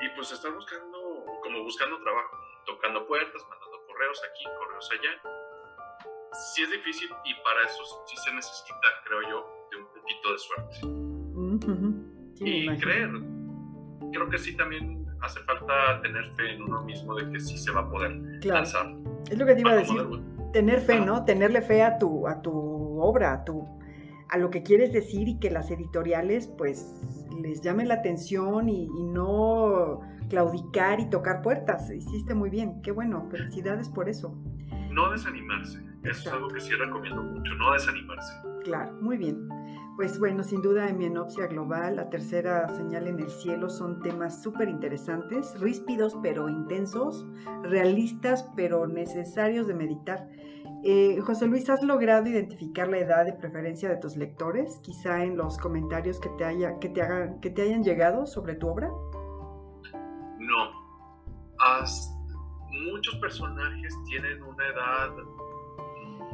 Y 0.00 0.08
pues 0.16 0.32
estar 0.32 0.52
buscando, 0.52 1.24
como 1.42 1.62
buscando 1.62 2.00
trabajo, 2.02 2.36
tocando 2.64 3.06
puertas, 3.06 3.42
mandando 3.48 3.84
correos 3.86 4.22
aquí, 4.30 4.44
correos 4.58 4.90
allá. 4.90 5.31
Sí 6.32 6.62
es 6.62 6.70
difícil 6.70 7.08
y 7.24 7.34
para 7.44 7.64
eso 7.66 7.82
sí 8.06 8.16
se 8.16 8.34
necesita, 8.34 8.74
creo 9.04 9.22
yo, 9.28 9.46
de 9.70 9.76
un 9.76 9.86
poquito 9.94 10.32
de 10.32 10.38
suerte. 10.38 10.76
y 12.40 12.80
creer. 12.80 13.10
Creo 14.12 14.28
que 14.28 14.38
sí 14.38 14.56
también 14.56 15.06
hace 15.20 15.40
falta 15.40 16.00
tener 16.02 16.24
fe 16.34 16.54
en 16.54 16.62
uno 16.62 16.82
mismo 16.82 17.14
de 17.14 17.30
que 17.30 17.40
sí 17.40 17.56
se 17.56 17.70
va 17.70 17.82
a 17.82 17.90
poder 17.90 18.12
lanzar. 18.44 18.94
Es 19.30 19.38
lo 19.38 19.46
que 19.46 19.54
te 19.54 19.60
iba 19.60 19.72
a 19.72 19.76
decir. 19.76 20.02
Tener 20.52 20.80
fe, 20.80 21.00
¿no? 21.00 21.24
Tenerle 21.24 21.62
fe 21.62 21.82
a 21.82 21.98
tu, 21.98 22.26
a 22.26 22.42
tu 22.42 22.52
obra, 23.00 23.32
a, 23.32 23.44
tu, 23.44 23.66
a 24.28 24.36
lo 24.36 24.50
que 24.50 24.62
quieres 24.62 24.92
decir 24.92 25.28
y 25.28 25.38
que 25.38 25.50
las 25.50 25.70
editoriales 25.70 26.46
pues 26.46 27.00
les 27.40 27.62
llamen 27.62 27.88
la 27.88 27.94
atención 27.94 28.68
y 28.68 28.88
no 28.88 30.00
claudicar 30.28 31.00
y 31.00 31.08
tocar 31.08 31.42
puertas. 31.42 31.90
Hiciste 31.90 32.34
muy 32.34 32.50
bien, 32.50 32.82
qué 32.82 32.90
bueno, 32.90 33.28
felicidades 33.30 33.88
por 33.88 34.08
eso. 34.08 34.34
No 34.90 35.10
desanimarse, 35.10 35.82
eso 36.04 36.28
es 36.28 36.32
algo 36.32 36.48
que 36.48 36.60
sí 36.60 36.72
recomiendo 36.74 37.22
mucho, 37.22 37.54
no 37.54 37.72
desanimarse. 37.72 38.32
Claro, 38.64 38.92
muy 39.00 39.16
bien. 39.16 39.48
Pues 39.96 40.18
bueno, 40.18 40.42
sin 40.42 40.62
duda 40.62 40.88
en 40.88 40.96
mi 40.96 41.04
enopsia 41.04 41.46
global, 41.46 41.96
la 41.96 42.08
tercera 42.08 42.68
señal 42.70 43.06
en 43.08 43.20
el 43.20 43.30
cielo 43.30 43.68
son 43.68 44.00
temas 44.00 44.42
súper 44.42 44.68
interesantes, 44.68 45.54
ríspidos 45.60 46.16
pero 46.22 46.48
intensos, 46.48 47.26
realistas 47.62 48.48
pero 48.56 48.86
necesarios 48.86 49.66
de 49.66 49.74
meditar. 49.74 50.28
Eh, 50.84 51.20
José 51.20 51.46
Luis, 51.46 51.68
¿has 51.70 51.82
logrado 51.82 52.26
identificar 52.26 52.88
la 52.88 52.98
edad 52.98 53.24
de 53.24 53.34
preferencia 53.34 53.88
de 53.88 53.96
tus 53.98 54.16
lectores? 54.16 54.80
Quizá 54.82 55.22
en 55.22 55.36
los 55.36 55.58
comentarios 55.58 56.18
que 56.18 56.30
te, 56.30 56.44
haya, 56.44 56.78
que 56.80 56.88
te, 56.88 57.02
hagan, 57.02 57.40
que 57.40 57.50
te 57.50 57.62
hayan 57.62 57.84
llegado 57.84 58.26
sobre 58.26 58.56
tu 58.56 58.68
obra. 58.68 58.88
No. 60.38 60.82
muchos 62.90 63.14
personajes 63.16 63.94
tienen 64.08 64.42
una 64.42 64.66
edad 64.66 65.10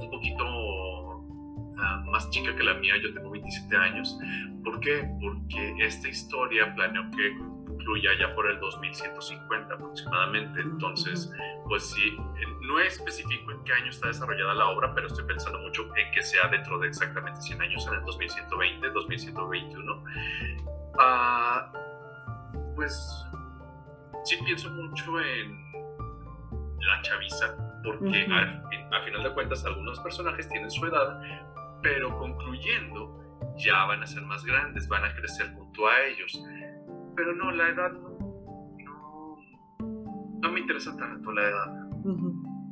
un 0.00 0.10
poquito 0.10 1.24
ah, 1.78 2.04
más 2.10 2.30
chica 2.30 2.54
que 2.54 2.62
la 2.62 2.74
mía, 2.74 2.94
yo 3.02 3.12
tengo 3.14 3.30
27 3.30 3.76
años. 3.76 4.18
¿Por 4.64 4.80
qué? 4.80 5.08
Porque 5.20 5.74
esta 5.78 6.08
historia 6.08 6.74
planeo 6.74 7.10
que 7.10 7.38
concluya 7.38 8.10
ya 8.18 8.34
por 8.34 8.50
el 8.50 8.58
2150 8.60 9.74
aproximadamente. 9.74 10.60
Entonces, 10.60 11.30
pues 11.68 11.90
sí, 11.90 12.16
no 12.62 12.80
especifico 12.80 13.52
en 13.52 13.64
qué 13.64 13.72
año 13.72 13.90
está 13.90 14.08
desarrollada 14.08 14.54
la 14.54 14.68
obra, 14.68 14.94
pero 14.94 15.06
estoy 15.06 15.24
pensando 15.24 15.58
mucho 15.60 15.84
en 15.96 16.10
que 16.12 16.22
sea 16.22 16.48
dentro 16.48 16.78
de 16.78 16.88
exactamente 16.88 17.40
100 17.40 17.62
años, 17.62 17.86
en 17.86 17.94
el 17.94 18.04
2120, 18.04 18.90
2121. 18.90 20.04
Ah, 20.98 21.72
pues 22.74 23.24
sí 24.24 24.36
pienso 24.44 24.70
mucho 24.70 25.20
en 25.20 25.68
la 26.80 27.02
chaviza, 27.02 27.56
porque 27.84 28.26
a, 28.30 29.04
final 29.04 29.22
de 29.22 29.34
cuentas 29.34 29.64
algunos 29.64 30.00
personajes 30.00 30.48
tienen 30.48 30.70
su 30.70 30.84
edad, 30.86 31.20
pero 31.82 32.16
concluyendo 32.18 33.18
ya 33.56 33.84
van 33.84 34.02
a 34.02 34.06
ser 34.06 34.22
más 34.22 34.44
grandes, 34.44 34.88
van 34.88 35.04
a 35.04 35.14
crecer 35.14 35.52
junto 35.54 35.86
a 35.86 36.00
ellos. 36.06 36.44
Pero 37.16 37.34
no, 37.34 37.50
la 37.52 37.68
edad 37.68 37.92
no, 37.92 39.36
no, 40.40 40.52
me 40.52 40.60
interesa 40.60 40.96
tanto 40.96 41.32
la 41.32 41.42
edad. 41.42 41.88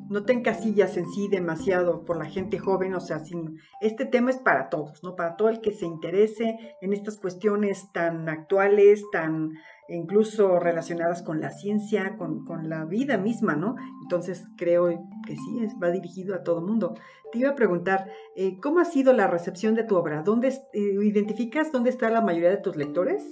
No 0.08 0.22
te 0.22 0.32
encasillas 0.32 0.96
en 0.96 1.10
sí 1.10 1.28
demasiado 1.28 2.04
por 2.04 2.16
la 2.16 2.26
gente 2.26 2.60
joven, 2.60 2.94
o 2.94 3.00
sea, 3.00 3.18
sin, 3.18 3.58
este 3.80 4.04
tema 4.04 4.30
es 4.30 4.38
para 4.38 4.68
todos, 4.68 5.02
¿no? 5.02 5.16
Para 5.16 5.34
todo 5.34 5.48
el 5.48 5.60
que 5.60 5.72
se 5.72 5.84
interese 5.84 6.76
en 6.80 6.92
estas 6.92 7.18
cuestiones 7.18 7.90
tan 7.92 8.28
actuales, 8.28 9.04
tan 9.10 9.50
incluso 9.88 10.58
relacionadas 10.58 11.22
con 11.22 11.40
la 11.40 11.50
ciencia, 11.50 12.16
con, 12.16 12.44
la 12.68 12.84
vida 12.84 13.18
misma, 13.18 13.54
¿no? 13.54 13.76
Entonces 14.02 14.48
creo 14.56 14.88
que 15.26 15.36
sí, 15.36 15.60
es, 15.62 15.74
va 15.82 15.90
dirigido 15.90 16.34
a 16.34 16.42
todo 16.42 16.60
mundo. 16.60 16.94
Te 17.32 17.38
iba 17.38 17.50
a 17.50 17.54
preguntar, 17.54 18.10
eh, 18.36 18.58
¿cómo 18.60 18.80
ha 18.80 18.84
sido 18.84 19.12
la 19.12 19.26
recepción 19.26 19.74
de 19.74 19.84
tu 19.84 19.96
obra? 19.96 20.22
¿Dónde 20.22 20.48
eh, 20.48 20.96
identificas 21.02 21.72
dónde 21.72 21.90
está 21.90 22.10
la 22.10 22.20
mayoría 22.20 22.50
de 22.50 22.58
tus 22.58 22.76
lectores? 22.76 23.24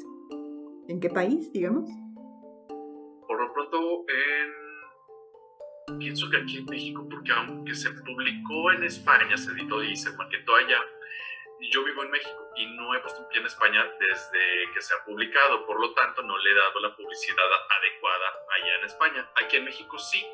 ¿En 0.88 1.00
qué 1.00 1.08
país, 1.08 1.52
digamos? 1.52 1.88
Por 3.26 3.40
lo 3.40 3.52
pronto, 3.52 3.78
en 4.08 4.64
pienso 5.98 6.28
que 6.30 6.36
aquí 6.38 6.58
en 6.58 6.64
México, 6.66 7.06
porque 7.10 7.32
aunque 7.32 7.74
se 7.74 7.90
publicó 7.90 8.72
en 8.72 8.84
España, 8.84 9.36
se 9.36 9.52
editó 9.52 9.82
y 9.82 9.96
se 9.96 10.10
maquetó 10.16 10.54
allá, 10.56 10.78
yo 11.60 11.84
vivo 11.84 12.02
en 12.04 12.10
México 12.10 12.50
y 12.56 12.66
no 12.66 12.94
he 12.94 13.00
puesto 13.00 13.20
un 13.20 13.28
pie 13.28 13.40
en 13.40 13.46
España 13.46 13.84
desde 13.98 14.72
que 14.72 14.80
se 14.80 14.94
ha 14.94 15.04
publicado, 15.04 15.66
por 15.66 15.80
lo 15.80 15.92
tanto 15.94 16.22
no 16.22 16.36
le 16.38 16.50
he 16.50 16.54
dado 16.54 16.80
la 16.80 16.96
publicidad 16.96 17.44
adecuada 17.78 18.28
allá 18.56 18.78
en 18.80 18.86
España. 18.86 19.30
Aquí 19.42 19.56
en 19.56 19.64
México 19.64 19.98
sí. 19.98 20.24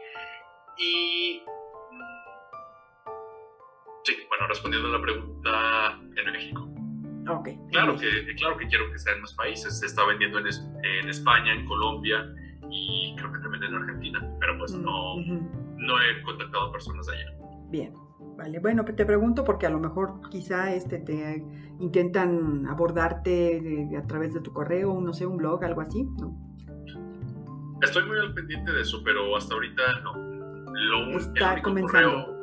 Y... 0.79 1.43
Mm, 1.91 2.31
sí, 4.05 4.27
bueno, 4.29 4.47
respondiendo 4.47 4.89
a 4.89 4.93
la 4.93 5.03
pregunta, 5.03 5.99
en 6.17 6.33
México. 6.33 6.67
Okay. 7.29 7.59
Claro, 7.71 7.97
que, 7.97 8.35
claro 8.35 8.57
que 8.57 8.67
quiero 8.67 8.91
que 8.91 8.99
sea 8.99 9.13
en 9.15 9.21
más 9.21 9.35
países. 9.35 9.79
Se 9.79 9.87
está 9.87 10.05
vendiendo 10.05 10.39
en, 10.39 10.47
en 10.47 11.09
España, 11.09 11.53
en 11.53 11.67
Colombia 11.67 12.27
y 12.71 13.15
creo 13.17 13.33
que 13.33 13.39
también 13.41 13.65
en 13.65 13.75
Argentina, 13.75 14.37
pero 14.41 14.59
pues 14.59 14.73
no, 14.73 15.17
no 15.17 16.03
he 16.03 16.23
contactado 16.23 16.73
personas 16.73 17.09
allá. 17.09 17.31
Bien. 17.69 17.93
Vale, 18.41 18.59
bueno, 18.59 18.87
te 18.87 19.05
pregunto 19.05 19.45
porque 19.45 19.67
a 19.67 19.71
lo 19.71 19.79
mejor 19.79 20.19
quizá 20.31 20.73
este 20.73 20.99
te 20.99 21.45
intentan 21.79 22.67
abordarte 22.67 23.91
a 23.99 24.07
través 24.07 24.33
de 24.33 24.41
tu 24.41 24.51
correo, 24.55 24.99
no 24.99 25.13
sé, 25.13 25.27
un 25.27 25.37
blog, 25.37 25.63
algo 25.63 25.83
así, 25.83 26.05
¿no? 26.19 26.35
Estoy 27.83 28.03
muy 28.07 28.19
al 28.19 28.33
pendiente 28.33 28.73
de 28.73 28.81
eso, 28.81 29.03
pero 29.05 29.37
hasta 29.37 29.53
ahorita 29.53 29.83
no. 30.05 30.15
Lo, 30.73 31.19
Está 31.19 31.61
comenzando. 31.61 32.35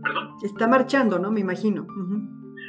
¿Perdón? 0.00 0.36
Está 0.44 0.68
marchando, 0.68 1.18
¿no? 1.18 1.32
Me 1.32 1.40
imagino. 1.40 1.88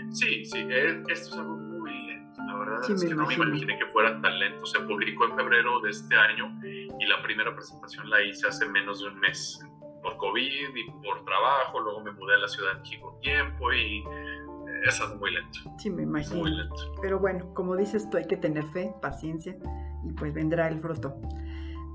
Sí, 0.09 0.43
sí, 0.43 0.67
esto 0.67 1.11
es 1.11 1.37
algo 1.37 1.57
muy 1.57 1.91
lento. 2.07 2.41
La 2.47 2.57
verdad 2.57 2.79
es 2.89 3.05
que 3.05 3.13
no 3.13 3.27
me 3.27 3.35
imaginé 3.35 3.77
que 3.77 3.85
fuera 3.85 4.19
tan 4.19 4.39
lento. 4.39 4.65
Se 4.65 4.79
publicó 4.79 5.25
en 5.25 5.35
febrero 5.35 5.79
de 5.81 5.91
este 5.91 6.15
año 6.15 6.59
y 6.63 7.05
la 7.05 7.21
primera 7.21 7.53
presentación 7.53 8.09
la 8.09 8.23
hice 8.23 8.47
hace 8.47 8.67
menos 8.67 8.99
de 9.01 9.09
un 9.09 9.19
mes 9.19 9.63
por 10.01 10.17
COVID 10.17 10.75
y 10.75 10.91
por 11.03 11.23
trabajo, 11.25 11.79
luego 11.79 12.01
me 12.01 12.11
mudé 12.11 12.35
a 12.35 12.39
la 12.39 12.47
Ciudad 12.47 12.73
de 12.73 12.79
México 12.79 13.17
tiempo 13.21 13.71
y 13.73 13.99
eh, 13.99 14.87
es 14.87 14.99
algo 15.01 15.15
muy 15.15 15.31
lento. 15.31 15.59
Sí, 15.77 15.89
me 15.89 16.03
imagino. 16.03 16.41
Muy 16.41 16.51
lento. 16.51 16.93
Pero 17.01 17.19
bueno, 17.19 17.53
como 17.53 17.75
dices 17.75 18.09
tú, 18.09 18.17
hay 18.17 18.25
que 18.25 18.37
tener 18.37 18.65
fe, 18.65 18.93
paciencia 19.01 19.55
y 20.03 20.11
pues 20.13 20.33
vendrá 20.33 20.67
el 20.67 20.79
fruto. 20.79 21.15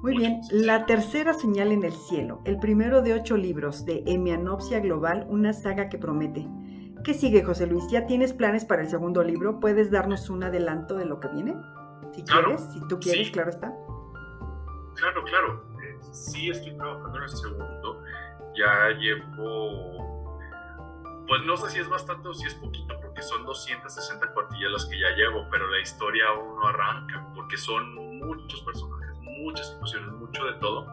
Muy 0.02 0.16
bien, 0.16 0.40
la 0.50 0.86
tercera 0.86 1.34
señal 1.34 1.72
en 1.72 1.82
el 1.82 1.92
cielo, 1.92 2.42
el 2.44 2.58
primero 2.58 3.02
de 3.02 3.14
ocho 3.14 3.36
libros 3.36 3.84
de 3.86 4.04
Hemianopsia 4.06 4.78
Global, 4.80 5.26
una 5.28 5.52
saga 5.52 5.88
que 5.88 5.98
promete. 5.98 6.46
¿Qué 7.02 7.14
sigue, 7.14 7.42
José 7.42 7.66
Luis? 7.66 7.88
¿Ya 7.90 8.06
tienes 8.06 8.32
planes 8.32 8.64
para 8.64 8.82
el 8.82 8.88
segundo 8.88 9.22
libro? 9.24 9.58
¿Puedes 9.58 9.90
darnos 9.90 10.28
un 10.28 10.44
adelanto 10.44 10.96
de 10.96 11.06
lo 11.06 11.18
que 11.18 11.28
viene? 11.28 11.56
Si 12.12 12.22
quieres, 12.22 12.60
si 12.72 12.80
tú 12.88 13.00
quieres, 13.00 13.30
claro 13.30 13.50
está. 13.50 13.74
Claro, 14.96 15.24
claro 15.24 15.75
sí 16.12 16.50
estoy 16.50 16.76
trabajando 16.76 17.16
en 17.18 17.22
el 17.24 17.28
segundo. 17.28 18.02
Ya 18.54 18.90
llevo, 18.98 20.28
pues 21.26 21.42
no 21.44 21.56
sé 21.56 21.70
si 21.70 21.78
es 21.80 21.88
bastante 21.88 22.28
o 22.28 22.34
si 22.34 22.46
es 22.46 22.54
poquito, 22.54 22.98
porque 23.00 23.22
son 23.22 23.44
260 23.44 24.32
cuartillas 24.32 24.70
las 24.72 24.86
que 24.86 24.98
ya 24.98 25.10
llevo, 25.10 25.46
pero 25.50 25.68
la 25.68 25.80
historia 25.80 26.28
aún 26.28 26.56
no 26.56 26.68
arranca, 26.68 27.26
porque 27.34 27.56
son 27.56 28.18
muchos 28.18 28.62
personajes, 28.62 29.18
muchas 29.20 29.68
situaciones, 29.68 30.12
mucho 30.12 30.44
de 30.44 30.52
todo. 30.54 30.86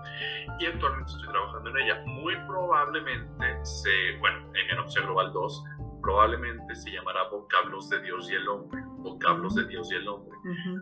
Y 0.59 0.65
actualmente 0.65 1.11
estoy 1.11 1.29
trabajando 1.29 1.69
en 1.69 1.77
ella. 1.77 2.03
Muy 2.05 2.35
probablemente 2.47 3.65
se, 3.65 4.17
bueno, 4.19 4.39
en 4.53 4.69
Enopsia 4.71 5.01
Global 5.01 5.31
2 5.31 5.63
probablemente 6.03 6.75
se 6.75 6.91
llamará 6.91 7.23
Vocablos 7.29 7.89
de 7.89 8.01
Dios 8.01 8.29
y 8.29 8.35
el 8.35 8.47
Hombre, 8.47 8.81
Vocablos 8.97 9.55
de 9.55 9.65
Dios 9.65 9.89
y 9.91 9.95
el 9.95 10.07
Hombre. 10.07 10.37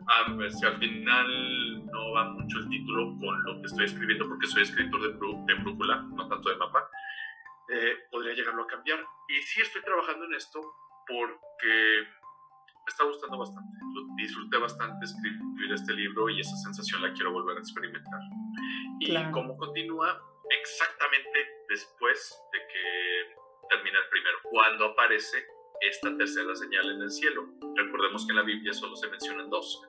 A 0.08 0.34
ver 0.34 0.52
si 0.52 0.66
al 0.66 0.78
final 0.78 1.86
no 1.86 2.12
va 2.14 2.26
mucho 2.32 2.58
el 2.58 2.68
título 2.70 3.16
con 3.20 3.44
lo 3.44 3.62
que 3.62 3.68
estoy 3.68 3.86
escribiendo, 3.86 4.28
porque 4.28 4.48
soy 4.48 4.64
escritor 4.64 5.02
de, 5.02 5.10
de 5.14 5.62
brújula, 5.62 6.02
no 6.02 6.28
tanto 6.28 6.50
de 6.50 6.56
mapa, 6.58 6.90
eh, 7.70 7.98
podría 8.12 8.34
llegarlo 8.34 8.64
a 8.64 8.68
cambiar. 8.68 9.00
Y 9.30 9.42
sí 9.44 9.62
estoy 9.62 9.84
trabajando 9.84 10.26
en 10.26 10.34
esto 10.34 10.60
porque 11.08 12.04
me 12.84 12.90
está 12.90 13.04
gustando 13.06 13.38
bastante. 13.38 13.78
Disfruté 14.18 14.58
bastante 14.58 15.06
escribir 15.06 15.72
este 15.72 15.94
libro 15.94 16.30
y 16.30 16.42
esa 16.42 16.56
sensación 16.58 17.02
la 17.04 17.14
quiero 17.14 17.32
volver 17.32 17.58
a 17.58 17.60
experimentar. 17.60 18.20
Y 19.00 19.16
cómo 19.32 19.56
continúa 19.56 20.20
exactamente 20.50 21.48
después 21.70 22.36
de 22.52 22.60
que 22.60 23.11
termina 23.72 23.98
el 24.04 24.10
primero, 24.10 24.38
cuando 24.52 24.86
aparece 24.86 25.38
esta 25.80 26.16
tercera 26.18 26.54
señal 26.56 26.92
en 26.92 27.02
el 27.02 27.10
cielo. 27.10 27.48
Recordemos 27.76 28.26
que 28.26 28.32
en 28.34 28.38
la 28.38 28.44
Biblia 28.44 28.74
solo 28.74 28.96
se 28.96 29.10
mencionan 29.10 29.50
dos. 29.50 29.82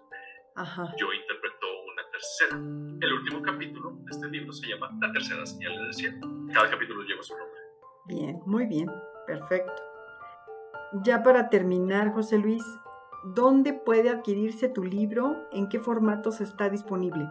Yo 0.98 1.12
interpreto 1.12 1.66
una 1.92 2.02
tercera. 2.10 2.56
El 3.00 3.12
último 3.12 3.42
capítulo 3.42 3.90
de 3.90 4.10
este 4.10 4.28
libro 4.28 4.52
se 4.52 4.68
llama 4.68 4.90
La 5.00 5.12
tercera 5.12 5.44
señal 5.44 5.72
en 5.74 5.86
el 5.86 5.94
cielo. 5.94 6.18
Cada 6.54 6.70
capítulo 6.70 7.02
lleva 7.02 7.22
su 7.22 7.36
nombre. 7.36 7.60
Bien, 8.06 8.40
muy 8.46 8.66
bien, 8.66 8.88
perfecto. 9.26 9.82
Ya 11.04 11.22
para 11.22 11.48
terminar, 11.48 12.12
José 12.12 12.38
Luis, 12.38 12.62
¿dónde 13.24 13.72
puede 13.72 14.10
adquirirse 14.10 14.68
tu 14.68 14.84
libro? 14.84 15.48
¿En 15.50 15.68
qué 15.68 15.80
formatos 15.80 16.40
está 16.40 16.68
disponible? 16.68 17.26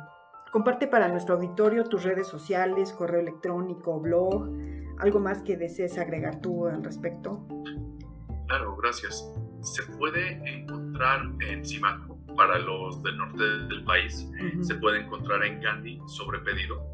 Comparte 0.51 0.87
para 0.87 1.07
nuestro 1.07 1.35
auditorio 1.35 1.85
tus 1.85 2.03
redes 2.03 2.27
sociales, 2.27 2.91
correo 2.91 3.21
electrónico, 3.21 3.99
blog, 3.99 4.49
¿Algo 5.01 5.19
más 5.19 5.41
que 5.41 5.57
desees 5.57 5.97
agregar 5.97 6.41
tú 6.41 6.67
al 6.67 6.83
respecto? 6.83 7.47
Claro, 8.47 8.75
gracias. 8.77 9.27
Se 9.61 9.81
puede 9.97 10.33
encontrar 10.47 11.23
en 11.39 11.65
Simaco 11.65 12.19
para 12.35 12.59
los 12.59 13.01
del 13.01 13.17
norte 13.17 13.43
del 13.43 13.83
país. 13.83 14.29
Se 14.61 14.75
puede 14.75 15.01
encontrar 15.01 15.43
en 15.43 15.59
Gandhi 15.59 15.99
sobre 16.07 16.39
pedido. 16.39 16.85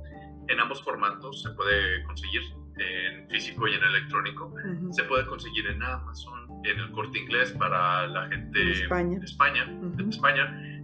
En 0.48 0.60
ambos 0.60 0.82
formatos 0.84 1.44
se 1.44 1.50
puede 1.52 2.04
conseguir 2.06 2.42
en 2.78 3.30
físico 3.30 3.68
y 3.68 3.74
en 3.74 3.84
electrónico. 3.84 4.54
Se 4.92 5.04
puede 5.04 5.26
conseguir 5.26 5.68
en 5.68 5.84
Amazon, 5.84 6.48
en 6.64 6.80
el 6.80 6.92
corte 6.92 7.20
inglés 7.20 7.52
para 7.60 8.08
la 8.08 8.28
gente 8.30 8.58
de 8.58 8.72
España, 8.72 9.20
España, 9.22 9.68
España 10.10 10.78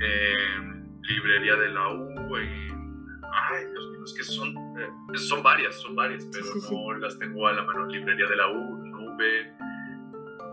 en 0.00 1.00
librería 1.02 1.54
de 1.56 1.68
la 1.68 1.88
U, 1.88 2.36
en 2.36 2.98
ay, 3.32 3.64
Dios 3.70 3.90
mío, 3.90 4.04
es 4.04 4.14
que 4.14 4.24
son, 4.24 4.54
eh, 4.78 5.18
son 5.18 5.42
varias, 5.42 5.74
son 5.80 5.94
varias, 5.96 6.26
pero 6.32 6.46
no 6.70 6.92
las 6.98 7.18
tengo 7.18 7.46
a 7.46 7.52
la 7.52 7.62
mano. 7.62 7.86
Librería 7.86 8.26
de 8.26 8.36
la 8.36 8.48
U, 8.48 8.76
Nube, 8.76 9.52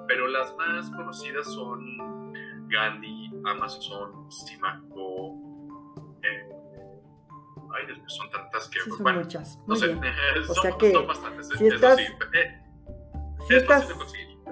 pero 0.07 0.27
las 0.27 0.55
más 0.57 0.89
conocidas 0.91 1.45
son 1.53 1.79
Gandhi, 2.67 3.31
Amazon, 3.45 4.31
Simaco. 4.31 5.35
Eh, 6.23 6.49
ay, 7.75 8.03
son 8.07 8.29
tantas 8.31 8.69
que. 8.69 8.79
son 8.79 9.15
muchas. 9.15 9.59
no 9.67 9.75
sé, 9.75 9.95
o 10.49 10.53
son, 10.53 10.55
sea 10.55 10.77
que 10.77 10.91
son 10.91 11.07
bastantes. 11.07 11.49
Si 11.57 11.67
estás, 11.67 11.97
sí, 11.97 12.03
eh, 12.33 12.61
si 13.47 13.55
estás, 13.55 13.87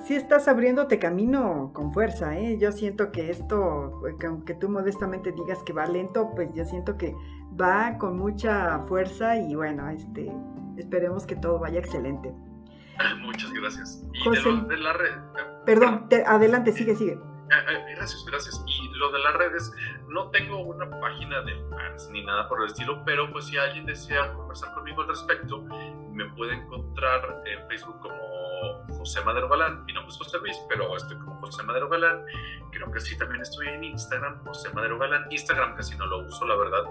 sí 0.03 0.15
estás 0.15 0.47
abriéndote 0.47 0.99
camino 0.99 1.71
con 1.73 1.93
fuerza, 1.93 2.37
¿eh? 2.37 2.57
Yo 2.59 2.71
siento 2.71 3.11
que 3.11 3.29
esto, 3.29 4.01
aunque 4.25 4.53
tú 4.53 4.69
modestamente 4.69 5.31
digas 5.31 5.63
que 5.63 5.73
va 5.73 5.85
lento, 5.85 6.31
pues 6.35 6.53
yo 6.53 6.65
siento 6.65 6.97
que 6.97 7.15
va 7.59 7.97
con 7.97 8.17
mucha 8.17 8.79
fuerza 8.79 9.37
y 9.37 9.55
bueno, 9.55 9.89
este, 9.89 10.31
esperemos 10.77 11.25
que 11.25 11.35
todo 11.35 11.59
vaya 11.59 11.79
excelente. 11.79 12.33
Muchas 13.21 13.51
gracias. 13.51 14.03
Y 14.13 14.29
de, 14.67 14.77
la 14.77 14.93
red. 14.93 15.13
Perdón, 15.65 16.07
adelante, 16.25 16.71
sigue, 16.73 16.95
sigue. 16.95 17.17
Gracias, 17.95 18.25
gracias. 18.25 18.65
Y 18.67 18.97
lo 18.97 19.11
de 19.11 19.19
las 19.19 19.33
redes, 19.35 19.71
no 20.09 20.29
tengo 20.31 20.59
una 20.63 20.89
página 20.99 21.41
de 21.41 21.53
fans 21.69 22.09
ni 22.11 22.23
nada 22.25 22.47
por 22.47 22.61
el 22.61 22.67
estilo, 22.67 23.03
pero 23.05 23.31
pues 23.31 23.45
si 23.45 23.57
alguien 23.57 23.85
desea 23.85 24.33
conversar 24.33 24.73
conmigo 24.73 25.01
al 25.01 25.09
respecto, 25.09 25.61
me 26.11 26.25
puede 26.35 26.55
encontrar 26.55 27.43
en 27.45 27.67
Facebook 27.67 27.99
como 27.99 28.22
José 28.89 29.23
Madero 29.23 29.49
Galán. 29.49 29.85
Mi 29.85 29.93
nombre 29.93 30.11
es 30.11 30.17
José 30.17 30.37
Luis, 30.39 30.57
pero 30.69 30.95
estoy 30.95 31.17
como 31.17 31.39
José 31.41 31.63
Madero 31.63 31.89
Galán. 31.89 32.25
Creo 32.71 32.91
que 32.91 32.99
sí, 32.99 33.17
también 33.17 33.41
estoy 33.41 33.67
en 33.67 33.83
Instagram, 33.83 34.43
José 34.45 34.73
Madero 34.73 34.97
Galán. 34.99 35.25
Instagram 35.29 35.75
casi 35.75 35.95
no 35.97 36.05
lo 36.05 36.25
uso, 36.25 36.45
la 36.45 36.55
verdad. 36.55 36.83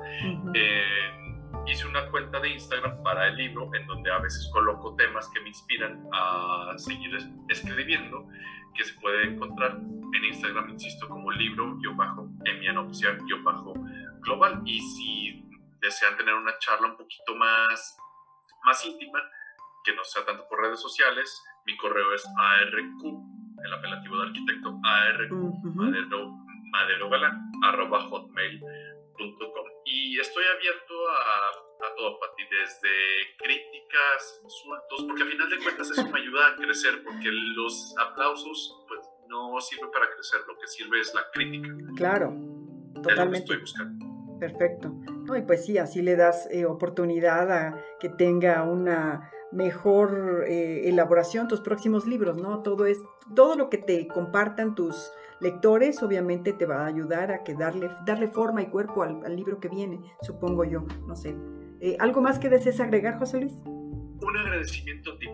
Eh, 0.55 1.23
hice 1.66 1.87
una 1.87 2.09
cuenta 2.11 2.41
de 2.41 2.51
Instagram 2.51 3.03
para 3.03 3.29
el 3.29 3.37
libro 3.37 3.70
en 3.75 3.87
donde 3.87 4.11
a 4.11 4.18
veces 4.18 4.49
coloco 4.53 4.95
temas 4.97 5.29
que 5.29 5.41
me 5.41 5.49
inspiran 5.49 6.07
a 6.12 6.75
seguir 6.77 7.16
escribiendo, 7.49 8.27
que 8.75 8.85
se 8.85 8.95
puede 9.01 9.29
encontrar 9.29 9.73
en 9.73 10.25
Instagram, 10.25 10.70
insisto, 10.70 11.09
como 11.09 11.31
libro, 11.31 11.79
yo 11.83 11.95
bajo, 11.95 12.29
emianopsia, 12.45 13.16
yo 13.29 13.43
bajo, 13.43 13.75
global. 14.20 14.62
Y 14.64 14.81
si 14.81 15.49
desean 15.81 16.16
tener 16.16 16.35
una 16.35 16.57
charla 16.59 16.89
un 16.89 16.97
poquito 16.97 17.35
más, 17.35 17.99
más 18.64 18.85
íntima, 18.85 19.20
que 19.85 19.95
no 19.95 20.05
sea 20.05 20.24
tanto 20.24 20.47
por 20.49 20.61
redes 20.61 20.80
sociales, 20.80 21.43
mi 21.66 21.76
correo 21.76 22.12
es 22.14 22.24
arq, 22.37 23.03
el 23.64 23.72
apelativo 23.72 24.16
de 24.18 24.22
arquitecto, 24.28 24.80
arq, 24.85 25.33
madero, 25.74 26.30
madero 26.72 27.11
arroba 27.64 28.01
hotmail.com. 28.09 29.66
Y 29.85 30.18
estoy 30.18 30.45
abierto 30.57 30.95
a, 31.11 31.87
a 31.87 31.95
todo, 31.97 32.18
Pati, 32.18 32.43
desde 32.45 33.37
críticas, 33.39 34.41
insultos, 34.43 35.05
porque 35.07 35.22
al 35.22 35.28
final 35.28 35.51
de 35.51 35.59
cuentas 35.59 35.91
eso 35.91 36.09
me 36.09 36.20
ayuda 36.20 36.49
a 36.49 36.57
crecer, 36.57 37.03
porque 37.05 37.28
los 37.30 37.95
aplausos 37.99 38.85
pues, 38.89 39.01
no 39.28 39.61
sirven 39.61 39.91
para 39.91 40.11
crecer, 40.11 40.41
lo 40.47 40.59
que 40.59 40.66
sirve 40.66 41.01
es 41.01 41.14
la 41.14 41.30
crítica. 41.33 41.68
Claro, 41.97 42.33
totalmente. 42.95 43.39
estoy 43.39 43.59
buscando. 43.59 44.07
Perfecto. 44.39 44.89
No, 45.24 45.37
y 45.37 45.43
pues 45.43 45.64
sí, 45.64 45.78
así 45.78 46.03
le 46.03 46.16
das 46.16 46.49
eh, 46.51 46.66
oportunidad 46.66 47.51
a 47.53 47.85
que 48.01 48.09
tenga 48.09 48.64
una 48.64 49.30
mejor 49.53 50.44
eh, 50.48 50.88
elaboración 50.88 51.48
tus 51.48 51.61
próximos 51.61 52.07
libros, 52.07 52.36
¿no? 52.36 52.61
Todo 52.62 52.86
es, 52.86 52.98
todo 53.34 53.57
lo 53.57 53.70
que 53.70 53.78
te 53.78 54.07
compartan 54.09 54.74
tus 54.74 55.12
lectores, 55.40 56.03
obviamente 56.03 56.53
te 56.53 56.66
va 56.66 56.84
a 56.84 56.86
ayudar 56.86 57.32
a 57.32 57.42
que 57.42 57.55
darle, 57.55 57.90
darle 58.07 58.28
forma 58.28 58.62
y 58.62 58.66
cuerpo 58.66 59.03
al, 59.03 59.36
libro 59.36 59.61
que 59.61 59.68
viene, 59.68 60.00
supongo 60.22 60.64
yo, 60.64 60.84
no 61.07 61.16
sé. 61.16 61.34
Eh, 61.80 61.96
¿Algo 61.98 62.20
más 62.20 62.38
que 62.38 62.48
desees 62.48 62.80
agregar, 62.80 63.18
José 63.18 63.40
Luis? 63.40 63.55
Un 63.64 64.36
agradecimiento 64.38 65.12
a 65.12 65.18
ti, 65.18 65.28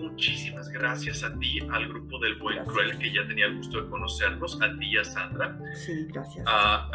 Muchísimas 0.00 0.68
gracias 0.70 1.22
a 1.22 1.38
ti, 1.38 1.60
al 1.70 1.88
grupo 1.88 2.18
del 2.18 2.36
Buen 2.36 2.64
Cruel, 2.64 2.98
que 2.98 3.12
ya 3.12 3.26
tenía 3.28 3.46
el 3.46 3.58
gusto 3.58 3.82
de 3.82 3.88
conocernos, 3.88 4.60
a 4.60 4.76
ti 4.76 4.86
y 4.86 4.96
a 4.96 5.04
Sandra. 5.04 5.56
Sí, 5.74 6.06
gracias. 6.08 6.44
A, 6.48 6.90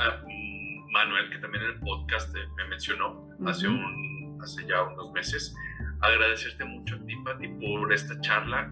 Manuel, 0.91 1.29
que 1.31 1.37
también 1.39 1.63
en 1.63 1.71
el 1.71 1.79
podcast 1.79 2.35
me 2.35 2.67
mencionó 2.67 3.27
hace, 3.45 3.67
un, 3.67 4.37
hace 4.41 4.65
ya 4.67 4.83
unos 4.83 5.11
meses 5.13 5.55
agradecerte 6.03 6.65
mucho 6.65 6.95
a 6.95 7.05
ti, 7.05 7.15
Pati, 7.23 7.47
por 7.47 7.93
esta 7.93 8.19
charla. 8.21 8.69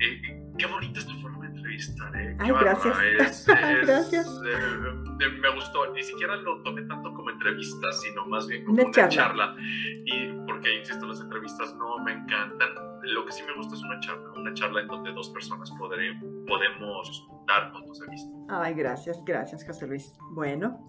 Eh, 0.00 0.40
qué 0.58 0.66
bonita 0.66 0.98
es 0.98 1.06
tu 1.06 1.14
forma 1.20 1.46
de 1.46 1.54
entrevistar, 1.54 2.16
¿eh? 2.16 2.36
Ay, 2.38 2.52
gracias. 2.52 3.46
gracias. 3.86 4.26
Eh, 4.26 5.28
me 5.40 5.54
gustó, 5.54 5.92
ni 5.92 6.02
siquiera 6.02 6.36
lo 6.36 6.62
tomé 6.62 6.82
tanto 6.82 7.12
como 7.12 7.30
entrevista, 7.30 7.92
sino 7.92 8.26
más 8.26 8.46
bien 8.46 8.64
como 8.64 8.82
una, 8.82 9.08
charla. 9.08 9.54
Y 9.58 10.32
porque, 10.46 10.78
insisto, 10.78 11.06
las 11.06 11.20
entrevistas 11.20 11.74
no 11.76 11.98
me 11.98 12.12
encantan. 12.12 12.68
Lo 13.02 13.26
que 13.26 13.32
sí 13.32 13.42
me 13.46 13.54
gusta 13.56 13.74
es 13.74 13.82
una 13.82 14.00
charla, 14.00 14.30
una 14.36 14.54
charla 14.54 14.80
en 14.80 14.88
donde 14.88 15.12
dos 15.12 15.28
personas 15.30 15.70
podré, 15.72 16.14
podemos 16.46 17.28
dar 17.46 17.72
puntos 17.72 18.00
de 18.00 18.10
vista. 18.10 18.30
Ay, 18.48 18.74
gracias, 18.74 19.22
gracias, 19.24 19.64
José 19.66 19.86
Luis. 19.86 20.16
Bueno. 20.32 20.86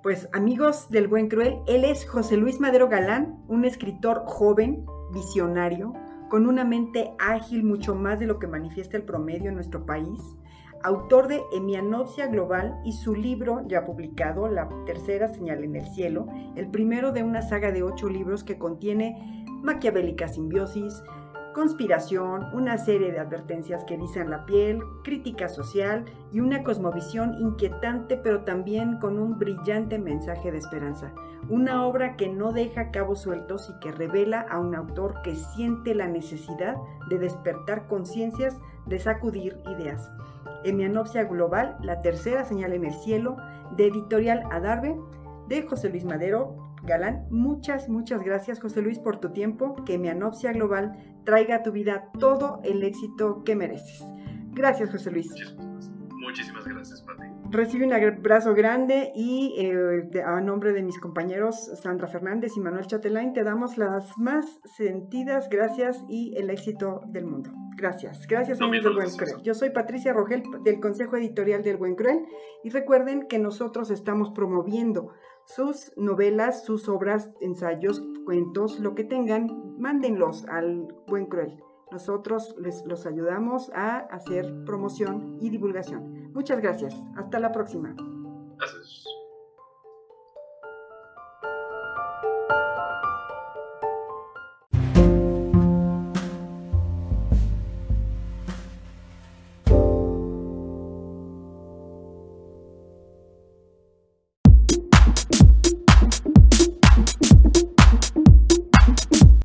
Pues 0.00 0.28
amigos 0.32 0.88
del 0.90 1.08
Buen 1.08 1.28
Cruel, 1.28 1.56
él 1.66 1.84
es 1.84 2.08
José 2.08 2.36
Luis 2.36 2.60
Madero 2.60 2.88
Galán, 2.88 3.42
un 3.48 3.64
escritor 3.64 4.22
joven, 4.26 4.86
visionario, 5.12 5.92
con 6.28 6.46
una 6.46 6.64
mente 6.64 7.12
ágil 7.18 7.64
mucho 7.64 7.94
más 7.94 8.20
de 8.20 8.26
lo 8.26 8.38
que 8.38 8.46
manifiesta 8.46 8.96
el 8.96 9.04
promedio 9.04 9.48
en 9.48 9.54
nuestro 9.54 9.86
país, 9.86 10.20
autor 10.82 11.28
de 11.28 11.42
Emianopsia 11.52 12.26
Global 12.26 12.80
y 12.84 12.92
su 12.92 13.14
libro 13.14 13.62
ya 13.66 13.84
publicado, 13.84 14.48
La 14.48 14.68
tercera 14.86 15.28
señal 15.28 15.64
en 15.64 15.76
el 15.76 15.86
cielo, 15.86 16.26
el 16.56 16.70
primero 16.70 17.12
de 17.12 17.22
una 17.22 17.42
saga 17.42 17.72
de 17.72 17.82
ocho 17.82 18.08
libros 18.08 18.44
que 18.44 18.58
contiene 18.58 19.44
maquiavélica 19.62 20.28
simbiosis, 20.28 21.02
conspiración, 21.54 22.46
una 22.54 22.78
serie 22.78 23.10
de 23.10 23.18
advertencias 23.18 23.84
que 23.84 23.94
erizan 23.94 24.30
la 24.30 24.46
piel, 24.46 24.80
crítica 25.02 25.48
social 25.48 26.04
y 26.32 26.40
una 26.40 26.62
cosmovisión 26.62 27.34
inquietante 27.40 28.16
pero 28.16 28.44
también 28.44 28.98
con 28.98 29.18
un 29.18 29.38
brillante 29.38 29.98
mensaje 29.98 30.52
de 30.52 30.58
esperanza. 30.58 31.12
Una 31.48 31.86
obra 31.86 32.16
que 32.16 32.28
no 32.28 32.52
deja 32.52 32.90
cabos 32.90 33.22
sueltos 33.22 33.70
y 33.70 33.80
que 33.80 33.90
revela 33.90 34.40
a 34.40 34.58
un 34.58 34.74
autor 34.74 35.22
que 35.22 35.34
siente 35.34 35.94
la 35.94 36.06
necesidad 36.06 36.76
de 37.08 37.18
despertar 37.18 37.86
conciencias, 37.86 38.58
de 38.86 38.98
sacudir 38.98 39.56
ideas. 39.66 40.10
Emianopsia 40.64 41.24
Global, 41.24 41.76
la 41.82 42.00
tercera 42.00 42.44
señal 42.44 42.74
en 42.74 42.84
el 42.84 42.92
cielo, 42.92 43.36
de 43.76 43.86
editorial 43.86 44.42
Adarve, 44.50 44.94
de 45.48 45.62
José 45.66 45.88
Luis 45.88 46.04
Madero, 46.04 46.68
Galán, 46.82 47.26
muchas, 47.30 47.88
muchas 47.88 48.22
gracias 48.22 48.60
José 48.60 48.82
Luis 48.82 48.98
por 48.98 49.18
tu 49.18 49.30
tiempo, 49.30 49.74
que 49.84 49.98
mi 49.98 50.08
anopsia 50.08 50.52
global 50.52 50.96
traiga 51.24 51.56
a 51.56 51.62
tu 51.62 51.72
vida 51.72 52.10
todo 52.18 52.60
el 52.62 52.82
éxito 52.82 53.42
que 53.44 53.56
mereces. 53.56 54.04
Gracias 54.52 54.90
José 54.90 55.10
Luis. 55.10 55.32
Muchísimas 56.10 56.66
gracias, 56.66 57.02
Pati. 57.02 57.37
Recibe 57.50 57.86
un 57.86 57.94
abrazo 57.94 58.52
grande 58.52 59.10
y 59.14 59.54
eh, 59.56 60.22
a 60.22 60.38
nombre 60.42 60.74
de 60.74 60.82
mis 60.82 61.00
compañeros 61.00 61.70
Sandra 61.82 62.06
Fernández 62.06 62.52
y 62.56 62.60
Manuel 62.60 62.86
Chatelain 62.86 63.32
te 63.32 63.42
damos 63.42 63.78
las 63.78 64.18
más 64.18 64.60
sentidas 64.76 65.48
gracias 65.48 66.04
y 66.10 66.36
el 66.36 66.50
éxito 66.50 67.00
del 67.06 67.24
mundo. 67.24 67.50
Gracias, 67.74 68.26
gracias 68.26 68.60
amigos 68.60 68.84
del 68.84 68.94
Buen 68.94 69.16
Cruel. 69.16 69.42
Yo 69.42 69.54
soy 69.54 69.70
Patricia 69.70 70.12
Rogel 70.12 70.42
del 70.62 70.78
Consejo 70.78 71.16
Editorial 71.16 71.62
del 71.62 71.78
Buen 71.78 71.94
Cruel 71.94 72.26
y 72.64 72.68
recuerden 72.68 73.26
que 73.28 73.38
nosotros 73.38 73.90
estamos 73.90 74.30
promoviendo 74.34 75.14
sus 75.46 75.92
novelas, 75.96 76.64
sus 76.64 76.86
obras, 76.90 77.30
ensayos, 77.40 78.02
cuentos, 78.26 78.78
lo 78.78 78.94
que 78.94 79.04
tengan, 79.04 79.48
mándenlos 79.78 80.44
al 80.48 80.86
Buen 81.06 81.24
Cruel. 81.24 81.62
Nosotros 81.90 82.54
les 82.58 82.84
los 82.84 83.06
ayudamos 83.06 83.70
a 83.74 83.98
hacer 83.98 84.64
promoción 84.64 85.38
y 85.40 85.50
divulgación. 85.50 86.32
Muchas 86.32 86.60
gracias. 86.60 86.94
Hasta 87.16 87.38
la 87.38 87.52
próxima. 87.52 87.94
Gracias. 88.58 89.08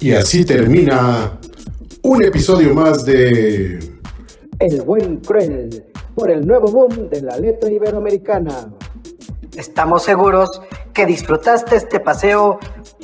Y 0.03 0.11
así 0.11 0.43
termina 0.43 1.39
un 2.03 2.23
episodio 2.23 2.73
más 2.73 3.05
de 3.05 3.79
El 4.59 4.81
buen 4.81 5.17
cruel 5.17 5.85
por 6.13 6.29
el 6.29 6.45
nuevo 6.45 6.67
boom 6.67 7.09
de 7.09 7.21
la 7.21 7.37
letra 7.37 7.71
iberoamericana. 7.71 8.73
Estamos 9.55 10.03
seguros 10.03 10.61
que 10.93 11.05
disfrutaste 11.05 11.77
este 11.77 11.99
paseo 11.99 12.59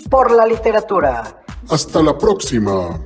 por 0.09 0.31
la 0.31 0.45
literatura. 0.45 1.41
Hasta 1.69 2.03
la 2.03 2.17
próxima. 2.17 3.01